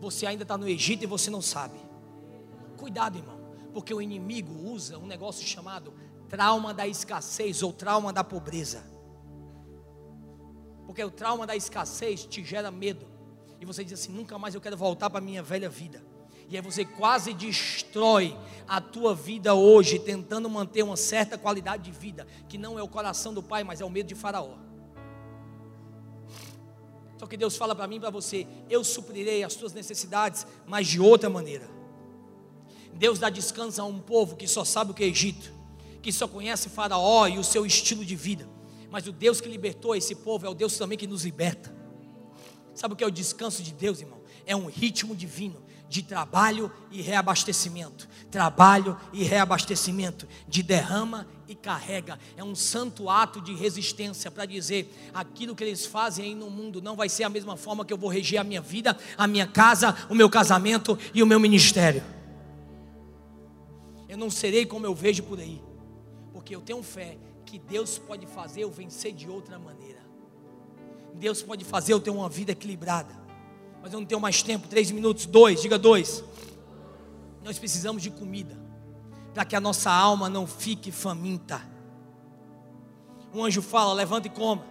Você 0.00 0.26
ainda 0.26 0.44
está 0.44 0.56
no 0.56 0.68
Egito 0.68 1.02
e 1.02 1.06
você 1.06 1.28
não 1.28 1.42
sabe. 1.42 1.76
Cuidado, 2.76 3.18
irmão, 3.18 3.36
porque 3.72 3.92
o 3.92 4.00
inimigo 4.00 4.54
usa 4.70 4.96
um 4.96 5.06
negócio 5.06 5.44
chamado 5.44 5.92
trauma 6.28 6.74
da 6.74 6.86
escassez 6.86 7.62
ou 7.62 7.72
trauma 7.72 8.12
da 8.12 8.22
pobreza. 8.22 8.82
Porque 10.86 11.02
o 11.02 11.10
trauma 11.10 11.46
da 11.46 11.56
escassez 11.56 12.24
te 12.24 12.44
gera 12.44 12.70
medo. 12.70 13.06
E 13.60 13.64
você 13.64 13.84
diz 13.84 13.94
assim: 13.94 14.12
nunca 14.12 14.38
mais 14.38 14.54
eu 14.54 14.60
quero 14.60 14.76
voltar 14.76 15.10
para 15.10 15.18
a 15.18 15.22
minha 15.22 15.42
velha 15.42 15.68
vida. 15.68 16.02
E 16.48 16.56
aí 16.56 16.62
você 16.62 16.84
quase 16.84 17.34
destrói 17.34 18.34
a 18.66 18.80
tua 18.80 19.14
vida 19.14 19.54
hoje, 19.54 19.98
tentando 19.98 20.48
manter 20.48 20.82
uma 20.82 20.96
certa 20.96 21.36
qualidade 21.36 21.82
de 21.82 21.90
vida, 21.90 22.26
que 22.48 22.56
não 22.56 22.78
é 22.78 22.82
o 22.82 22.88
coração 22.88 23.34
do 23.34 23.42
Pai, 23.42 23.62
mas 23.62 23.82
é 23.82 23.84
o 23.84 23.90
medo 23.90 24.06
de 24.06 24.14
Faraó. 24.14 24.56
Só 27.18 27.26
que 27.26 27.36
Deus 27.36 27.56
fala 27.56 27.74
para 27.74 27.86
mim 27.86 27.96
e 27.96 28.00
para 28.00 28.10
você: 28.10 28.46
eu 28.70 28.82
suprirei 28.82 29.44
as 29.44 29.54
tuas 29.54 29.74
necessidades, 29.74 30.46
mas 30.66 30.86
de 30.86 31.00
outra 31.00 31.28
maneira. 31.28 31.68
Deus 32.94 33.18
dá 33.18 33.28
descanso 33.28 33.82
a 33.82 33.84
um 33.84 34.00
povo 34.00 34.34
que 34.34 34.48
só 34.48 34.64
sabe 34.64 34.90
o 34.90 34.94
que 34.94 35.04
é 35.04 35.06
Egito, 35.06 35.52
que 36.02 36.12
só 36.12 36.26
conhece 36.28 36.68
Faraó 36.68 37.26
e 37.26 37.38
o 37.38 37.44
seu 37.44 37.66
estilo 37.66 38.04
de 38.04 38.16
vida. 38.16 38.48
Mas 38.90 39.06
o 39.06 39.12
Deus 39.12 39.40
que 39.40 39.48
libertou 39.48 39.94
esse 39.94 40.14
povo 40.14 40.46
é 40.46 40.48
o 40.48 40.54
Deus 40.54 40.76
também 40.76 40.96
que 40.96 41.06
nos 41.06 41.24
liberta. 41.24 41.74
Sabe 42.74 42.94
o 42.94 42.96
que 42.96 43.04
é 43.04 43.06
o 43.06 43.10
descanso 43.10 43.62
de 43.62 43.72
Deus, 43.72 44.00
irmão? 44.00 44.20
É 44.46 44.56
um 44.56 44.66
ritmo 44.66 45.14
divino 45.14 45.62
de 45.88 46.02
trabalho 46.02 46.70
e 46.90 47.00
reabastecimento. 47.00 48.08
Trabalho 48.30 48.96
e 49.12 49.24
reabastecimento, 49.24 50.28
de 50.46 50.62
derrama 50.62 51.26
e 51.48 51.54
carrega. 51.54 52.18
É 52.36 52.44
um 52.44 52.54
santo 52.54 53.08
ato 53.08 53.40
de 53.40 53.54
resistência 53.54 54.30
para 54.30 54.44
dizer: 54.44 54.94
aquilo 55.14 55.56
que 55.56 55.64
eles 55.64 55.86
fazem 55.86 56.26
aí 56.26 56.34
no 56.34 56.50
mundo 56.50 56.82
não 56.82 56.94
vai 56.94 57.08
ser 57.08 57.24
a 57.24 57.30
mesma 57.30 57.56
forma 57.56 57.84
que 57.84 57.92
eu 57.92 57.98
vou 57.98 58.10
reger 58.10 58.40
a 58.40 58.44
minha 58.44 58.60
vida, 58.60 58.96
a 59.16 59.26
minha 59.26 59.46
casa, 59.46 59.96
o 60.10 60.14
meu 60.14 60.28
casamento 60.28 60.98
e 61.14 61.22
o 61.22 61.26
meu 61.26 61.40
ministério. 61.40 62.02
Eu 64.08 64.16
não 64.16 64.30
serei 64.30 64.64
como 64.64 64.86
eu 64.86 64.94
vejo 64.94 65.22
por 65.22 65.38
aí, 65.38 65.60
porque 66.38 66.54
eu 66.54 66.60
tenho 66.60 66.80
fé 66.84 67.18
que 67.44 67.58
Deus 67.58 67.98
pode 67.98 68.24
fazer 68.24 68.60
eu 68.60 68.70
vencer 68.70 69.12
de 69.12 69.28
outra 69.28 69.58
maneira. 69.58 69.98
Deus 71.14 71.42
pode 71.42 71.64
fazer 71.64 71.92
eu 71.92 71.98
ter 71.98 72.10
uma 72.10 72.28
vida 72.28 72.52
equilibrada. 72.52 73.12
Mas 73.82 73.92
eu 73.92 73.98
não 73.98 74.06
tenho 74.06 74.20
mais 74.20 74.40
tempo. 74.40 74.68
Três 74.68 74.88
minutos, 74.92 75.26
dois, 75.26 75.60
diga 75.60 75.76
dois. 75.76 76.22
Nós 77.42 77.58
precisamos 77.58 78.04
de 78.04 78.10
comida 78.10 78.56
para 79.34 79.44
que 79.44 79.56
a 79.56 79.60
nossa 79.60 79.90
alma 79.90 80.28
não 80.28 80.46
fique 80.46 80.92
faminta. 80.92 81.60
Um 83.34 83.42
anjo 83.44 83.60
fala, 83.60 83.92
levanta 83.92 84.28
e 84.28 84.30
coma. 84.30 84.64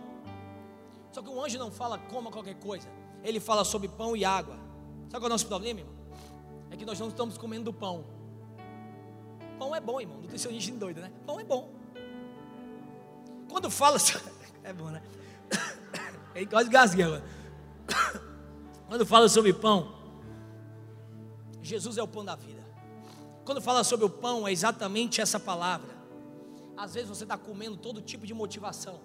Só 1.12 1.22
que 1.22 1.30
o 1.30 1.44
anjo 1.44 1.60
não 1.60 1.70
fala 1.70 1.98
coma 1.98 2.32
qualquer 2.32 2.56
coisa. 2.56 2.88
Ele 3.26 3.42
fala 3.42 3.66
sobre 3.66 3.90
pão 3.90 4.16
e 4.16 4.24
água. 4.24 4.56
Sabe 5.10 5.20
qual 5.20 5.24
é 5.24 5.26
o 5.26 5.30
nosso 5.30 5.48
problema, 5.48 5.82
irmão? 5.82 5.96
É 6.72 6.78
que 6.78 6.86
nós 6.86 6.98
não 6.98 7.10
estamos 7.10 7.38
comendo 7.38 7.66
do 7.66 7.74
pão. 7.74 8.06
Pão 9.58 9.76
é 9.76 9.80
bom, 9.80 10.00
irmão. 10.00 10.18
Nutricionista 10.22 10.74
doido, 10.76 11.02
né? 11.02 11.12
Pão 11.26 11.40
é 11.40 11.44
bom. 11.44 11.70
Quando 13.50 13.70
fala. 13.70 13.98
É 14.64 14.74
bom, 14.74 14.90
né? 14.90 15.02
Ele 16.36 16.46
quase 16.46 16.70
gasguei 16.70 17.06
agora. 17.06 17.24
Quando 18.86 19.06
fala 19.06 19.30
sobre 19.30 19.54
pão, 19.54 19.96
Jesus 21.62 21.98
é 21.98 22.04
o 22.04 22.08
pão 22.08 22.26
da 22.26 22.36
vida. 22.36 22.62
Quando 23.46 23.62
fala 23.62 23.82
sobre 23.86 24.06
o 24.06 24.10
pão, 24.10 24.46
é 24.46 24.52
exatamente 24.52 25.22
essa 25.22 25.40
palavra. 25.40 25.96
Às 26.76 26.94
vezes 26.96 27.08
você 27.08 27.24
está 27.24 27.38
comendo 27.38 27.78
todo 27.78 28.02
tipo 28.02 28.28
de 28.28 28.34
motivação, 28.34 29.00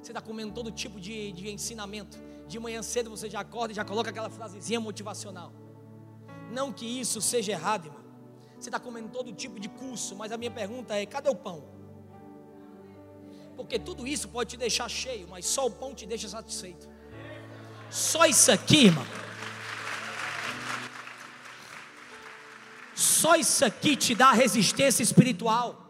você 0.00 0.12
está 0.12 0.20
comendo 0.20 0.54
todo 0.54 0.70
tipo 0.70 1.00
de, 1.00 1.32
de 1.32 1.50
ensinamento. 1.50 2.16
De 2.46 2.60
manhã 2.60 2.80
cedo 2.80 3.10
você 3.10 3.28
já 3.28 3.40
acorda 3.40 3.72
e 3.72 3.74
já 3.74 3.84
coloca 3.84 4.10
aquela 4.10 4.30
frasezinha 4.30 4.78
motivacional. 4.78 5.52
Não 6.52 6.72
que 6.72 6.86
isso 6.86 7.20
seja 7.20 7.50
errado, 7.50 7.86
irmão. 7.86 8.05
Você 8.58 8.68
está 8.68 8.80
comendo 8.80 9.08
todo 9.08 9.32
tipo 9.32 9.60
de 9.60 9.68
curso, 9.68 10.16
mas 10.16 10.32
a 10.32 10.36
minha 10.36 10.50
pergunta 10.50 10.94
é: 10.96 11.06
cadê 11.06 11.28
o 11.28 11.34
pão? 11.34 11.64
Porque 13.56 13.78
tudo 13.78 14.06
isso 14.06 14.28
pode 14.28 14.50
te 14.50 14.56
deixar 14.56 14.88
cheio, 14.88 15.26
mas 15.28 15.46
só 15.46 15.66
o 15.66 15.70
pão 15.70 15.94
te 15.94 16.06
deixa 16.06 16.28
satisfeito. 16.28 16.88
Só 17.90 18.26
isso 18.26 18.52
aqui, 18.52 18.86
irmão. 18.86 19.06
Só 22.94 23.34
isso 23.36 23.64
aqui 23.64 23.96
te 23.96 24.14
dá 24.14 24.32
resistência 24.32 25.02
espiritual. 25.02 25.86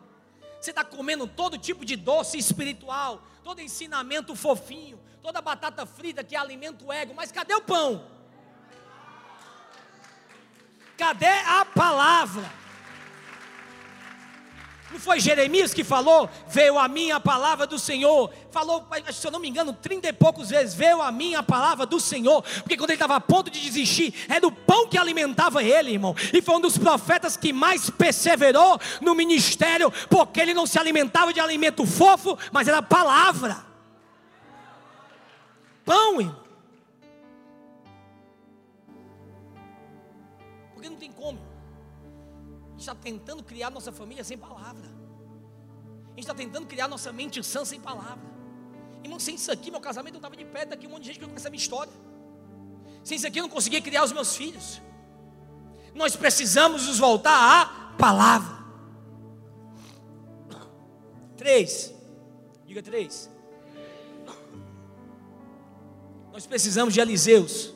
Você 0.60 0.70
está 0.70 0.84
comendo 0.84 1.26
todo 1.26 1.58
tipo 1.58 1.84
de 1.84 1.94
doce 1.94 2.38
espiritual, 2.38 3.22
todo 3.44 3.60
ensinamento 3.60 4.34
fofinho, 4.34 4.98
toda 5.22 5.40
batata 5.40 5.86
frita 5.86 6.24
que 6.24 6.34
alimenta 6.34 6.84
o 6.84 6.92
ego, 6.92 7.14
mas 7.14 7.30
cadê 7.30 7.54
o 7.54 7.62
pão? 7.62 8.15
Cadê 10.96 11.26
a 11.26 11.64
palavra? 11.64 12.44
Não 14.90 15.00
foi 15.00 15.18
Jeremias 15.18 15.74
que 15.74 15.82
falou? 15.82 16.30
Veio 16.48 16.78
a 16.78 16.86
minha 16.86 17.18
palavra 17.18 17.66
do 17.66 17.78
Senhor. 17.78 18.32
Falou, 18.52 18.86
se 19.12 19.26
eu 19.26 19.30
não 19.32 19.40
me 19.40 19.48
engano, 19.48 19.72
trinta 19.72 20.08
e 20.08 20.12
poucos 20.12 20.48
vezes. 20.48 20.74
Veio 20.74 21.02
a 21.02 21.10
minha 21.10 21.42
palavra 21.42 21.84
do 21.84 21.98
Senhor. 21.98 22.42
Porque 22.62 22.76
quando 22.76 22.90
ele 22.90 22.96
estava 22.96 23.16
a 23.16 23.20
ponto 23.20 23.50
de 23.50 23.60
desistir, 23.60 24.14
era 24.28 24.46
o 24.46 24.52
pão 24.52 24.86
que 24.88 24.96
alimentava 24.96 25.62
ele, 25.62 25.92
irmão. 25.92 26.14
E 26.32 26.40
foi 26.40 26.54
um 26.54 26.60
dos 26.60 26.78
profetas 26.78 27.36
que 27.36 27.52
mais 27.52 27.90
perseverou 27.90 28.80
no 29.00 29.14
ministério. 29.14 29.92
Porque 30.08 30.40
ele 30.40 30.54
não 30.54 30.66
se 30.66 30.78
alimentava 30.78 31.32
de 31.32 31.40
alimento 31.40 31.84
fofo, 31.84 32.38
mas 32.52 32.68
era 32.68 32.80
palavra. 32.80 33.66
Pão, 35.84 36.20
irmão. 36.20 36.45
Tem 41.06 41.12
como 41.12 41.38
está 42.76 42.92
tentando 42.92 43.40
criar 43.44 43.70
nossa 43.70 43.92
família 43.92 44.24
sem 44.24 44.36
palavra. 44.36 44.88
A 46.06 46.08
gente 46.08 46.18
está 46.18 46.34
tentando 46.34 46.66
criar 46.66 46.88
nossa 46.88 47.12
mente 47.12 47.40
sã 47.44 47.64
sem 47.64 47.80
palavra. 47.80 48.28
Irmão, 49.04 49.20
sem 49.20 49.36
isso 49.36 49.52
aqui, 49.52 49.70
meu 49.70 49.80
casamento 49.80 50.14
não 50.14 50.18
estava 50.18 50.36
de 50.36 50.44
pé. 50.44 50.64
Daqui 50.64 50.84
um 50.84 50.90
monte 50.90 51.02
de 51.02 51.06
gente 51.06 51.20
que 51.20 51.24
conhece 51.24 51.46
a 51.46 51.50
minha 51.50 51.62
história. 51.62 51.92
Sem 53.04 53.16
isso 53.18 53.26
aqui, 53.28 53.38
eu 53.38 53.44
não 53.44 53.48
conseguia 53.48 53.80
criar 53.80 54.02
os 54.02 54.10
meus 54.10 54.34
filhos. 54.34 54.82
Nós 55.94 56.16
precisamos 56.16 56.88
nos 56.88 56.98
voltar 56.98 57.38
à 57.38 57.92
palavra. 57.96 58.56
Três. 61.36 61.94
Diga 62.66 62.82
três. 62.82 63.30
Nós 66.32 66.44
precisamos 66.46 66.92
de 66.92 67.00
Eliseus 67.00 67.75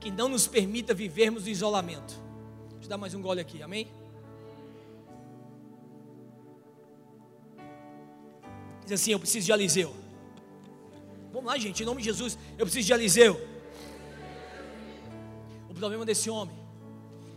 que 0.00 0.10
não 0.10 0.28
nos 0.28 0.46
permita 0.46 0.94
vivermos 0.94 1.44
no 1.44 1.48
isolamento 1.48 2.28
te 2.88 2.90
dar 2.90 2.96
mais 2.96 3.12
um 3.12 3.20
gole 3.20 3.38
aqui, 3.38 3.62
amém? 3.62 3.86
Diz 8.82 8.92
assim: 8.92 9.12
Eu 9.12 9.18
preciso 9.18 9.44
de 9.44 9.52
Eliseu. 9.52 9.94
Vamos 11.30 11.44
lá, 11.44 11.58
gente, 11.58 11.82
em 11.82 11.86
nome 11.86 12.00
de 12.00 12.06
Jesus, 12.06 12.38
eu 12.56 12.64
preciso 12.64 12.86
de 12.86 12.92
Eliseu. 12.94 13.38
O 15.68 15.74
problema 15.74 16.06
desse 16.06 16.30
homem 16.30 16.56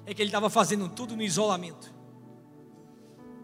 é 0.06 0.14
que 0.14 0.22
ele 0.22 0.30
estava 0.30 0.50
fazendo 0.50 0.88
tudo 0.88 1.18
no 1.18 1.22
isolamento. 1.22 1.94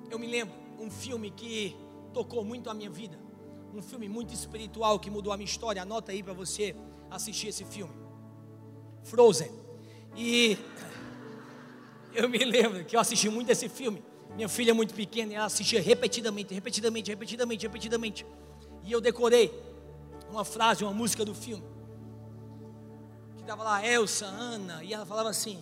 Eu 0.10 0.18
me 0.18 0.28
lembro 0.28 0.56
um 0.80 0.90
filme 0.90 1.30
que 1.30 1.76
tocou 2.14 2.46
muito 2.46 2.70
a 2.70 2.74
minha 2.74 2.90
vida, 2.90 3.20
um 3.76 3.82
filme 3.82 4.08
muito 4.08 4.34
espiritual 4.34 4.98
que 4.98 5.10
mudou 5.10 5.34
a 5.34 5.38
minha 5.38 5.46
história. 5.46 5.82
Anota 5.82 6.14
aí 6.14 6.24
para 6.24 6.34
você 6.34 6.74
assistir 7.12 7.50
esse 7.50 7.66
filme. 7.66 8.07
Frozen. 9.10 9.52
E 10.16 10.58
Eu 12.18 12.28
me 12.28 12.40
lembro 12.40 12.84
que 12.84 12.96
eu 12.96 13.00
assisti 13.00 13.30
muito 13.30 13.52
esse 13.52 13.70
filme. 13.70 14.04
Minha 14.36 14.50
filha 14.50 14.72
é 14.72 14.74
muito 14.74 14.92
pequena 14.92 15.34
e 15.34 15.36
ela 15.36 15.46
assistia 15.46 15.80
repetidamente, 15.80 16.52
repetidamente, 16.52 17.12
repetidamente, 17.12 17.68
repetidamente. 17.68 18.26
E 18.84 18.92
eu 18.92 19.00
decorei 19.00 19.54
uma 20.32 20.44
frase, 20.44 20.84
uma 20.84 20.94
música 20.94 21.24
do 21.24 21.36
filme. 21.36 21.64
Que 23.36 23.42
estava 23.42 23.64
lá 23.64 23.86
Elsa, 23.86 24.26
Ana, 24.26 24.84
e 24.84 24.96
ela 24.96 25.06
falava 25.06 25.30
assim: 25.30 25.62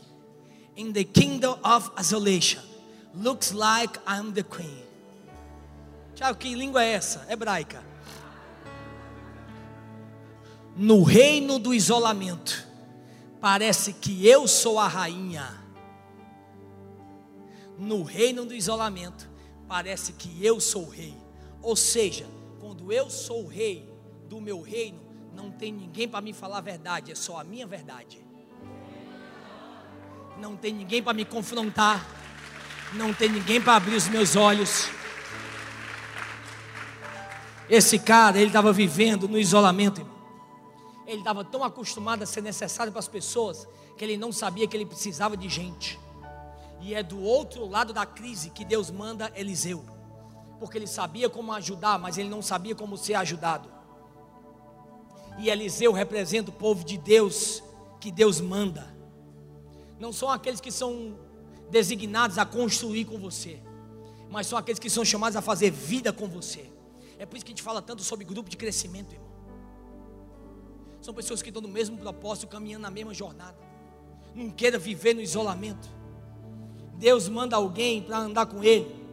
In 0.77 0.93
the 0.93 1.03
kingdom 1.03 1.59
of 1.61 1.91
isolation, 1.99 2.61
looks 3.13 3.51
like 3.51 3.99
I'm 4.07 4.31
the 4.31 4.43
queen. 4.43 4.81
Tiago, 6.13 6.39
que 6.39 6.55
língua 6.55 6.85
é 6.85 6.93
essa? 6.93 7.27
Hebraica. 7.29 7.83
No 10.77 11.03
reino 11.03 11.59
do 11.59 11.73
isolamento, 11.73 12.65
parece 13.45 13.93
que 13.93 14.27
eu 14.27 14.47
sou 14.47 14.79
a 14.79 14.87
rainha. 14.87 15.47
No 17.77 18.01
reino 18.01 18.43
do 18.43 18.55
isolamento, 18.55 19.29
parece 19.67 20.13
que 20.13 20.43
eu 20.43 20.59
sou 20.59 20.87
o 20.87 20.89
rei. 20.89 21.15
Ou 21.61 21.75
seja, 21.75 22.25
quando 22.59 22.91
eu 22.91 23.07
sou 23.07 23.43
o 23.43 23.47
rei 23.47 23.87
do 24.27 24.41
meu 24.41 24.61
reino, 24.61 24.99
não 25.31 25.51
tem 25.51 25.71
ninguém 25.71 26.07
para 26.07 26.21
me 26.21 26.33
falar 26.33 26.57
a 26.57 26.61
verdade, 26.61 27.11
é 27.11 27.15
só 27.15 27.39
a 27.39 27.43
minha 27.43 27.67
verdade. 27.67 28.17
Não 30.39 30.57
tem 30.57 30.73
ninguém 30.73 31.03
para 31.03 31.13
me 31.13 31.23
confrontar, 31.23 32.03
não 32.93 33.13
tem 33.13 33.29
ninguém 33.29 33.61
para 33.61 33.75
abrir 33.75 33.95
os 33.95 34.07
meus 34.07 34.35
olhos. 34.35 34.89
Esse 37.69 37.99
cara, 37.99 38.39
ele 38.39 38.47
estava 38.47 38.73
vivendo 38.73 39.27
no 39.27 39.37
isolamento, 39.37 40.01
irmão. 40.01 40.14
Ele 41.05 41.19
estava 41.19 41.43
tão 41.43 41.63
acostumado 41.63 42.23
a 42.23 42.25
ser 42.25 42.41
necessário 42.41 42.91
para 42.91 42.99
as 42.99 43.07
pessoas 43.07 43.67
que 43.97 44.03
ele 44.03 44.17
não 44.17 44.31
sabia 44.31 44.67
que 44.67 44.75
ele 44.75 44.85
precisava 44.85 45.37
de 45.37 45.47
gente. 45.47 45.99
E 46.81 46.93
é 46.93 47.01
do 47.01 47.21
outro 47.21 47.65
lado 47.65 47.93
da 47.93 48.05
crise 48.05 48.49
que 48.49 48.65
Deus 48.65 48.91
manda 48.91 49.31
Eliseu, 49.35 49.83
porque 50.59 50.77
ele 50.77 50.87
sabia 50.87 51.29
como 51.29 51.53
ajudar, 51.53 51.97
mas 51.97 52.17
ele 52.17 52.29
não 52.29 52.41
sabia 52.41 52.75
como 52.75 52.97
ser 52.97 53.15
ajudado. 53.15 53.69
E 55.37 55.49
Eliseu 55.49 55.91
representa 55.91 56.49
o 56.49 56.53
povo 56.53 56.83
de 56.83 56.97
Deus 56.97 57.63
que 57.99 58.11
Deus 58.11 58.39
manda. 58.39 58.95
Não 59.99 60.13
são 60.13 60.29
aqueles 60.29 60.61
que 60.61 60.71
são 60.71 61.17
designados 61.69 62.37
a 62.37 62.45
construir 62.45 63.05
com 63.05 63.17
você, 63.17 63.61
mas 64.29 64.47
são 64.47 64.57
aqueles 64.57 64.79
que 64.79 64.89
são 64.89 65.03
chamados 65.03 65.35
a 65.35 65.41
fazer 65.41 65.71
vida 65.71 66.13
com 66.13 66.27
você. 66.27 66.69
É 67.17 67.25
por 67.25 67.35
isso 67.35 67.45
que 67.45 67.51
a 67.51 67.55
gente 67.55 67.63
fala 67.63 67.81
tanto 67.81 68.03
sobre 68.03 68.25
grupo 68.25 68.49
de 68.49 68.57
crescimento, 68.57 69.13
irmão. 69.13 69.24
São 71.05 71.13
pessoas 71.13 71.39
que 71.39 71.49
estão 71.51 71.61
no 71.61 71.67
mesmo 71.67 71.95
propósito, 71.99 72.47
caminhando 72.47 72.81
na 72.81 72.89
mesma 72.89 73.13
jornada. 73.13 73.55
Não 74.33 74.49
queira 74.49 74.79
viver 74.79 75.13
no 75.13 75.21
isolamento. 75.21 75.87
Deus 76.95 77.29
manda 77.29 77.55
alguém 77.55 78.01
para 78.01 78.17
andar 78.17 78.47
com 78.47 78.63
ele. 78.63 79.05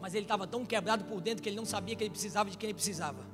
Mas 0.00 0.16
ele 0.16 0.24
estava 0.24 0.48
tão 0.48 0.66
quebrado 0.66 1.04
por 1.04 1.20
dentro 1.20 1.44
que 1.44 1.48
ele 1.48 1.54
não 1.54 1.64
sabia 1.64 1.94
que 1.94 2.02
ele 2.02 2.10
precisava 2.10 2.50
de 2.50 2.58
quem 2.58 2.70
ele 2.70 2.74
precisava. 2.74 3.24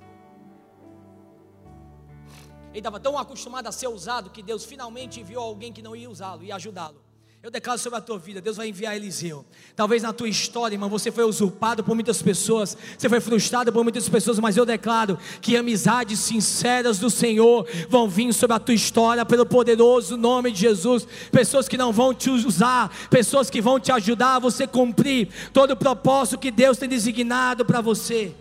Ele 2.73 2.81
estava 2.81 3.01
tão 3.01 3.17
acostumado 3.17 3.69
a 3.69 3.73
ser 3.73 3.89
usado 3.89 4.29
que 4.29 4.43
Deus 4.43 4.67
finalmente 4.67 5.19
enviou 5.19 5.43
alguém 5.43 5.73
que 5.73 5.81
não 5.81 5.97
ia 5.97 6.11
usá-lo 6.11 6.45
e 6.45 6.53
ajudá-lo. 6.53 7.03
Eu 7.43 7.51
declaro 7.51 7.79
sobre 7.79 7.99
a 7.99 8.03
tua 8.03 8.19
vida, 8.19 8.39
Deus 8.39 8.59
vai 8.59 8.69
enviar 8.69 8.95
Eliseu. 8.95 9.47
Talvez 9.75 10.03
na 10.03 10.13
tua 10.13 10.29
história, 10.29 10.75
irmão, 10.75 10.91
você 10.91 11.11
foi 11.11 11.25
usurpado 11.25 11.83
por 11.83 11.95
muitas 11.95 12.21
pessoas, 12.21 12.77
você 12.99 13.09
foi 13.09 13.19
frustrado 13.19 13.73
por 13.73 13.83
muitas 13.83 14.07
pessoas, 14.11 14.39
mas 14.39 14.59
eu 14.59 14.67
declaro 14.67 15.19
que 15.41 15.57
amizades 15.57 16.19
sinceras 16.19 16.99
do 16.99 17.09
Senhor 17.09 17.67
vão 17.89 18.11
vir 18.11 18.31
sobre 18.35 18.57
a 18.57 18.59
tua 18.59 18.75
história 18.75 19.25
pelo 19.25 19.47
poderoso 19.47 20.19
nome 20.19 20.53
de 20.53 20.61
Jesus. 20.61 21.09
Pessoas 21.33 21.67
que 21.67 21.79
não 21.79 21.95
vão 21.95 22.13
te 22.13 22.29
usar, 22.29 22.95
pessoas 23.09 23.49
que 23.49 23.63
vão 23.63 23.81
te 23.81 23.91
ajudar 23.91 24.37
a 24.37 24.39
você 24.39 24.67
cumprir 24.67 25.31
todo 25.51 25.71
o 25.71 25.77
propósito 25.77 26.39
que 26.39 26.51
Deus 26.51 26.77
tem 26.77 26.91
designado 26.91 27.65
para 27.65 27.81
você. 27.81 28.35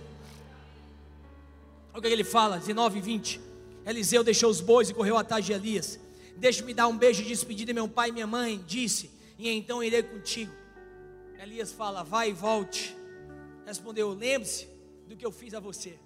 Olha 1.93 1.99
o 1.99 2.01
que 2.01 2.07
ele 2.09 2.25
fala, 2.25 2.57
19 2.57 2.97
e 2.97 3.01
20. 3.01 3.41
Eliseu 3.85 4.25
deixou 4.25 4.49
os 4.49 4.59
bois 4.59 4.89
e 4.89 4.93
correu 4.93 5.17
atrás 5.17 5.45
de 5.45 5.53
Elias. 5.53 5.97
Deixe-me 6.39 6.73
dar 6.73 6.87
um 6.87 6.97
beijo 6.97 7.21
de 7.21 7.27
despedida 7.27 7.67
de 7.67 7.73
meu 7.73 7.87
pai 7.87 8.09
e 8.09 8.11
minha 8.13 8.25
mãe, 8.25 8.63
disse, 8.65 9.11
e 9.37 9.49
então 9.49 9.83
irei 9.83 10.01
contigo. 10.01 10.53
Elias 11.41 11.71
fala, 11.71 12.01
vai 12.01 12.29
e 12.29 12.33
volte. 12.33 12.95
Respondeu, 13.65 14.13
lembre-se 14.13 14.67
do 15.07 15.17
que 15.17 15.25
eu 15.25 15.31
fiz 15.31 15.53
a 15.53 15.59
você. 15.59 15.99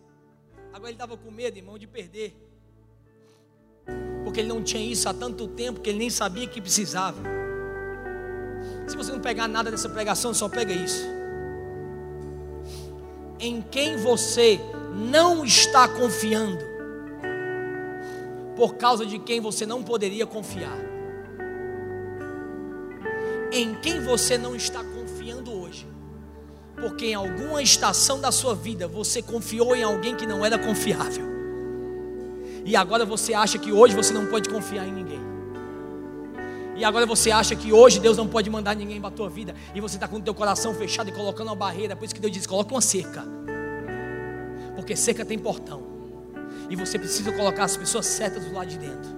Agora 0.71 0.89
ele 0.89 0.95
estava 0.95 1.15
com 1.15 1.29
medo, 1.29 1.57
irmão, 1.57 1.77
de 1.77 1.85
perder. 1.85 2.35
Porque 4.23 4.39
ele 4.39 4.49
não 4.49 4.63
tinha 4.63 4.83
isso 4.83 5.07
há 5.07 5.13
tanto 5.13 5.47
tempo 5.47 5.81
que 5.81 5.89
ele 5.89 5.99
nem 5.99 6.09
sabia 6.09 6.47
que 6.47 6.59
precisava. 6.59 7.21
Se 8.87 8.97
você 8.97 9.11
não 9.11 9.19
pegar 9.19 9.47
nada 9.47 9.69
dessa 9.69 9.87
pregação, 9.87 10.33
só 10.33 10.49
pega 10.49 10.73
isso. 10.73 11.03
Em 13.39 13.61
quem 13.61 13.97
você 13.97 14.59
não 15.11 15.45
está 15.45 15.87
confiando 15.87 16.72
por 18.63 18.75
causa 18.75 19.05
de 19.05 19.19
quem 19.19 19.41
você 19.41 19.65
não 19.65 19.83
poderia 19.83 20.25
confiar. 20.25 20.77
Em 23.51 23.75
quem 23.75 23.99
você 23.99 24.37
não 24.37 24.55
está 24.55 24.81
confiando 24.81 25.51
hoje. 25.51 25.85
Porque 26.73 27.07
em 27.07 27.13
alguma 27.13 27.61
estação 27.61 28.21
da 28.21 28.31
sua 28.31 28.55
vida 28.55 28.87
você 28.87 29.21
confiou 29.21 29.75
em 29.75 29.83
alguém 29.83 30.15
que 30.15 30.25
não 30.25 30.45
era 30.45 30.57
confiável. 30.57 31.25
E 32.63 32.73
agora 32.73 33.03
você 33.03 33.33
acha 33.33 33.57
que 33.57 33.69
hoje 33.69 33.93
você 33.93 34.13
não 34.13 34.27
pode 34.27 34.47
confiar 34.47 34.87
em 34.87 34.93
ninguém. 34.93 35.19
E 36.77 36.85
agora 36.85 37.05
você 37.05 37.31
acha 37.31 37.57
que 37.57 37.73
hoje 37.73 37.99
Deus 37.99 38.15
não 38.15 38.29
pode 38.29 38.49
mandar 38.49 38.77
ninguém 38.77 39.01
para 39.01 39.09
a 39.09 39.11
tua 39.11 39.29
vida. 39.29 39.53
E 39.75 39.81
você 39.81 39.97
está 39.97 40.07
com 40.07 40.15
o 40.15 40.21
teu 40.21 40.33
coração 40.33 40.73
fechado 40.73 41.09
e 41.09 41.11
colocando 41.11 41.47
uma 41.47 41.55
barreira. 41.57 41.97
Por 41.97 42.05
isso 42.05 42.15
que 42.15 42.21
Deus 42.21 42.31
diz: 42.31 42.47
coloca 42.47 42.73
uma 42.73 42.79
cerca. 42.79 43.25
Porque 44.73 44.95
cerca 44.95 45.25
tem 45.25 45.37
portão. 45.37 45.92
E 46.69 46.75
você 46.75 46.97
precisa 46.97 47.31
colocar 47.31 47.65
as 47.65 47.77
pessoas 47.77 48.05
certas 48.05 48.45
do 48.45 48.53
lado 48.53 48.67
de 48.67 48.77
dentro, 48.77 49.09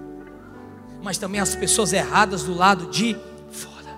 mas 1.02 1.18
também 1.18 1.40
as 1.40 1.54
pessoas 1.54 1.92
erradas 1.92 2.42
do 2.42 2.54
lado 2.54 2.90
de 2.90 3.16
fora. 3.50 3.96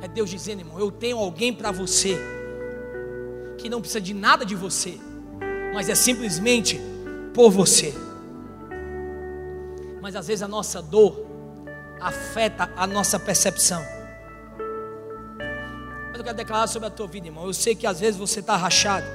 É 0.00 0.08
Deus 0.08 0.30
dizendo, 0.30 0.60
irmão, 0.60 0.78
eu 0.78 0.90
tenho 0.90 1.18
alguém 1.18 1.52
para 1.52 1.70
você 1.70 2.18
que 3.58 3.68
não 3.68 3.80
precisa 3.80 4.00
de 4.00 4.14
nada 4.14 4.44
de 4.44 4.54
você, 4.54 4.98
mas 5.74 5.88
é 5.88 5.94
simplesmente 5.94 6.80
por 7.34 7.50
você. 7.50 7.94
Mas 10.00 10.16
às 10.16 10.26
vezes 10.26 10.42
a 10.42 10.48
nossa 10.48 10.80
dor 10.80 11.26
afeta 12.00 12.72
a 12.74 12.86
nossa 12.86 13.18
percepção. 13.18 13.84
Mas 16.08 16.16
eu 16.16 16.24
quero 16.24 16.36
declarar 16.36 16.66
sobre 16.66 16.88
a 16.88 16.90
tua 16.90 17.06
vida, 17.06 17.26
irmão. 17.26 17.46
Eu 17.46 17.52
sei 17.52 17.74
que 17.74 17.86
às 17.86 18.00
vezes 18.00 18.18
você 18.18 18.40
está 18.40 18.56
rachado 18.56 19.06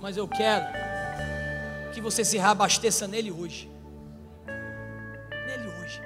mas 0.00 0.16
eu 0.16 0.28
quero 0.28 0.66
que 1.92 2.00
você 2.00 2.24
se 2.24 2.38
reabasteça 2.38 3.06
nele 3.06 3.30
hoje. 3.30 3.70
Nele 5.46 5.68
hoje. 5.78 6.00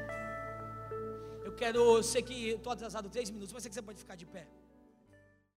Eu 1.45 1.53
quero, 1.53 1.78
eu 1.97 2.03
sei 2.03 2.22
que 2.22 2.51
estou 2.51 2.72
atrasado 2.72 3.09
três 3.09 3.30
minutos, 3.30 3.53
mas 3.53 3.62
sei 3.62 3.70
que 3.70 3.74
você 3.74 3.82
pode 3.82 3.99
ficar 3.99 4.16
de 4.16 4.26
pé. 4.26 4.47